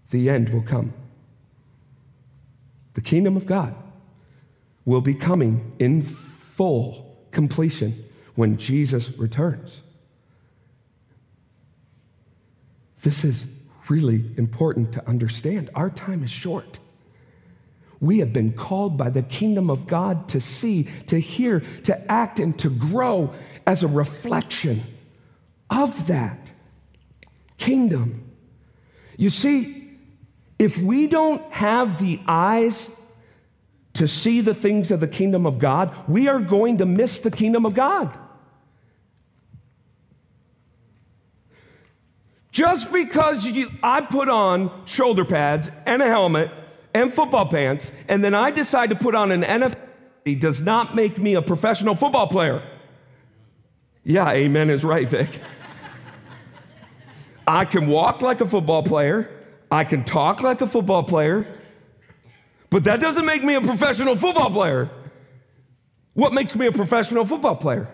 the 0.10 0.32
end 0.32 0.50
will 0.50 0.64
come. 0.64 0.94
The 2.96 3.02
kingdom 3.02 3.38
of 3.38 3.46
God 3.46 3.76
will 4.84 5.02
be 5.02 5.14
coming 5.14 5.74
in 5.78 6.02
full 6.02 7.16
completion 7.30 8.04
when 8.34 8.58
Jesus 8.58 9.12
returns. 9.12 9.84
This 13.04 13.24
is 13.24 13.46
really 13.90 14.26
important 14.38 14.92
to 14.94 15.08
understand. 15.08 15.70
Our 15.76 15.92
time 15.92 16.24
is 16.24 16.32
short. 16.32 16.80
We 18.06 18.20
have 18.20 18.32
been 18.32 18.54
called 18.54 19.00
by 19.00 19.10
the 19.10 19.24
kingdom 19.24 19.72
of 19.72 19.88
God 19.88 20.30
to 20.30 20.40
see, 20.40 20.84
to 21.08 21.20
hear, 21.20 21.62
to 21.86 22.12
act, 22.12 22.40
and 22.40 22.58
to 22.60 22.70
grow 22.70 23.34
as 23.66 23.82
a 23.82 23.88
reflection 23.88 24.84
of 25.72 26.06
that 26.06 26.52
kingdom. 27.58 28.32
You 29.18 29.32
see, 29.32 29.98
if 30.60 30.78
we 30.78 31.08
don't 31.08 31.52
have 31.52 31.98
the 31.98 32.20
eyes 32.28 32.92
to 33.94 34.08
see 34.08 34.40
the 34.40 34.54
things 34.54 34.92
of 34.92 35.00
the 35.00 35.08
kingdom 35.08 35.48
of 35.48 35.58
God, 35.58 35.92
we 36.08 36.28
are 36.28 36.42
going 36.42 36.78
to 36.78 36.86
miss 36.86 37.22
the 37.22 37.32
kingdom 37.32 37.66
of 37.66 37.74
God. 37.74 38.16
Just 42.52 42.94
because 42.94 43.48
you, 43.48 43.68
I 43.82 44.02
put 44.02 44.30
on 44.30 44.86
shoulder 44.86 45.26
pads 45.26 45.72
and 45.88 46.04
a 46.04 46.06
helmet 46.06 46.52
and 46.96 47.14
football 47.14 47.46
pants, 47.46 47.92
and 48.08 48.24
then 48.24 48.34
I 48.34 48.52
decide 48.52 48.90
to 48.90 48.96
put 48.96 49.16
on 49.16 49.34
an 49.34 49.44
NFL 49.44 50.40
does 50.40 50.62
not 50.62 50.96
make 50.96 51.18
me 51.18 51.36
a 51.36 51.42
professional 51.42 51.94
football 51.94 52.26
player. 52.26 52.64
Yeah, 54.06 54.32
amen 54.32 54.70
is 54.70 54.84
right, 54.86 55.08
Vic. 55.08 55.42
I 57.46 57.66
can 57.66 57.88
walk 57.88 58.22
like 58.22 58.40
a 58.40 58.48
football 58.48 58.82
player, 58.82 59.30
I 59.70 59.84
can 59.84 60.06
talk 60.06 60.42
like 60.42 60.62
a 60.62 60.68
football 60.68 61.04
player, 61.04 61.46
but 62.70 62.86
that 62.86 63.02
doesn't 63.02 63.26
make 63.26 63.44
me 63.44 63.56
a 63.56 63.62
professional 63.62 64.16
football 64.16 64.50
player. 64.50 64.90
What 66.14 66.34
makes 66.34 66.56
me 66.56 66.66
a 66.66 66.72
professional 66.72 67.26
football 67.26 67.58
player? 67.58 67.90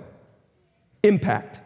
Impact. 1.02 1.60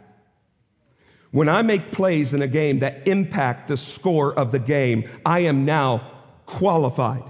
When 1.32 1.50
I 1.50 1.64
make 1.64 1.92
plays 1.92 2.34
in 2.34 2.42
a 2.42 2.48
game 2.48 2.80
that 2.80 3.06
impact 3.10 3.68
the 3.68 3.76
score 3.76 4.34
of 4.34 4.54
the 4.54 4.60
game, 4.60 5.04
I 5.26 5.40
am 5.40 5.66
now 5.66 6.14
qualified. 6.46 7.24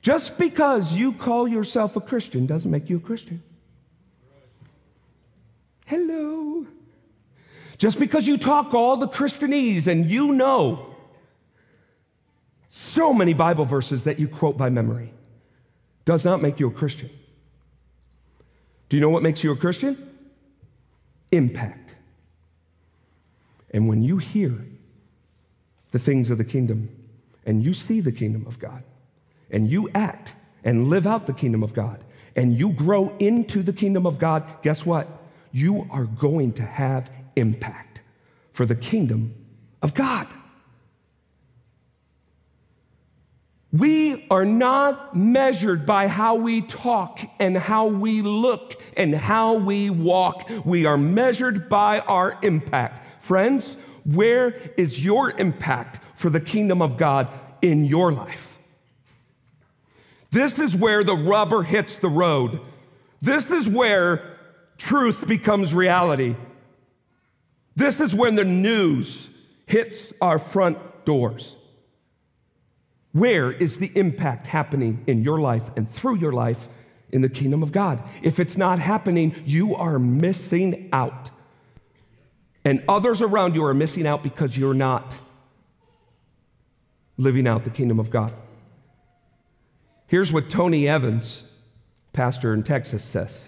Just 0.00 0.38
because 0.38 0.94
you 0.94 1.12
call 1.12 1.48
yourself 1.48 1.96
a 1.96 2.00
Christian 2.00 2.46
doesn't 2.46 2.70
make 2.70 2.88
you 2.88 2.96
a 2.96 3.00
Christian. 3.00 3.42
Hello. 5.86 6.66
Just 7.78 7.98
because 7.98 8.26
you 8.26 8.38
talk 8.38 8.74
all 8.74 8.96
the 8.96 9.08
Christianese 9.08 9.86
and 9.86 10.10
you 10.10 10.32
know 10.32 10.94
so 12.68 13.12
many 13.12 13.34
Bible 13.34 13.64
verses 13.64 14.04
that 14.04 14.18
you 14.18 14.28
quote 14.28 14.56
by 14.56 14.70
memory 14.70 15.12
does 16.04 16.24
not 16.24 16.40
make 16.40 16.58
you 16.58 16.68
a 16.68 16.70
Christian. 16.70 17.10
Do 18.88 18.96
you 18.96 19.00
know 19.00 19.10
what 19.10 19.22
makes 19.22 19.44
you 19.44 19.52
a 19.52 19.56
Christian? 19.56 20.10
Impact. 21.30 21.94
And 23.70 23.88
when 23.88 24.02
you 24.02 24.16
hear 24.16 24.64
the 25.90 25.98
things 25.98 26.30
of 26.30 26.38
the 26.38 26.44
kingdom 26.44 26.90
and 27.46 27.64
you 27.64 27.72
see 27.74 28.00
the 28.00 28.12
kingdom 28.12 28.46
of 28.46 28.58
God 28.58 28.82
and 29.50 29.68
you 29.68 29.88
act 29.94 30.34
and 30.64 30.88
live 30.88 31.06
out 31.06 31.26
the 31.26 31.32
kingdom 31.32 31.62
of 31.62 31.72
God 31.72 32.04
and 32.36 32.58
you 32.58 32.72
grow 32.72 33.16
into 33.18 33.62
the 33.62 33.72
kingdom 33.72 34.06
of 34.06 34.18
God, 34.18 34.44
guess 34.62 34.84
what? 34.84 35.08
You 35.50 35.86
are 35.90 36.04
going 36.04 36.52
to 36.54 36.62
have 36.62 37.10
impact 37.36 38.02
for 38.52 38.66
the 38.66 38.76
kingdom 38.76 39.34
of 39.82 39.94
God. 39.94 40.26
We 43.72 44.26
are 44.30 44.46
not 44.46 45.14
measured 45.14 45.84
by 45.84 46.08
how 46.08 46.36
we 46.36 46.62
talk 46.62 47.20
and 47.38 47.56
how 47.56 47.86
we 47.86 48.22
look 48.22 48.82
and 48.96 49.14
how 49.14 49.54
we 49.54 49.90
walk. 49.90 50.50
We 50.64 50.86
are 50.86 50.96
measured 50.96 51.68
by 51.68 52.00
our 52.00 52.38
impact. 52.42 53.24
Friends, 53.24 53.76
where 54.12 54.54
is 54.78 55.04
your 55.04 55.32
impact 55.32 56.00
for 56.16 56.30
the 56.30 56.40
kingdom 56.40 56.80
of 56.80 56.96
God 56.96 57.28
in 57.60 57.84
your 57.84 58.10
life? 58.10 58.58
This 60.30 60.58
is 60.58 60.74
where 60.74 61.04
the 61.04 61.14
rubber 61.14 61.62
hits 61.62 61.96
the 61.96 62.08
road. 62.08 62.60
This 63.20 63.50
is 63.50 63.68
where 63.68 64.38
truth 64.78 65.26
becomes 65.26 65.74
reality. 65.74 66.36
This 67.76 68.00
is 68.00 68.14
when 68.14 68.34
the 68.34 68.44
news 68.44 69.28
hits 69.66 70.12
our 70.22 70.38
front 70.38 70.78
doors. 71.04 71.54
Where 73.12 73.52
is 73.52 73.76
the 73.76 73.92
impact 73.94 74.46
happening 74.46 75.04
in 75.06 75.22
your 75.22 75.38
life 75.38 75.70
and 75.76 75.90
through 75.90 76.18
your 76.18 76.32
life 76.32 76.68
in 77.10 77.20
the 77.20 77.28
kingdom 77.28 77.62
of 77.62 77.72
God? 77.72 78.02
If 78.22 78.38
it's 78.38 78.56
not 78.56 78.78
happening, 78.78 79.34
you 79.44 79.74
are 79.74 79.98
missing 79.98 80.88
out. 80.92 81.30
And 82.64 82.82
others 82.88 83.22
around 83.22 83.54
you 83.54 83.64
are 83.64 83.74
missing 83.74 84.06
out 84.06 84.22
because 84.22 84.56
you're 84.56 84.74
not 84.74 85.16
living 87.16 87.46
out 87.46 87.64
the 87.64 87.70
kingdom 87.70 87.98
of 87.98 88.10
God. 88.10 88.32
Here's 90.06 90.32
what 90.32 90.48
Tony 90.48 90.88
Evans, 90.88 91.44
pastor 92.12 92.54
in 92.54 92.62
Texas, 92.62 93.04
says. 93.04 93.44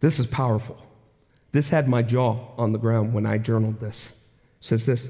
This 0.00 0.18
is 0.18 0.26
powerful. 0.26 0.84
This 1.52 1.68
had 1.68 1.88
my 1.88 2.02
jaw 2.02 2.38
on 2.56 2.72
the 2.72 2.78
ground 2.78 3.12
when 3.12 3.26
I 3.26 3.38
journaled 3.38 3.80
this. 3.80 4.08
says 4.60 4.86
this 4.86 5.08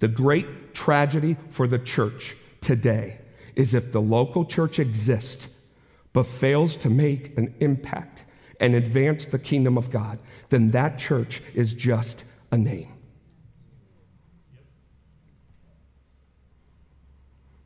The 0.00 0.08
great 0.08 0.74
tragedy 0.74 1.36
for 1.50 1.66
the 1.66 1.78
church 1.78 2.36
today 2.60 3.18
is 3.54 3.74
if 3.74 3.92
the 3.92 4.00
local 4.00 4.44
church 4.44 4.78
exists 4.78 5.46
but 6.12 6.26
fails 6.26 6.76
to 6.76 6.90
make 6.90 7.36
an 7.38 7.54
impact 7.60 8.24
and 8.62 8.76
advance 8.76 9.26
the 9.26 9.38
kingdom 9.40 9.76
of 9.76 9.90
God, 9.90 10.20
then 10.48 10.70
that 10.70 10.98
church 10.98 11.42
is 11.52 11.74
just 11.74 12.24
a 12.52 12.56
name. 12.56 12.88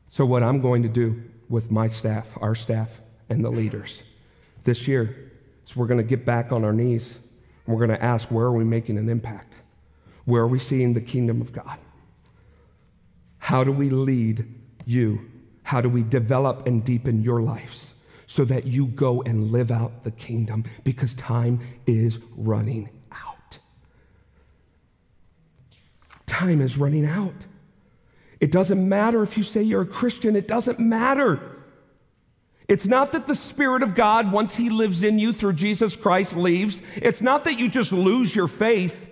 So, 0.07 0.25
what 0.25 0.41
I'm 0.41 0.59
going 0.59 0.81
to 0.81 0.89
do 0.89 1.23
with 1.47 1.69
my 1.69 1.87
staff, 1.87 2.35
our 2.41 2.55
staff, 2.55 2.99
and 3.29 3.45
the 3.45 3.51
leaders 3.51 4.01
this 4.63 4.87
year 4.87 5.31
is 5.67 5.75
we're 5.75 5.85
going 5.85 5.99
to 5.99 6.03
get 6.03 6.25
back 6.25 6.51
on 6.51 6.65
our 6.65 6.73
knees 6.73 7.09
and 7.09 7.75
we're 7.75 7.85
going 7.85 7.97
to 7.97 8.03
ask 8.03 8.29
where 8.31 8.47
are 8.47 8.51
we 8.51 8.63
making 8.63 8.97
an 8.97 9.07
impact? 9.07 9.53
Where 10.25 10.41
are 10.41 10.47
we 10.47 10.59
seeing 10.59 10.93
the 10.93 11.01
kingdom 11.01 11.41
of 11.41 11.53
God? 11.53 11.77
How 13.37 13.63
do 13.63 13.71
we 13.71 13.91
lead 13.91 14.51
you? 14.85 15.29
How 15.61 15.79
do 15.79 15.89
we 15.89 16.01
develop 16.01 16.65
and 16.65 16.83
deepen 16.83 17.21
your 17.21 17.41
lives 17.41 17.93
so 18.27 18.45
that 18.45 18.67
you 18.67 18.87
go 18.87 19.23
and 19.23 19.51
live 19.51 19.71
out 19.71 20.03
the 20.03 20.11
kingdom? 20.11 20.63
Because 20.83 21.13
time 21.15 21.59
is 21.87 22.19
running 22.35 22.89
out. 23.11 23.57
Time 26.27 26.61
is 26.61 26.77
running 26.77 27.05
out. 27.05 27.45
It 28.39 28.51
doesn't 28.51 28.87
matter 28.87 29.23
if 29.23 29.37
you 29.37 29.43
say 29.43 29.63
you're 29.63 29.81
a 29.81 29.87
Christian, 29.87 30.35
it 30.35 30.47
doesn't 30.47 30.79
matter. 30.79 31.41
It's 32.67 32.85
not 32.85 33.13
that 33.13 33.27
the 33.27 33.35
Spirit 33.35 33.81
of 33.81 33.95
God, 33.95 34.31
once 34.31 34.53
He 34.55 34.69
lives 34.69 35.03
in 35.03 35.17
you 35.17 35.31
through 35.31 35.53
Jesus 35.53 35.95
Christ, 35.95 36.35
leaves. 36.35 36.81
It's 36.97 37.21
not 37.21 37.45
that 37.45 37.57
you 37.57 37.69
just 37.69 37.93
lose 37.93 38.35
your 38.35 38.47
faith. 38.47 39.09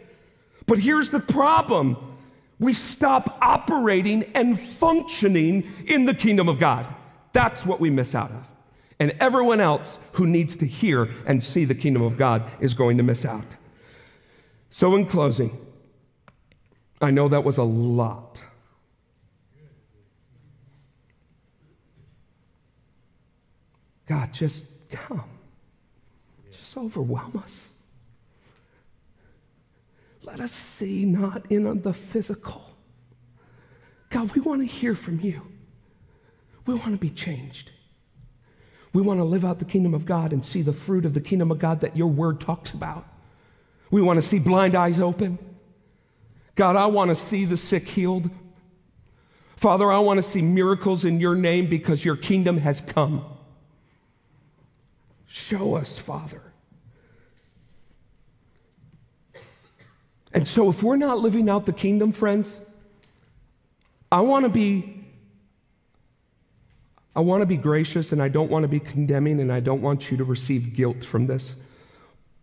But 0.66 0.80
here's 0.80 1.09
the 1.09 1.20
problem 1.20 1.97
we 2.59 2.74
stop 2.74 3.38
operating 3.41 4.24
and 4.34 4.59
functioning 4.59 5.70
in 5.88 6.05
the 6.05 6.13
kingdom 6.13 6.47
of 6.47 6.59
God. 6.59 6.86
That's 7.34 7.66
what 7.66 7.80
we 7.80 7.89
miss 7.89 8.16
out 8.16 8.32
of. 8.32 8.47
And 9.00 9.14
everyone 9.20 9.60
else 9.60 9.98
who 10.14 10.26
needs 10.26 10.56
to 10.58 10.66
hear 10.66 11.10
and 11.26 11.43
see 11.43 11.66
the 11.66 11.76
kingdom 11.76 12.02
of 12.02 12.18
God 12.18 12.50
is 12.60 12.74
going 12.74 12.98
to 12.98 13.04
miss 13.04 13.26
out. 13.26 13.56
So, 14.70 14.96
in 14.96 15.06
closing, 15.06 15.58
I 17.02 17.12
know 17.12 17.28
that 17.28 17.43
was 17.43 17.58
a 17.58 17.64
lot. 17.64 18.41
God, 24.08 24.34
just 24.34 24.66
come. 24.89 25.24
Just 26.52 26.78
overwhelm 26.78 27.41
us. 27.43 27.60
Let 30.24 30.39
us 30.39 30.52
see 30.52 31.06
not 31.06 31.46
in 31.52 31.82
the 31.82 31.93
physical. 31.93 32.64
God, 34.10 34.32
we 34.34 34.41
want 34.41 34.62
to 34.62 34.68
hear 34.68 34.96
from 34.96 35.20
you. 35.20 35.41
We 36.66 36.74
want 36.74 36.91
to 36.91 36.98
be 36.98 37.10
changed. 37.10 37.72
We 38.96 39.02
want 39.02 39.20
to 39.20 39.26
live 39.26 39.43
out 39.43 39.60
the 39.60 39.66
kingdom 39.66 39.93
of 39.93 40.06
God 40.06 40.32
and 40.32 40.46
see 40.46 40.62
the 40.62 40.72
fruit 40.72 41.04
of 41.04 41.14
the 41.14 41.20
kingdom 41.20 41.52
of 41.52 41.60
God 41.60 41.82
that 41.82 41.98
your 41.98 42.08
word 42.08 42.39
talks 42.39 42.72
about. 42.72 43.06
We 43.91 44.02
want 44.02 44.22
to 44.22 44.22
see 44.22 44.39
blind 44.39 44.74
eyes 44.74 45.02
open. 45.02 45.38
God, 46.56 46.78
I 46.78 46.86
want 46.86 47.10
to 47.10 47.16
see 47.16 47.43
the 47.43 47.58
sick 47.58 47.89
healed. 47.89 48.30
Father, 49.58 49.91
I 49.91 50.00
want 50.00 50.24
to 50.24 50.24
see 50.24 50.41
miracles 50.41 51.04
in 51.04 51.20
your 51.20 51.36
name 51.36 51.68
because 51.68 52.06
your 52.06 52.16
kingdom 52.16 52.60
has 52.60 52.80
come. 52.80 53.26
Show 55.28 55.76
us, 55.76 55.98
Father. 55.98 56.41
And 60.32 60.48
so, 60.48 60.70
if 60.70 60.82
we're 60.82 60.96
not 60.96 61.20
living 61.20 61.50
out 61.50 61.66
the 61.66 61.74
kingdom, 61.74 62.14
friends, 62.14 62.54
I 64.10 64.22
want 64.22 64.46
to 64.46 64.50
be. 64.50 65.05
I 67.16 67.22
want 67.22 67.41
to 67.41 67.45
be 67.45 67.57
gracious 67.57 68.11
and 68.11 68.22
I 68.22 68.28
don't 68.28 68.51
want 68.51 68.63
to 68.63 68.68
be 68.68 68.80
condemning 68.80 69.39
and 69.39 69.51
I 69.51 69.59
don't 69.59 69.82
want 69.82 70.11
you 70.11 70.18
to 70.18 70.24
receive 70.24 70.74
guilt 70.74 71.03
from 71.03 71.28
this. 71.28 71.55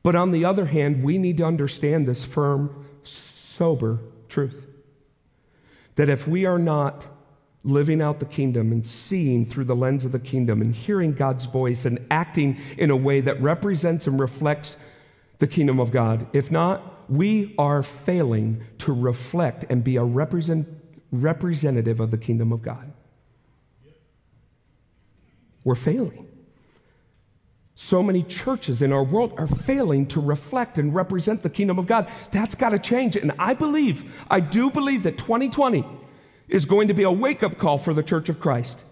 But 0.02 0.16
on 0.16 0.30
the 0.30 0.44
other 0.44 0.64
hand, 0.64 1.02
we 1.02 1.18
need 1.18 1.36
to 1.38 1.44
understand 1.44 2.08
this 2.08 2.24
firm, 2.24 2.86
sober 3.04 4.00
truth 4.28 4.66
that 5.96 6.08
if 6.08 6.26
we 6.26 6.46
are 6.46 6.58
not 6.58 7.06
living 7.64 8.02
out 8.02 8.18
the 8.18 8.26
kingdom 8.26 8.72
and 8.72 8.84
seeing 8.84 9.44
through 9.44 9.64
the 9.64 9.76
lens 9.76 10.04
of 10.04 10.12
the 10.12 10.18
kingdom 10.18 10.60
and 10.60 10.74
hearing 10.74 11.12
God's 11.12 11.44
voice 11.44 11.84
and 11.84 12.04
acting 12.10 12.58
in 12.76 12.90
a 12.90 12.96
way 12.96 13.20
that 13.20 13.40
represents 13.40 14.06
and 14.06 14.18
reflects 14.18 14.76
the 15.38 15.46
kingdom 15.46 15.78
of 15.78 15.92
God, 15.92 16.26
if 16.32 16.50
not, 16.50 17.10
we 17.10 17.54
are 17.58 17.82
failing 17.82 18.64
to 18.78 18.92
reflect 18.92 19.64
and 19.68 19.84
be 19.84 19.96
a 19.96 20.04
represent, 20.04 20.66
representative 21.10 22.00
of 22.00 22.10
the 22.10 22.18
kingdom 22.18 22.52
of 22.52 22.62
God. 22.62 22.91
We're 25.64 25.74
failing. 25.74 26.28
So 27.74 28.02
many 28.02 28.22
churches 28.22 28.82
in 28.82 28.92
our 28.92 29.02
world 29.02 29.34
are 29.38 29.46
failing 29.46 30.06
to 30.08 30.20
reflect 30.20 30.78
and 30.78 30.94
represent 30.94 31.42
the 31.42 31.50
kingdom 31.50 31.78
of 31.78 31.86
God. 31.86 32.08
That's 32.30 32.54
got 32.54 32.70
to 32.70 32.78
change. 32.78 33.16
And 33.16 33.32
I 33.38 33.54
believe, 33.54 34.24
I 34.30 34.40
do 34.40 34.70
believe 34.70 35.02
that 35.04 35.18
2020 35.18 35.84
is 36.48 36.66
going 36.66 36.88
to 36.88 36.94
be 36.94 37.02
a 37.04 37.10
wake 37.10 37.42
up 37.42 37.58
call 37.58 37.78
for 37.78 37.94
the 37.94 38.02
church 38.02 38.28
of 38.28 38.40
Christ 38.40 38.84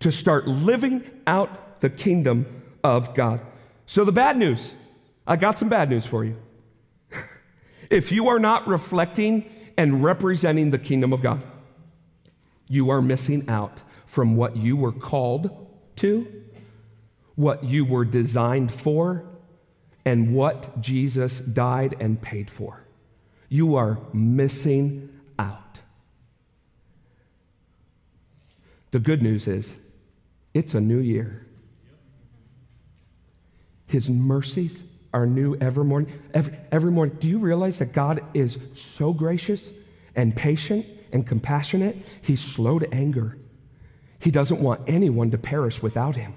to 0.00 0.12
start 0.12 0.46
living 0.46 1.02
out 1.26 1.80
the 1.80 1.90
kingdom 1.90 2.46
of 2.84 3.14
God. 3.14 3.40
So, 3.86 4.04
the 4.04 4.12
bad 4.12 4.36
news 4.36 4.74
I 5.26 5.36
got 5.36 5.58
some 5.58 5.68
bad 5.68 5.90
news 5.90 6.06
for 6.06 6.24
you. 6.24 6.36
if 7.90 8.10
you 8.10 8.28
are 8.28 8.38
not 8.38 8.66
reflecting 8.66 9.44
and 9.76 10.02
representing 10.02 10.70
the 10.70 10.78
kingdom 10.78 11.12
of 11.12 11.20
God, 11.22 11.42
you 12.66 12.88
are 12.88 13.02
missing 13.02 13.48
out 13.48 13.82
from 14.06 14.36
what 14.36 14.56
you 14.56 14.74
were 14.74 14.92
called 14.92 15.67
to, 15.98 16.26
what 17.34 17.64
you 17.64 17.84
were 17.84 18.04
designed 18.04 18.72
for, 18.72 19.24
and 20.04 20.34
what 20.34 20.80
Jesus 20.80 21.38
died 21.38 21.96
and 22.00 22.20
paid 22.20 22.50
for. 22.50 22.82
You 23.48 23.76
are 23.76 23.98
missing 24.12 25.08
out. 25.38 25.80
The 28.90 28.98
good 28.98 29.22
news 29.22 29.46
is, 29.46 29.72
it's 30.54 30.74
a 30.74 30.80
new 30.80 30.98
year. 30.98 31.46
His 33.86 34.10
mercies 34.10 34.82
are 35.14 35.26
new 35.26 35.56
every 35.56 35.84
morning. 35.84 36.12
Every, 36.34 36.58
every 36.70 36.90
morning. 36.90 37.16
Do 37.18 37.28
you 37.28 37.38
realize 37.38 37.78
that 37.78 37.92
God 37.92 38.20
is 38.34 38.58
so 38.74 39.12
gracious 39.12 39.70
and 40.14 40.36
patient 40.36 40.86
and 41.12 41.26
compassionate? 41.26 41.96
He's 42.20 42.40
slow 42.40 42.78
to 42.78 42.94
anger. 42.94 43.37
He 44.18 44.30
doesn't 44.30 44.60
want 44.60 44.82
anyone 44.86 45.30
to 45.30 45.38
perish 45.38 45.82
without 45.82 46.16
him. 46.16 46.34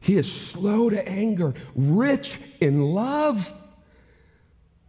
He 0.00 0.16
is 0.16 0.30
slow 0.30 0.88
to 0.88 1.08
anger, 1.08 1.54
rich 1.74 2.38
in 2.60 2.80
love. 2.80 3.52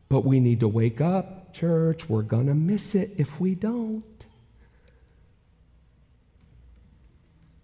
But 0.09 0.23
we 0.23 0.39
need 0.39 0.61
to 0.61 0.67
wake 0.67 1.01
up, 1.01 1.53
church. 1.53 2.07
We're 2.07 2.21
going 2.21 2.47
to 2.47 2.55
miss 2.55 2.95
it 2.95 3.15
if 3.17 3.39
we 3.39 3.55
don't. 3.55 4.25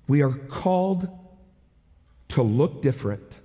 We 0.07 0.21
are 0.21 0.33
called 0.33 1.07
to 2.29 2.41
look 2.41 2.81
different. 2.81 3.37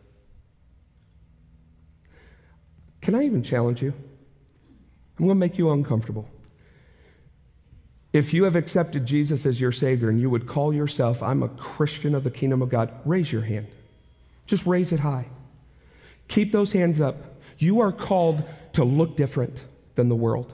Can 3.00 3.14
I 3.14 3.24
even 3.24 3.42
challenge 3.42 3.82
you? 3.82 3.92
I'm 5.18 5.26
going 5.26 5.30
to 5.30 5.34
make 5.34 5.58
you 5.58 5.70
uncomfortable. 5.70 6.28
If 8.18 8.34
you 8.34 8.42
have 8.42 8.56
accepted 8.56 9.06
Jesus 9.06 9.46
as 9.46 9.60
your 9.60 9.70
Savior 9.70 10.08
and 10.08 10.20
you 10.20 10.28
would 10.28 10.48
call 10.48 10.74
yourself, 10.74 11.22
I'm 11.22 11.44
a 11.44 11.48
Christian 11.50 12.16
of 12.16 12.24
the 12.24 12.32
kingdom 12.32 12.62
of 12.62 12.68
God, 12.68 12.90
raise 13.04 13.30
your 13.30 13.42
hand. 13.42 13.68
Just 14.44 14.66
raise 14.66 14.90
it 14.90 14.98
high. 14.98 15.26
Keep 16.26 16.50
those 16.50 16.72
hands 16.72 17.00
up. 17.00 17.14
You 17.58 17.80
are 17.80 17.92
called 17.92 18.42
to 18.72 18.82
look 18.82 19.16
different 19.16 19.64
than 19.94 20.08
the 20.08 20.16
world. 20.16 20.52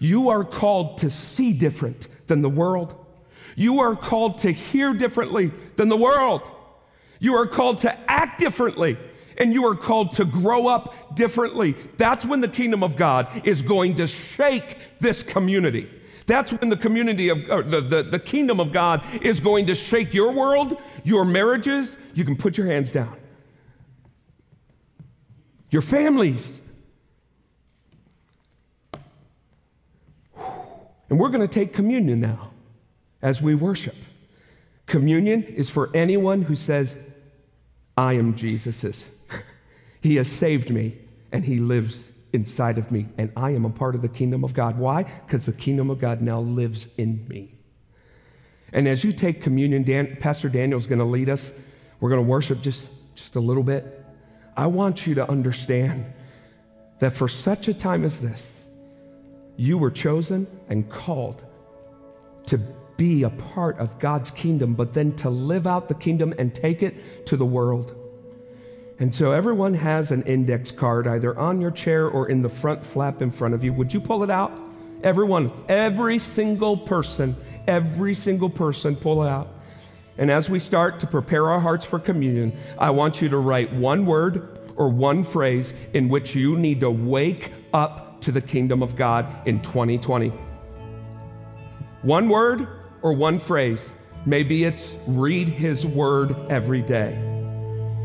You 0.00 0.30
are 0.30 0.42
called 0.42 0.98
to 0.98 1.10
see 1.10 1.52
different 1.52 2.08
than 2.26 2.42
the 2.42 2.50
world. 2.50 2.92
You 3.54 3.78
are 3.78 3.94
called 3.94 4.38
to 4.38 4.50
hear 4.50 4.94
differently 4.94 5.52
than 5.76 5.88
the 5.88 5.96
world. 5.96 6.42
You 7.20 7.36
are 7.36 7.46
called 7.46 7.82
to 7.82 8.10
act 8.10 8.40
differently 8.40 8.98
and 9.38 9.52
you 9.52 9.64
are 9.68 9.76
called 9.76 10.14
to 10.14 10.24
grow 10.24 10.66
up 10.66 11.14
differently. 11.14 11.76
That's 11.98 12.24
when 12.24 12.40
the 12.40 12.48
kingdom 12.48 12.82
of 12.82 12.96
God 12.96 13.46
is 13.46 13.62
going 13.62 13.94
to 13.96 14.08
shake 14.08 14.78
this 14.98 15.22
community. 15.22 15.88
That's 16.26 16.52
when 16.52 16.70
the 16.70 16.76
community 16.76 17.28
of 17.28 17.46
the, 17.46 17.80
the, 17.80 18.02
the 18.02 18.18
kingdom 18.18 18.58
of 18.58 18.72
God 18.72 19.04
is 19.22 19.40
going 19.40 19.66
to 19.66 19.74
shake 19.74 20.14
your 20.14 20.32
world, 20.32 20.76
your 21.02 21.24
marriages. 21.24 21.94
You 22.14 22.24
can 22.24 22.36
put 22.36 22.56
your 22.56 22.66
hands 22.66 22.92
down. 22.92 23.16
Your 25.70 25.82
families. 25.82 26.58
And 31.10 31.20
we're 31.20 31.28
going 31.28 31.42
to 31.42 31.48
take 31.48 31.74
communion 31.74 32.20
now 32.20 32.50
as 33.20 33.42
we 33.42 33.54
worship. 33.54 33.96
Communion 34.86 35.42
is 35.42 35.68
for 35.68 35.90
anyone 35.94 36.42
who 36.42 36.54
says, 36.54 36.96
I 37.96 38.14
am 38.14 38.34
Jesus's. 38.34 39.04
he 40.00 40.16
has 40.16 40.30
saved 40.30 40.70
me 40.70 40.96
and 41.32 41.44
he 41.44 41.58
lives 41.58 42.04
inside 42.34 42.76
of 42.78 42.90
me, 42.90 43.06
and 43.16 43.32
I 43.36 43.50
am 43.50 43.64
a 43.64 43.70
part 43.70 43.94
of 43.94 44.02
the 44.02 44.08
kingdom 44.08 44.44
of 44.44 44.52
God. 44.52 44.78
Why? 44.78 45.04
Because 45.04 45.46
the 45.46 45.52
kingdom 45.52 45.90
of 45.90 45.98
God 45.98 46.20
now 46.20 46.40
lives 46.40 46.88
in 46.98 47.26
me. 47.28 47.54
And 48.72 48.88
as 48.88 49.04
you 49.04 49.12
take 49.12 49.40
communion, 49.40 49.84
Dan, 49.84 50.16
Pastor 50.20 50.48
Daniel's 50.48 50.86
going 50.86 50.98
to 50.98 51.04
lead 51.04 51.28
us. 51.28 51.48
We're 52.00 52.10
going 52.10 52.22
to 52.22 52.28
worship 52.28 52.60
just, 52.60 52.88
just 53.14 53.36
a 53.36 53.40
little 53.40 53.62
bit. 53.62 54.04
I 54.56 54.66
want 54.66 55.06
you 55.06 55.14
to 55.14 55.30
understand 55.30 56.04
that 56.98 57.12
for 57.12 57.28
such 57.28 57.68
a 57.68 57.74
time 57.74 58.04
as 58.04 58.18
this, 58.18 58.44
you 59.56 59.78
were 59.78 59.90
chosen 59.90 60.46
and 60.68 60.90
called 60.90 61.44
to 62.46 62.58
be 62.96 63.22
a 63.22 63.30
part 63.30 63.78
of 63.78 63.98
God's 63.98 64.30
kingdom, 64.30 64.74
but 64.74 64.92
then 64.92 65.14
to 65.16 65.30
live 65.30 65.66
out 65.66 65.88
the 65.88 65.94
kingdom 65.94 66.34
and 66.38 66.54
take 66.54 66.82
it 66.82 67.26
to 67.26 67.36
the 67.36 67.46
world. 67.46 67.94
And 68.98 69.12
so 69.12 69.32
everyone 69.32 69.74
has 69.74 70.12
an 70.12 70.22
index 70.22 70.70
card 70.70 71.06
either 71.06 71.36
on 71.38 71.60
your 71.60 71.72
chair 71.72 72.06
or 72.08 72.28
in 72.28 72.42
the 72.42 72.48
front 72.48 72.84
flap 72.84 73.22
in 73.22 73.30
front 73.30 73.54
of 73.54 73.64
you. 73.64 73.72
Would 73.72 73.92
you 73.92 74.00
pull 74.00 74.22
it 74.22 74.30
out? 74.30 74.60
Everyone, 75.02 75.50
every 75.68 76.18
single 76.18 76.76
person, 76.76 77.36
every 77.66 78.14
single 78.14 78.48
person, 78.48 78.94
pull 78.94 79.24
it 79.24 79.28
out. 79.28 79.48
And 80.16 80.30
as 80.30 80.48
we 80.48 80.60
start 80.60 81.00
to 81.00 81.06
prepare 81.06 81.50
our 81.50 81.58
hearts 81.58 81.84
for 81.84 81.98
communion, 81.98 82.56
I 82.78 82.90
want 82.90 83.20
you 83.20 83.28
to 83.28 83.38
write 83.38 83.72
one 83.72 84.06
word 84.06 84.60
or 84.76 84.88
one 84.88 85.24
phrase 85.24 85.74
in 85.92 86.08
which 86.08 86.34
you 86.34 86.56
need 86.56 86.80
to 86.80 86.90
wake 86.90 87.52
up 87.72 88.20
to 88.22 88.32
the 88.32 88.40
kingdom 88.40 88.82
of 88.82 88.96
God 88.96 89.26
in 89.46 89.60
2020. 89.60 90.32
One 92.02 92.28
word 92.28 92.68
or 93.02 93.12
one 93.12 93.38
phrase. 93.38 93.88
Maybe 94.24 94.64
it's 94.64 94.96
read 95.06 95.48
his 95.48 95.84
word 95.84 96.34
every 96.48 96.80
day. 96.80 97.33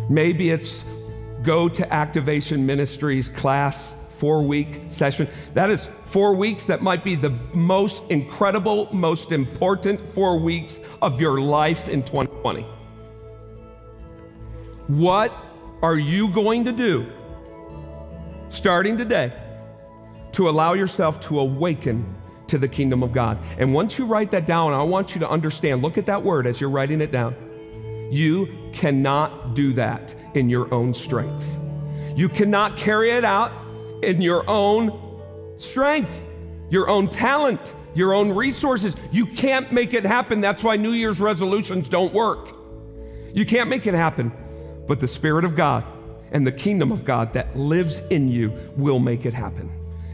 Maybe 0.10 0.50
it's 0.50 0.84
go 1.44 1.70
to 1.70 1.94
Activation 1.94 2.66
Ministries 2.66 3.30
class, 3.30 3.90
four 4.18 4.44
week 4.44 4.82
session. 4.90 5.28
That 5.54 5.70
is 5.70 5.88
four 6.04 6.34
weeks 6.34 6.64
that 6.66 6.82
might 6.82 7.04
be 7.04 7.16
the 7.16 7.30
most 7.54 8.04
incredible, 8.10 8.94
most 8.94 9.32
important 9.32 10.12
four 10.12 10.38
weeks 10.40 10.80
of 11.02 11.22
your 11.22 11.40
life 11.40 11.88
in 11.88 12.02
2020. 12.04 12.66
What 14.88 15.32
are 15.84 15.98
you 15.98 16.30
going 16.30 16.66
to 16.66 16.72
do 16.72 17.06
starting 18.50 18.98
today 18.98 19.32
to 20.32 20.50
allow 20.50 20.74
yourself 20.74 21.20
to 21.22 21.40
awaken 21.40 22.16
to 22.48 22.58
the 22.58 22.68
kingdom 22.68 23.04
of 23.04 23.14
God? 23.14 23.38
And 23.60 23.74
once 23.74 24.00
you 24.00 24.06
write 24.06 24.32
that 24.32 24.48
down, 24.48 24.74
I 24.74 24.82
want 24.82 25.14
you 25.14 25.20
to 25.20 25.30
understand 25.30 25.84
look 25.84 26.00
at 26.00 26.08
that 26.08 26.24
word 26.24 26.48
as 26.48 26.60
you're 26.60 26.72
writing 26.72 27.00
it 27.00 27.12
down. 27.12 27.36
You 28.12 28.50
cannot 28.74 29.54
do 29.54 29.74
that 29.74 30.16
in 30.34 30.50
your 30.50 30.74
own 30.74 30.94
strength. 30.94 31.58
You 32.16 32.30
cannot 32.30 32.78
carry 32.78 33.12
it 33.12 33.24
out 33.24 33.52
in 34.04 34.22
your 34.22 34.44
own 34.50 35.22
strength, 35.58 36.22
your 36.70 36.90
own 36.90 37.10
talent, 37.10 37.74
your 37.94 38.14
own 38.14 38.32
resources. 38.32 38.96
You 39.12 39.26
can't 39.26 39.72
make 39.72 39.94
it 39.94 40.06
happen. 40.06 40.42
That's 40.42 40.64
why 40.64 40.76
New 40.76 40.92
Year's 40.92 41.20
resolutions 41.20 41.90
don't 41.90 42.14
work. 42.14 42.56
You 43.34 43.46
can't 43.46 43.70
make 43.70 43.88
it 43.88 43.94
happen. 43.94 44.32
But 44.88 45.00
the 45.00 45.08
Spirit 45.08 45.46
of 45.46 45.56
God 45.56 45.84
and 46.32 46.46
the 46.46 46.52
kingdom 46.52 46.92
of 46.92 47.06
God 47.06 47.34
that 47.34 47.56
lives 47.56 48.02
in 48.10 48.28
you 48.28 48.54
will 48.76 49.00
make 49.00 49.26
it 49.26 49.34
happen 49.34 49.72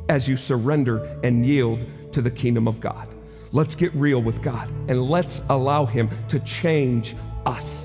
as 0.10 0.28
you 0.28 0.38
surrender 0.38 1.20
and 1.24 1.46
yield 1.46 1.86
to 2.12 2.22
the 2.22 2.32
kingdom 2.32 2.68
of 2.68 2.80
God. 2.80 3.08
Let's 3.52 3.76
get 3.76 3.94
real 3.96 4.22
with 4.22 4.42
God 4.42 4.70
and 4.90 5.02
let's 5.02 5.42
allow 5.50 5.86
Him 5.86 6.10
to 6.28 6.40
change 6.42 7.16
us. 7.46 7.85